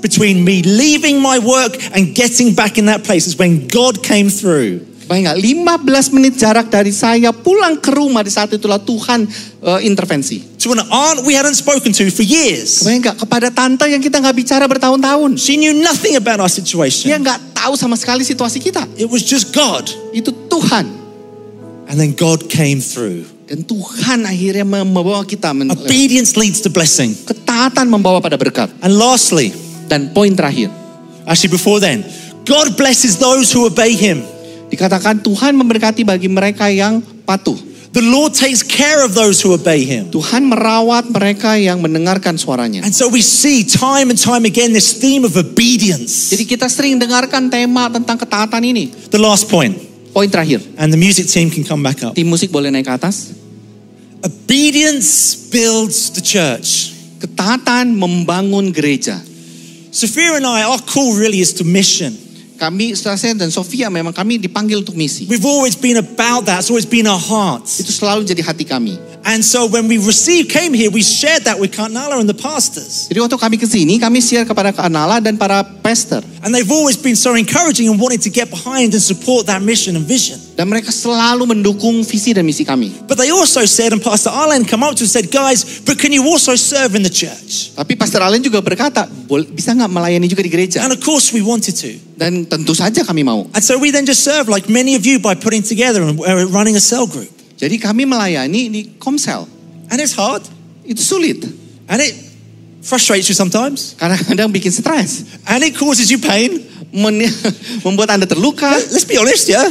between 0.00 0.44
me 0.44 0.62
leaving 0.64 1.20
my 1.20 1.36
work 1.36 1.76
and 1.92 2.16
getting 2.16 2.54
back 2.56 2.80
in 2.80 2.88
that 2.88 3.04
place 3.04 3.28
is 3.28 3.36
when 3.36 3.68
God 3.68 4.00
came 4.00 4.32
through. 4.32 4.86
Kebayang 5.10 5.26
nggak? 5.26 5.82
15 5.82 6.14
menit 6.14 6.38
jarak 6.38 6.70
dari 6.70 6.94
saya 6.94 7.34
pulang 7.34 7.82
ke 7.82 7.90
rumah 7.90 8.22
di 8.22 8.30
saat 8.30 8.46
itulah 8.54 8.78
Tuhan 8.78 9.26
eh, 9.58 9.80
intervensi. 9.82 10.38
To 10.62 10.70
an 10.70 10.86
aunt 10.86 11.26
we 11.26 11.34
hadn't 11.34 11.58
spoken 11.58 11.90
to 11.90 12.06
for 12.14 12.22
years. 12.22 12.86
Nggak? 12.86 13.18
Kepada 13.18 13.50
tante 13.50 13.90
yang 13.90 13.98
kita 13.98 14.22
nggak 14.22 14.38
bicara 14.38 14.70
bertahun-tahun. 14.70 15.34
She 15.34 15.58
knew 15.58 15.74
nothing 15.74 16.14
about 16.14 16.38
our 16.38 16.46
Dia 16.46 16.62
situation. 16.62 17.10
nggak 17.10 17.58
tahu 17.58 17.74
sama 17.74 17.98
sekali 17.98 18.22
situasi 18.22 18.62
kita. 18.62 18.86
It 18.94 19.10
was 19.10 19.26
just 19.26 19.50
God. 19.50 19.90
Itu 20.14 20.30
Tuhan. 20.46 20.86
And 21.90 21.98
then 21.98 22.14
God 22.14 22.46
came 22.46 22.78
through. 22.78 23.26
Dan 23.50 23.66
Tuhan 23.66 24.22
akhirnya 24.22 24.62
membawa 24.62 25.26
kita 25.26 25.50
Obedience 25.74 26.38
leads 26.38 26.62
to 26.62 26.70
blessing. 26.70 27.18
ketaatan 27.26 27.90
membawa 27.90 28.22
pada 28.22 28.38
berkat. 28.38 28.70
And 28.78 28.94
lastly, 28.94 29.50
Dan 29.90 30.14
poin 30.14 30.38
terakhir, 30.38 30.70
actually 31.26 31.50
before 31.50 31.82
then, 31.82 32.06
God 32.46 32.78
blesses 32.78 33.18
those 33.18 33.50
who 33.50 33.66
obey 33.66 33.98
him. 33.98 34.22
Dikatakan 34.70 35.20
Tuhan 35.20 35.52
memberkati 35.58 36.06
bagi 36.06 36.30
mereka 36.30 36.70
yang 36.70 37.02
patuh. 37.26 37.58
The 37.90 38.06
Lord 38.06 38.38
takes 38.38 38.62
care 38.62 39.02
of 39.02 39.18
those 39.18 39.42
who 39.42 39.50
obey 39.50 39.82
him. 39.82 40.14
Tuhan 40.14 40.46
merawat 40.46 41.10
mereka 41.10 41.58
yang 41.58 41.82
mendengarkan 41.82 42.38
suaranya. 42.38 42.86
And 42.86 42.94
so 42.94 43.10
we 43.10 43.18
see 43.18 43.66
time 43.66 44.14
and 44.14 44.18
time 44.18 44.46
again 44.46 44.70
this 44.70 44.94
theme 44.94 45.26
of 45.26 45.34
obedience. 45.34 46.30
Jadi 46.30 46.46
kita 46.46 46.70
sering 46.70 47.02
dengarkan 47.02 47.50
tema 47.50 47.90
tentang 47.90 48.14
ketaatan 48.14 48.62
ini. 48.62 48.94
The 49.10 49.18
last 49.18 49.50
point, 49.50 49.74
Poin 50.10 50.26
terakhir, 50.26 50.62
and 50.78 50.90
the 50.90 50.98
music 50.98 51.26
team 51.30 51.50
can 51.50 51.62
come 51.62 51.82
back 51.82 52.02
up. 52.02 52.18
tim 52.18 52.26
musik 52.26 52.50
boleh 52.50 52.70
naik 52.70 52.86
ke 52.86 52.94
atas. 52.94 53.34
Obedience 54.22 55.34
builds 55.50 56.14
the 56.14 56.22
church. 56.22 56.94
Ketaatan 57.22 57.94
membangun 57.94 58.70
gereja. 58.74 59.18
Sophia 59.90 60.38
and 60.38 60.46
I, 60.46 60.62
our 60.66 60.78
call 60.82 61.18
really 61.18 61.42
is 61.42 61.54
to 61.58 61.66
mission. 61.66 62.14
Kami, 62.60 62.92
saya 62.92 63.32
dan 63.32 63.48
Sofia 63.48 63.88
memang 63.88 64.12
kami 64.12 64.36
dipanggil 64.36 64.84
untuk 64.84 64.92
misi. 64.92 65.24
We've 65.24 65.48
always 65.48 65.72
been 65.72 65.96
about 65.96 66.44
that. 66.44 66.60
It's 66.60 66.68
always 66.68 66.84
been 66.84 67.08
our 67.08 67.16
hearts. 67.16 67.80
Itu 67.80 67.88
selalu 67.88 68.28
jadi 68.28 68.44
hati 68.44 68.68
kami. 68.68 69.00
And 69.20 69.44
so 69.44 69.68
when 69.68 69.84
we 69.86 70.00
received, 70.00 70.48
came 70.48 70.72
here, 70.72 70.88
we 70.90 71.02
shared 71.04 71.44
that 71.44 71.60
with 71.60 71.76
Karnala 71.76 72.18
and 72.18 72.28
the 72.28 72.34
pastors. 72.34 73.04
Jadi 73.12 73.20
waktu 73.20 73.36
kami 73.36 73.56
ke 73.60 73.68
sini, 73.68 74.00
kami 74.00 74.24
share 74.24 74.48
kepada 74.48 74.72
Kanala 74.72 75.20
dan 75.20 75.36
para 75.36 75.60
pastor. 75.60 76.24
And 76.40 76.56
they've 76.56 76.70
always 76.72 76.96
been 76.96 77.20
so 77.20 77.36
encouraging 77.36 77.92
and 77.92 78.00
wanting 78.00 78.24
to 78.24 78.32
get 78.32 78.48
behind 78.48 78.96
and 78.96 79.02
support 79.02 79.44
that 79.52 79.60
mission 79.60 79.92
and 80.00 80.08
vision. 80.08 80.40
Dan 80.56 80.72
mereka 80.72 80.88
selalu 80.88 81.44
mendukung 81.52 82.00
visi 82.00 82.32
dan 82.32 82.48
misi 82.48 82.64
kami. 82.64 82.88
But 83.04 83.20
they 83.20 83.28
also 83.28 83.60
said, 83.68 83.92
and 83.92 84.00
Pastor 84.00 84.32
Arlen 84.32 84.64
come 84.64 84.80
up 84.80 84.96
to 84.96 85.04
and 85.04 85.12
said, 85.12 85.28
guys, 85.28 85.84
but 85.84 86.00
can 86.00 86.16
you 86.16 86.24
also 86.24 86.56
serve 86.56 86.96
in 86.96 87.04
the 87.04 87.12
church? 87.12 87.76
Tapi 87.76 88.00
Pastor 88.00 88.24
Allen 88.24 88.40
juga 88.40 88.64
berkata, 88.64 89.04
"Bol- 89.28 89.52
bisa 89.52 89.76
nggak 89.76 89.92
melayani 89.92 90.32
juga 90.32 90.40
di 90.40 90.52
gereja? 90.52 90.80
And 90.80 90.96
of 90.96 91.00
course 91.04 91.28
we 91.28 91.44
wanted 91.44 91.76
to. 91.76 91.92
Dan 92.16 92.48
tentu 92.48 92.72
saja 92.72 93.04
kami 93.04 93.20
mau. 93.20 93.44
And 93.52 93.60
so 93.60 93.76
we 93.76 93.92
then 93.92 94.08
just 94.08 94.24
served 94.24 94.48
like 94.48 94.64
many 94.72 94.96
of 94.96 95.04
you 95.04 95.20
by 95.20 95.36
putting 95.36 95.60
together 95.60 96.00
and 96.00 96.16
uh, 96.16 96.48
running 96.48 96.72
a 96.76 96.82
cell 96.82 97.04
group. 97.04 97.39
Jadi 97.60 97.76
kami 97.76 98.08
melayani 98.08 98.72
di 98.72 98.80
Komsel. 98.96 99.44
And 99.92 100.00
it's 100.00 100.16
hard. 100.16 100.40
Itu 100.80 101.04
sulit. 101.04 101.44
And 101.84 102.00
it 102.00 102.16
frustrates 102.80 103.28
you 103.28 103.36
sometimes. 103.36 103.92
Kadang-kadang 104.00 104.48
bikin 104.48 104.72
stres. 104.72 105.28
And 105.44 105.60
it 105.60 105.76
causes 105.76 106.08
you 106.08 106.16
pain. 106.16 106.56
Men- 106.90 107.28
membuat 107.86 108.16
Anda 108.16 108.24
terluka. 108.26 108.66
Let's 108.90 109.04
be 109.04 109.14
honest, 109.20 109.46
yeah? 109.46 109.68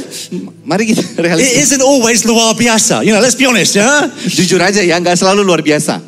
Mari 0.63 0.87
kita 0.87 1.01
It 1.03 1.19
realistis. 1.19 1.67
isn't 1.67 1.83
always 1.83 2.23
luar 2.23 2.53
biasa. 2.55 3.01
You 3.03 3.11
know, 3.11 3.19
let's 3.19 3.35
be 3.35 3.43
honest, 3.49 3.75
yeah? 3.75 4.07
Jujur 4.23 4.61
aja 4.61 4.79
ya, 4.79 4.95
nggak 5.01 5.17
selalu 5.19 5.41
luar 5.43 5.59
biasa. 5.59 5.99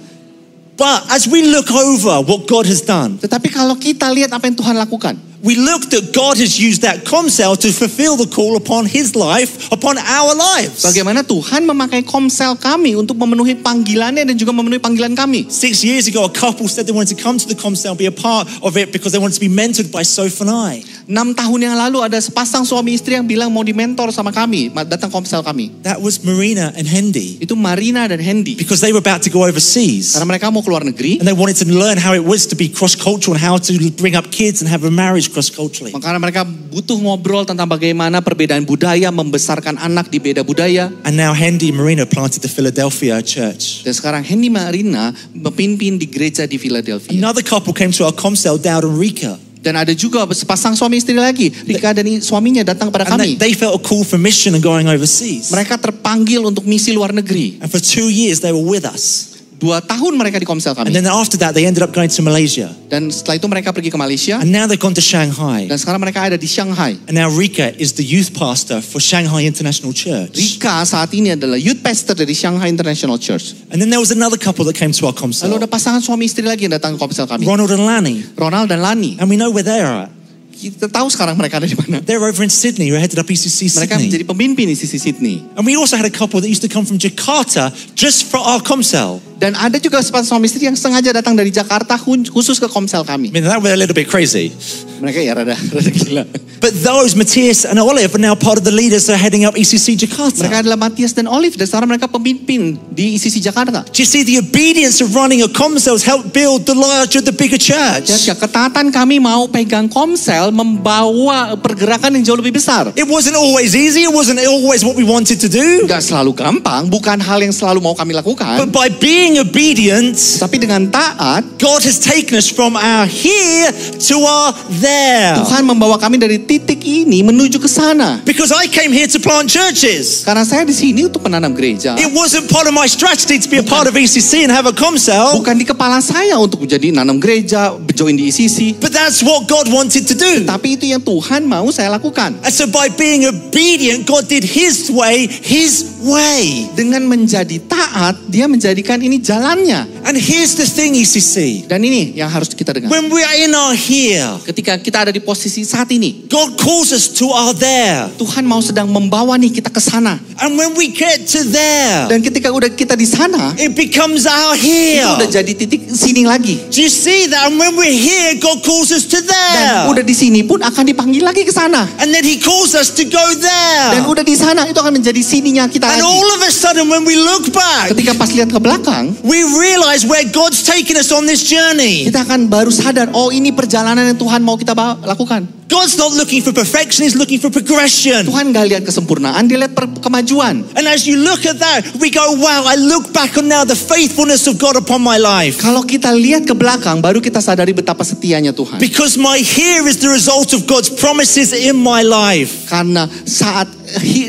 But 0.77 1.11
as 1.11 1.27
we 1.27 1.45
look 1.49 1.67
over 1.67 2.23
what 2.23 2.47
God 2.47 2.63
has 2.69 2.79
done, 2.79 3.19
Tetapi 3.19 3.51
kalau 3.51 3.75
kita 3.75 4.07
lihat 4.07 4.31
apa 4.31 4.47
yang 4.47 4.55
Tuhan 4.55 4.75
lakukan. 4.77 5.19
We 5.41 5.57
look 5.57 5.89
that 5.89 6.13
God 6.13 6.37
has 6.37 6.61
used 6.61 6.85
that 6.85 7.01
comcell 7.01 7.57
to 7.57 7.73
fulfill 7.73 8.15
the 8.15 8.29
call 8.29 8.55
upon 8.55 8.85
his 8.85 9.17
life, 9.17 9.71
upon 9.73 9.97
our 9.97 10.37
lives. 10.37 10.85
Bagaimana 10.85 11.25
Tuhan 11.25 11.65
memakai 11.65 12.05
Komsel 12.05 12.53
kami 12.61 12.93
untuk 12.93 13.17
memenuhi 13.17 13.57
panggilannya 13.57 14.21
dan 14.21 14.37
juga 14.37 14.53
memenuhi 14.53 14.77
panggilan 14.77 15.17
kami. 15.17 15.49
Six 15.49 15.81
years 15.81 16.05
ago, 16.05 16.29
a 16.29 16.33
couple 16.33 16.69
said 16.69 16.85
they 16.85 16.93
wanted 16.93 17.17
to 17.17 17.19
come 17.19 17.41
to 17.41 17.49
the 17.49 17.57
comcell 17.57 17.97
and 17.97 18.01
be 18.01 18.05
a 18.05 18.13
part 18.13 18.45
of 18.61 18.77
it 18.77 18.93
because 18.93 19.11
they 19.11 19.21
wanted 19.21 19.41
to 19.41 19.43
be 19.43 19.49
mentored 19.49 19.89
by 19.89 20.05
Soph 20.05 20.45
and 20.45 20.53
I. 20.53 20.85
Enam 21.09 21.33
tahun 21.33 21.73
yang 21.73 21.75
lalu 21.75 22.05
ada 22.05 22.21
sepasang 22.21 22.61
suami 22.61 22.93
istri 22.93 23.17
yang 23.17 23.25
bilang 23.25 23.49
mau 23.49 23.65
dimentor 23.65 24.13
sama 24.13 24.29
kami, 24.29 24.69
datang 24.85 25.09
Komsel 25.09 25.41
kami. 25.41 25.73
That 25.81 25.99
was 25.99 26.21
Marina 26.21 26.69
and 26.77 26.85
Hendy 26.85 27.41
Itu 27.41 27.57
Marina 27.57 28.05
dan 28.05 28.21
Hendy. 28.21 28.53
because 28.53 28.79
they 28.79 28.93
were 28.93 29.01
about 29.01 29.25
to 29.25 29.33
go 29.33 29.43
overseas 29.43 30.13
Karena 30.13 30.37
mereka 30.37 30.53
mau 30.53 30.61
keluar 30.61 30.85
negeri, 30.85 31.17
and 31.17 31.25
they 31.25 31.35
wanted 31.35 31.57
to 31.57 31.67
learn 31.67 31.97
how 31.97 32.13
it 32.13 32.21
was 32.21 32.45
to 32.47 32.55
be 32.55 32.69
cross 32.69 32.93
cultural 32.93 33.33
and 33.33 33.41
how 33.41 33.57
to 33.57 33.73
bring 33.97 34.13
up 34.13 34.29
kids 34.29 34.61
and 34.61 34.69
have 34.69 34.85
a 34.85 34.93
marriage 34.93 35.30
cross 35.31 35.47
culturally. 35.47 35.95
Makanya 35.95 36.19
mereka 36.19 36.43
butuh 36.43 36.99
ngobrol 36.99 37.47
tentang 37.47 37.65
bagaimana 37.65 38.19
perbedaan 38.19 38.67
budaya, 38.67 39.09
membesarkan 39.09 39.79
anak 39.79 40.11
di 40.11 40.19
beda 40.19 40.43
budaya. 40.43 40.91
And 41.07 41.15
now 41.15 41.31
Hendy 41.31 41.71
Marina 41.71 42.03
planted 42.03 42.43
the 42.43 42.51
Philadelphia 42.51 43.23
church. 43.23 43.87
Dan 43.87 43.95
sekarang 43.95 44.27
Hendy 44.27 44.51
Marina 44.51 45.15
memimpin 45.31 45.95
di 45.95 46.11
gereja 46.11 46.43
di 46.43 46.59
Philadelphia. 46.59 47.15
Another 47.15 47.41
couple 47.41 47.71
came 47.71 47.95
to 47.95 48.03
our 48.03 48.13
comcell, 48.13 48.59
Dowd 48.59 48.83
and 48.83 48.99
Rika. 48.99 49.39
Dan 49.61 49.77
ada 49.77 49.93
juga 49.93 50.25
sepasang 50.33 50.73
suami 50.73 50.97
istri 50.97 51.13
lagi. 51.13 51.53
Rika 51.53 51.93
dan 51.93 52.09
suaminya 52.17 52.65
datang 52.65 52.89
kepada 52.89 53.05
kami. 53.13 53.37
they 53.37 53.53
felt 53.53 53.77
a 53.77 53.81
call 53.81 54.01
for 54.01 54.17
mission 54.17 54.57
and 54.57 54.65
going 54.65 54.89
overseas. 54.89 55.53
Mereka 55.53 55.77
terpanggil 55.77 56.41
untuk 56.41 56.65
misi 56.65 56.89
luar 56.91 57.13
negeri. 57.13 57.61
And 57.61 57.69
for 57.69 57.77
two 57.77 58.09
years, 58.09 58.41
they 58.41 58.49
were 58.49 58.65
with 58.65 58.89
us. 58.89 59.30
Dua 59.61 59.77
tahun 59.77 60.17
mereka 60.17 60.41
di 60.41 60.47
komsel 60.49 60.73
And 60.73 60.89
then 60.89 61.05
after 61.05 61.37
that, 61.37 61.53
they 61.53 61.69
ended 61.69 61.85
up 61.85 61.93
going 61.93 62.09
to 62.09 62.21
Malaysia. 62.25 62.73
Dan 62.89 63.13
setelah 63.13 63.37
itu 63.37 63.45
mereka 63.45 63.69
pergi 63.69 63.93
ke 63.93 63.97
Malaysia. 64.01 64.41
And 64.41 64.49
now 64.49 64.65
they've 64.65 64.81
gone 64.81 64.97
to 64.97 65.05
Shanghai. 65.05 65.69
Dan 65.69 65.77
sekarang 65.77 66.01
mereka 66.01 66.25
ada 66.25 66.33
di 66.33 66.49
Shanghai. 66.49 66.97
And 67.05 67.13
now 67.13 67.29
Rika 67.29 67.77
is 67.77 67.93
the 67.93 68.01
youth 68.01 68.33
pastor 68.33 68.81
for 68.81 68.97
Shanghai 68.97 69.45
International 69.45 69.93
Church. 69.93 70.33
Rika 70.33 70.81
saat 70.81 71.13
ini 71.13 71.37
adalah 71.37 71.61
youth 71.61 71.85
pastor 71.85 72.17
dari 72.17 72.33
Shanghai 72.33 72.73
International 72.73 73.21
Church. 73.21 73.53
And 73.69 73.77
then 73.77 73.93
there 73.93 74.01
was 74.01 74.09
another 74.09 74.41
couple 74.41 74.65
that 74.65 74.73
came 74.73 74.97
to 74.97 75.05
our 75.05 75.13
Lalu 75.13 75.29
comcell, 75.29 75.53
ada 75.53 75.69
pasangan 75.69 76.01
suami 76.01 76.25
istri 76.25 76.41
lagi 76.41 76.65
yang 76.65 76.73
datang 76.73 76.97
ke 76.97 76.99
komsel 76.99 77.29
kami. 77.29 77.45
Ronald 77.45 77.69
and 77.69 77.85
Lani. 77.85 78.25
Ronald 78.33 78.65
dan 78.65 78.81
Lani. 78.81 79.21
And 79.21 79.29
we 79.29 79.37
know 79.37 79.53
where 79.53 79.61
they 79.61 79.77
are 79.77 80.09
at. 80.09 80.11
Kita 80.57 80.89
tahu 80.89 81.09
sekarang 81.09 81.37
mereka 81.37 81.61
ada 81.61 81.69
di 81.69 81.77
mana. 81.77 82.01
They're 82.01 82.21
over 82.21 82.41
in 82.41 82.49
Sydney, 82.49 82.89
who 82.89 82.97
headed 82.97 83.17
up 83.17 83.29
ECC 83.29 83.69
Mereka 83.77 83.97
Sydney. 83.97 84.09
menjadi 84.09 84.25
pemimpin 84.25 84.65
di 84.69 84.77
sisi 84.77 84.97
Sydney. 84.97 85.45
And 85.53 85.65
we 85.65 85.77
also 85.77 85.97
had 85.97 86.05
a 86.05 86.13
couple 86.13 86.41
that 86.41 86.49
used 86.49 86.65
to 86.65 86.69
come 86.69 86.85
from 86.85 86.97
Jakarta 86.97 87.69
just 87.93 88.29
for 88.29 88.41
our 88.41 88.61
comcell. 88.61 89.21
Dan 89.41 89.57
ada 89.57 89.81
juga 89.81 89.97
sepasang 90.05 90.37
suami 90.37 90.45
istri 90.45 90.69
yang 90.69 90.77
sengaja 90.77 91.09
datang 91.09 91.33
dari 91.33 91.49
Jakarta 91.49 91.97
khusus 91.97 92.61
ke 92.61 92.69
komsel 92.69 93.01
I 93.01 93.17
kami. 93.17 93.33
mean, 93.33 93.41
that 93.41 93.57
was 93.57 93.73
a 93.73 93.79
little 93.79 93.97
bit 93.97 94.05
crazy. 94.05 94.53
Mereka 95.01 95.17
ya 95.17 95.33
rada, 95.33 95.57
rada 95.73 95.89
gila. 95.89 96.29
But 96.61 96.77
those, 96.85 97.17
Matthias 97.17 97.65
and 97.65 97.81
Olive, 97.81 98.13
are 98.13 98.21
now 98.21 98.37
part 98.37 98.61
of 98.61 98.63
the 98.63 98.69
leaders 98.69 99.09
that 99.09 99.17
are 99.17 99.23
heading 99.25 99.49
up 99.49 99.57
ECC 99.57 99.97
Jakarta. 99.97 100.45
Mereka 100.45 100.61
adalah 100.61 100.77
Matias 100.77 101.17
dan 101.17 101.25
Olive 101.25 101.57
dan 101.57 101.65
sekarang 101.65 101.89
mereka 101.89 102.05
pemimpin 102.05 102.77
di 102.93 103.17
ICC 103.17 103.41
Jakarta. 103.41 103.81
Do 103.81 103.97
you 103.97 104.05
see 104.05 104.21
the 104.21 104.37
obedience 104.37 105.01
of 105.01 105.09
running 105.17 105.41
a 105.41 105.49
comcell 105.49 105.97
has 105.97 106.05
helped 106.05 106.29
build 106.29 106.69
the 106.69 106.77
larger, 106.77 107.17
the 107.17 107.33
bigger 107.33 107.57
church? 107.57 108.13
Ya, 108.29 108.37
ketaatan 108.37 108.93
kami 108.93 109.17
mau 109.17 109.49
pegang 109.49 109.89
komsel 109.89 110.53
membawa 110.53 111.57
pergerakan 111.57 112.21
yang 112.21 112.29
jauh 112.29 112.37
lebih 112.37 112.61
besar. 112.61 112.93
It 112.93 113.09
wasn't 113.09 113.41
always 113.41 113.73
easy. 113.73 114.05
It 114.05 114.13
wasn't 114.13 114.37
always 114.45 114.85
what 114.85 114.93
we 114.93 115.01
wanted 115.01 115.41
to 115.41 115.49
do. 115.49 115.89
Gak 115.89 116.05
selalu 116.05 116.37
gampang, 116.37 116.93
bukan 116.93 117.17
hal 117.17 117.41
yang 117.41 117.57
selalu 117.57 117.81
mau 117.81 117.97
kami 117.97 118.13
lakukan. 118.13 118.61
But 118.61 118.69
by 118.69 118.93
being 119.01 119.30
obedient, 119.39 120.17
Tapi 120.41 120.57
dengan 120.57 120.89
taat, 120.89 121.45
God 121.61 121.81
has 121.85 122.01
taken 122.01 122.35
us 122.35 122.49
from 122.49 122.73
our 122.73 123.05
here 123.05 123.69
to 124.09 124.15
our 124.25 124.51
there. 124.81 125.37
Tuhan 125.37 125.63
membawa 125.63 125.95
kami 126.01 126.17
dari 126.17 126.41
titik 126.41 126.81
ini 126.81 127.21
menuju 127.21 127.61
ke 127.61 127.69
sana. 127.69 128.19
Because 128.25 128.49
I 128.51 128.67
came 128.67 128.91
here 128.91 129.07
to 129.07 129.19
plant 129.21 129.47
churches. 129.47 130.25
Karena 130.27 130.43
saya 130.43 130.67
di 130.67 130.75
sini 130.75 131.07
untuk 131.07 131.23
menanam 131.23 131.53
gereja. 131.55 131.95
It 131.95 132.11
wasn't 132.11 132.49
part 132.49 132.65
of 132.67 132.73
my 132.73 132.89
strategy 132.89 133.37
to 133.37 133.47
be 133.47 133.61
a 133.61 133.65
part 133.65 133.85
of 133.85 133.93
ECC 133.93 134.43
and 134.43 134.51
have 134.51 134.65
a 134.65 134.75
comcell. 134.75 135.37
Bukan 135.37 135.55
di 135.61 135.65
kepala 135.69 136.01
saya 136.01 136.35
untuk 136.41 136.65
menjadi 136.65 136.91
nanam 136.91 137.21
gereja, 137.21 137.77
join 137.93 138.17
di 138.17 138.33
ICC. 138.33 138.81
But 138.81 138.97
that's 138.97 139.21
what 139.21 139.45
God 139.45 139.69
wanted 139.69 140.09
to 140.09 140.15
do. 140.17 140.41
Tapi 140.49 140.73
itu 140.73 140.89
yang 140.89 141.05
Tuhan 141.05 141.45
mau 141.45 141.69
saya 141.69 141.93
lakukan. 141.93 142.33
And 142.41 142.49
so 142.49 142.65
by 142.65 142.89
being 142.89 143.29
obedient, 143.29 144.09
God 144.09 144.25
did 144.25 144.41
His 144.41 144.89
way, 144.89 145.29
His 145.29 146.01
way. 146.01 146.65
Dengan 146.73 147.05
menjadi 147.05 147.61
taat, 147.69 148.17
dia 148.25 148.49
menjadikan 148.49 148.97
ini 148.97 149.20
jalannya. 149.21 150.03
And 150.03 150.17
here's 150.17 150.57
the 150.57 150.65
thing, 150.65 150.93
ECC. 150.93 151.65
Dan 151.65 151.81
ini 151.81 152.13
yang 152.13 152.27
harus 152.27 152.51
kita 152.51 152.73
dengar. 152.73 152.89
When 152.89 153.07
we 153.07 153.21
are 153.21 153.37
in 153.37 153.53
our 153.53 153.73
here, 153.73 154.27
Ketika 154.43 154.75
kita 154.75 155.07
ada 155.07 155.11
di 155.11 155.21
posisi 155.21 155.61
saat 155.61 155.87
ini, 155.89 156.25
God 156.27 156.57
calls 156.57 156.89
us 156.89 157.07
to 157.15 157.29
our 157.29 157.53
there. 157.53 158.09
Tuhan 158.17 158.43
mau 158.43 158.59
sedang 158.59 158.89
membawa 158.89 159.37
nih 159.37 159.53
kita 159.53 159.69
ke 159.69 159.79
sana. 159.79 160.17
And 160.41 160.57
when 160.57 160.73
we 160.73 160.89
get 160.89 161.29
to 161.31 161.45
there, 161.45 162.09
Dan 162.09 162.19
ketika 162.19 162.49
udah 162.49 162.67
kita 162.67 162.93
di 162.93 163.05
sana, 163.05 163.53
it 163.55 163.71
becomes 163.71 164.25
our 164.25 164.57
itu 164.57 164.65
here. 164.65 165.05
udah 165.05 165.29
jadi 165.29 165.51
titik 165.53 165.87
sini 165.87 166.25
lagi. 166.25 166.57
Do 166.73 166.81
you 166.81 166.89
see 166.89 167.29
that? 167.29 167.47
And 167.47 167.61
when 167.61 167.77
we're 167.77 167.93
here, 167.93 168.35
God 168.41 168.65
calls 168.65 168.89
us 168.89 169.05
to 169.07 169.21
Dan 169.21 169.29
there. 169.29 169.81
udah 169.87 170.03
di 170.03 170.17
sini 170.17 170.41
pun 170.41 170.59
akan 170.59 170.83
dipanggil 170.83 171.21
lagi 171.21 171.45
ke 171.45 171.53
sana. 171.53 171.85
And 172.01 172.09
then 172.09 172.25
He 172.25 172.41
calls 172.41 172.73
us 172.73 172.89
to 172.97 173.05
go 173.05 173.21
Dan 173.37 174.01
there. 174.01 174.09
udah 174.09 174.25
di 174.25 174.33
sana 174.33 174.65
itu 174.65 174.75
akan 174.75 174.97
menjadi 174.97 175.21
sininya 175.21 175.69
kita 175.69 175.85
And 175.87 176.01
lagi. 176.01 176.09
all 176.09 176.27
of 176.33 176.41
a 176.41 176.51
sudden, 176.51 176.89
when 176.89 177.05
we 177.05 177.13
look 177.15 177.53
back, 177.53 177.93
Ketika 177.93 178.17
pas 178.17 178.27
lihat 178.27 178.49
ke 178.49 178.57
belakang, 178.57 179.00
we 179.23 179.39
realize 179.57 180.03
where 180.03 180.25
God's 180.29 180.61
taken 180.65 180.97
us 180.97 181.09
on 181.13 181.25
this 181.29 181.45
journey. 181.45 182.09
kita 182.09 182.25
akan 182.25 182.49
baru 182.51 182.71
sadar, 182.73 183.13
oh 183.13 183.29
ini 183.29 183.53
perjalanan 183.53 184.03
yang 184.13 184.19
Tuhan 184.19 184.41
mau 184.41 184.57
kita 184.57 184.73
lakukan. 185.05 185.60
God's 185.71 185.95
not 185.95 186.11
looking 186.19 186.43
for 186.43 186.51
perfection, 186.51 187.07
He's 187.07 187.15
looking 187.15 187.39
for 187.39 187.47
progression. 187.47 188.27
Tuhan 188.27 188.51
gak 188.51 188.67
lihat 188.67 188.83
kesempurnaan, 188.83 189.47
dia 189.47 189.55
lihat 189.55 189.71
kemajuan. 190.03 190.67
And 190.75 190.83
as 190.83 191.07
you 191.07 191.15
look 191.15 191.47
at 191.47 191.63
that, 191.63 191.87
we 191.95 192.11
go, 192.11 192.35
wow, 192.35 192.67
I 192.67 192.75
look 192.75 193.15
back 193.15 193.39
on 193.39 193.47
now 193.47 193.63
the 193.63 193.79
faithfulness 193.79 194.51
of 194.51 194.59
God 194.59 194.75
upon 194.75 194.99
my 194.99 195.15
life. 195.15 195.63
Kalau 195.63 195.87
kita 195.87 196.11
lihat 196.11 196.43
ke 196.43 196.51
belakang, 196.51 196.99
baru 196.99 197.23
kita 197.23 197.39
sadari 197.39 197.71
betapa 197.71 198.03
setianya 198.03 198.51
Tuhan. 198.51 198.83
Because 198.83 199.15
my 199.15 199.39
here 199.39 199.87
is 199.87 200.03
the 200.03 200.11
result 200.11 200.51
of 200.51 200.67
God's 200.67 200.91
promises 200.91 201.55
in 201.55 201.79
my 201.79 202.03
life. 202.03 202.67
Karena 202.67 203.07
saat 203.23 203.71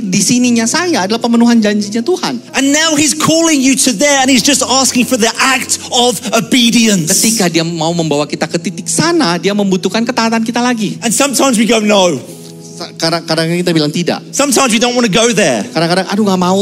di 0.03 0.21
sininya 0.23 0.67
saya 0.67 1.07
adalah 1.07 1.23
pemenuhan 1.23 1.63
janjinya 1.63 2.03
Tuhan. 2.03 2.35
And 2.55 2.75
now 2.75 2.99
He's 2.99 3.15
calling 3.15 3.63
you 3.63 3.79
to 3.87 3.91
there 3.95 4.23
and 4.23 4.31
He's 4.31 4.43
just 4.43 4.63
asking 4.63 5.07
for 5.07 5.19
the 5.19 5.31
act 5.39 5.79
of 5.91 6.19
obedience. 6.35 7.11
Ketika 7.11 7.47
dia 7.47 7.63
mau 7.63 7.95
membawa 7.95 8.27
kita 8.27 8.51
ke 8.51 8.59
titik 8.59 8.91
sana, 8.91 9.39
dia 9.39 9.55
membutuhkan 9.55 10.03
ketaatan 10.03 10.43
kita 10.43 10.59
lagi. 10.59 10.99
And 11.03 11.15
sometimes 11.35 11.59
we 11.59 11.67
go, 11.67 11.81
no. 11.81 12.17
Kadang-kadang 12.99 13.53
kita 13.63 13.71
bilang 13.71 13.93
tidak. 13.93 14.21
Sometimes 14.33 14.73
we 14.73 14.81
don't 14.81 14.97
want 14.97 15.07
to 15.07 15.13
go 15.13 15.31
there. 15.31 15.63
Kadang-kadang, 15.71 16.09
aduh 16.09 16.25
gak 16.27 16.41
mau. 16.41 16.61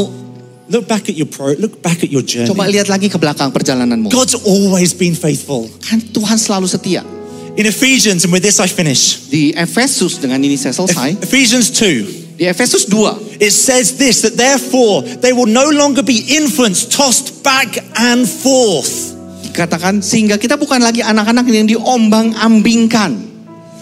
Look 0.71 0.87
back 0.87 1.11
at 1.11 1.19
your 1.19 1.27
pro, 1.27 1.51
look 1.59 1.83
back 1.83 1.99
at 1.99 2.07
your 2.07 2.23
journey. 2.23 2.47
Coba 2.47 2.63
lihat 2.71 2.87
lagi 2.87 3.11
ke 3.11 3.19
belakang 3.19 3.51
perjalananmu. 3.51 4.07
God's 4.07 4.39
always 4.47 4.95
been 4.95 5.11
faithful. 5.11 5.67
Kan 5.83 5.99
Tuhan 5.99 6.39
selalu 6.39 6.71
setia. 6.71 7.03
In 7.59 7.67
Ephesians, 7.67 8.23
and 8.23 8.31
with 8.31 8.39
this 8.39 8.63
I 8.63 8.71
finish. 8.71 9.27
Di 9.27 9.51
Efesus 9.51 10.23
dengan 10.23 10.39
ini 10.39 10.55
saya 10.55 10.71
selesai. 10.71 11.19
Ephesians 11.19 11.75
2. 11.75 12.39
Di 12.39 12.47
Efesus 12.47 12.87
2. 12.87 13.43
It 13.43 13.51
says 13.51 13.99
this 13.99 14.23
that 14.23 14.39
therefore 14.39 15.03
they 15.19 15.35
will 15.35 15.51
no 15.51 15.67
longer 15.67 15.99
be 15.99 16.23
influenced, 16.39 16.87
tossed 16.87 17.43
back 17.43 17.75
and 17.99 18.23
forth. 18.23 19.11
Dikatakan 19.43 19.99
sehingga 19.99 20.39
kita 20.39 20.55
bukan 20.55 20.79
lagi 20.79 21.03
anak-anak 21.03 21.43
yang 21.51 21.67
diombang-ambingkan. 21.67 23.30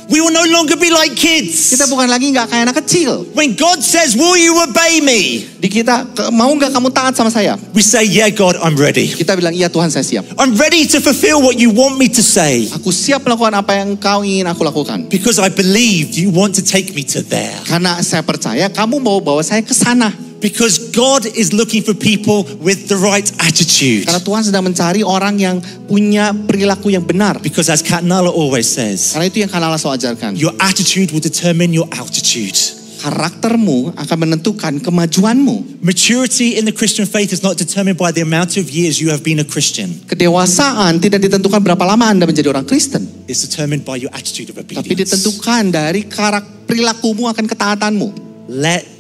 We 0.10 0.26
will 0.26 0.34
no 0.34 0.42
longer 0.50 0.74
be 0.74 0.90
like 0.90 1.14
kids. 1.14 1.70
Kita 1.70 1.86
bukan 1.86 2.10
lagi 2.10 2.34
nggak 2.34 2.50
kayak 2.50 2.64
anak 2.66 2.82
kecil. 2.82 3.30
When 3.38 3.54
God 3.54 3.80
says, 3.80 4.18
Will 4.18 4.34
you 4.36 4.58
obey 4.58 5.06
me? 5.06 5.46
Di 5.62 5.70
kita 5.70 6.02
mau 6.34 6.50
nggak 6.50 6.74
kamu 6.74 6.90
taat 6.90 7.14
sama 7.14 7.30
saya? 7.30 7.54
We 7.78 7.86
say, 7.86 8.10
Yeah, 8.10 8.34
God, 8.34 8.58
I'm 8.58 8.74
ready. 8.74 9.06
Kita 9.06 9.38
bilang 9.38 9.54
iya 9.54 9.70
Tuhan 9.70 9.94
saya 9.94 10.02
siap. 10.02 10.26
I'm 10.42 10.58
ready 10.58 10.90
to 10.90 10.98
fulfill 10.98 11.46
what 11.46 11.62
you 11.62 11.70
want 11.70 12.02
me 12.02 12.10
to 12.10 12.26
say 12.26 12.66
Aku 12.74 12.90
siap 12.90 13.22
melakukan 13.22 13.54
apa 13.54 13.78
yang 13.78 13.94
kau 13.96 14.26
ingin 14.26 14.50
aku 14.50 14.66
lakukan. 14.66 15.06
because 15.14 15.38
I 15.38 15.54
believe 15.54 16.18
you 16.18 16.34
want 16.34 16.58
to 16.58 16.64
take 16.66 16.92
me 16.98 17.06
to 17.14 17.22
there. 17.22 17.54
Karena 17.70 18.02
saya 18.02 18.26
percaya 18.26 18.66
kamu 18.74 18.98
mau 18.98 19.22
bawa 19.22 19.46
saya 19.46 19.62
ke 19.62 19.78
sana. 19.78 20.10
Because 20.40 20.96
God 20.96 21.28
is 21.36 21.52
looking 21.52 21.84
for 21.84 21.92
people 21.92 22.48
with 22.64 22.88
the 22.88 22.96
right 22.96 23.28
attitude. 23.44 24.08
Karena 24.08 24.24
Tuhan 24.24 24.42
sedang 24.48 24.64
mencari 24.64 25.04
orang 25.04 25.36
yang 25.36 25.60
punya 25.84 26.32
perilaku 26.32 26.96
yang 26.96 27.04
benar. 27.04 27.44
Because 27.44 27.68
as 27.68 27.84
Kat 27.84 28.08
Nala 28.08 28.32
always 28.32 28.64
says, 28.64 29.12
Karena 29.12 29.28
itu 29.28 29.44
yang 29.44 29.52
Kanala 29.52 29.76
selalu 29.76 30.00
ajarkan. 30.00 30.32
your 30.40 30.56
attitude 30.64 31.12
will 31.12 31.20
determine 31.20 31.76
your 31.76 31.92
altitude. 31.92 32.56
Karaktermu 33.00 33.96
akan 33.96 34.18
menentukan 34.28 34.84
kemajuanmu. 34.84 35.80
Maturity 35.80 36.60
in 36.60 36.68
the 36.68 36.76
Christian 36.76 37.08
faith 37.08 37.32
is 37.32 37.40
not 37.40 37.56
determined 37.56 37.96
by 37.96 38.12
the 38.12 38.20
amount 38.20 38.60
of 38.60 38.68
years 38.68 39.00
you 39.00 39.08
have 39.08 39.24
been 39.24 39.40
a 39.40 39.48
Christian. 39.48 39.88
Kedewasaan 40.04 41.00
tidak 41.00 41.24
ditentukan 41.24 41.64
berapa 41.64 41.80
lama 41.88 42.12
Anda 42.12 42.28
menjadi 42.28 42.52
orang 42.52 42.68
Kristen. 42.68 43.08
It's 43.32 43.40
determined 43.40 43.88
by 43.88 44.04
your 44.04 44.12
attitude 44.12 44.52
of 44.52 44.60
Tapi 44.60 44.76
obedience. 44.84 45.16
ditentukan 45.16 45.72
dari 45.72 46.12
karak 46.12 46.68
perilakumu 46.68 47.32
akan 47.32 47.48
ketaatanmu. 47.48 48.08
Let 48.52 48.99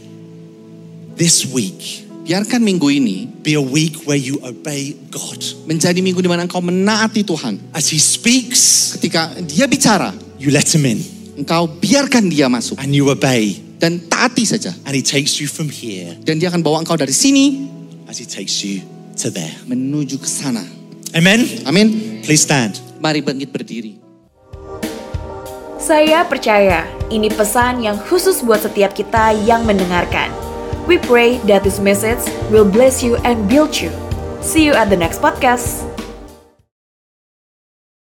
this 1.20 1.44
week 1.52 2.08
Biarkan 2.24 2.62
minggu 2.62 2.94
ini 2.94 3.26
be 3.42 3.58
a 3.58 3.62
week 3.62 4.06
where 4.06 4.14
you 4.14 4.38
obey 4.46 4.94
God. 5.10 5.42
menjadi 5.66 5.98
minggu 5.98 6.22
di 6.22 6.30
mana 6.30 6.46
engkau 6.46 6.62
menaati 6.62 7.26
Tuhan. 7.26 7.58
As 7.74 7.90
He 7.90 7.98
speaks, 7.98 8.94
Ketika 8.94 9.34
dia 9.42 9.66
bicara, 9.66 10.14
you 10.38 10.54
let 10.54 10.70
Him 10.70 10.86
in 10.86 11.02
engkau 11.42 11.66
biarkan 11.66 12.30
dia 12.30 12.46
masuk. 12.46 12.78
and 12.78 12.94
you 12.94 13.10
obey. 13.10 13.58
Dan 13.82 14.06
taati 14.06 14.46
saja. 14.46 14.70
And 14.86 14.94
He 14.94 15.02
takes 15.02 15.42
you 15.42 15.50
from 15.50 15.74
here 15.74 16.14
Dan 16.22 16.38
dia 16.38 16.54
akan 16.54 16.62
bawa 16.62 16.86
engkau 16.86 16.94
dari 16.94 17.10
sini 17.10 17.66
as 18.06 18.22
He 18.22 18.30
takes 18.30 18.62
you 18.62 18.86
to 19.18 19.34
there. 19.34 19.58
menuju 19.66 20.22
ke 20.22 20.30
sana. 20.30 20.62
Amen? 21.18 21.66
Amin. 21.66 22.22
Please 22.22 22.46
stand. 22.46 22.78
Mari 23.02 23.26
bangkit 23.26 23.50
berdiri. 23.50 23.98
Saya 25.82 26.22
percaya 26.30 26.86
ini 27.10 27.34
pesan 27.34 27.82
yang 27.82 27.98
khusus 28.06 28.46
buat 28.46 28.62
setiap 28.62 28.94
kita 28.94 29.34
yang 29.50 29.66
mendengarkan. 29.66 30.30
We 30.90 30.98
pray 30.98 31.38
that 31.46 31.64
this 31.64 31.78
message 31.78 32.18
will 32.50 32.66
bless 32.66 33.04
you 33.04 33.16
and 33.18 33.48
build 33.48 33.78
you. 33.78 33.94
See 34.42 34.66
you 34.66 34.74
at 34.74 34.90
the 34.90 34.98
next 34.98 35.22
podcast. 35.22 35.86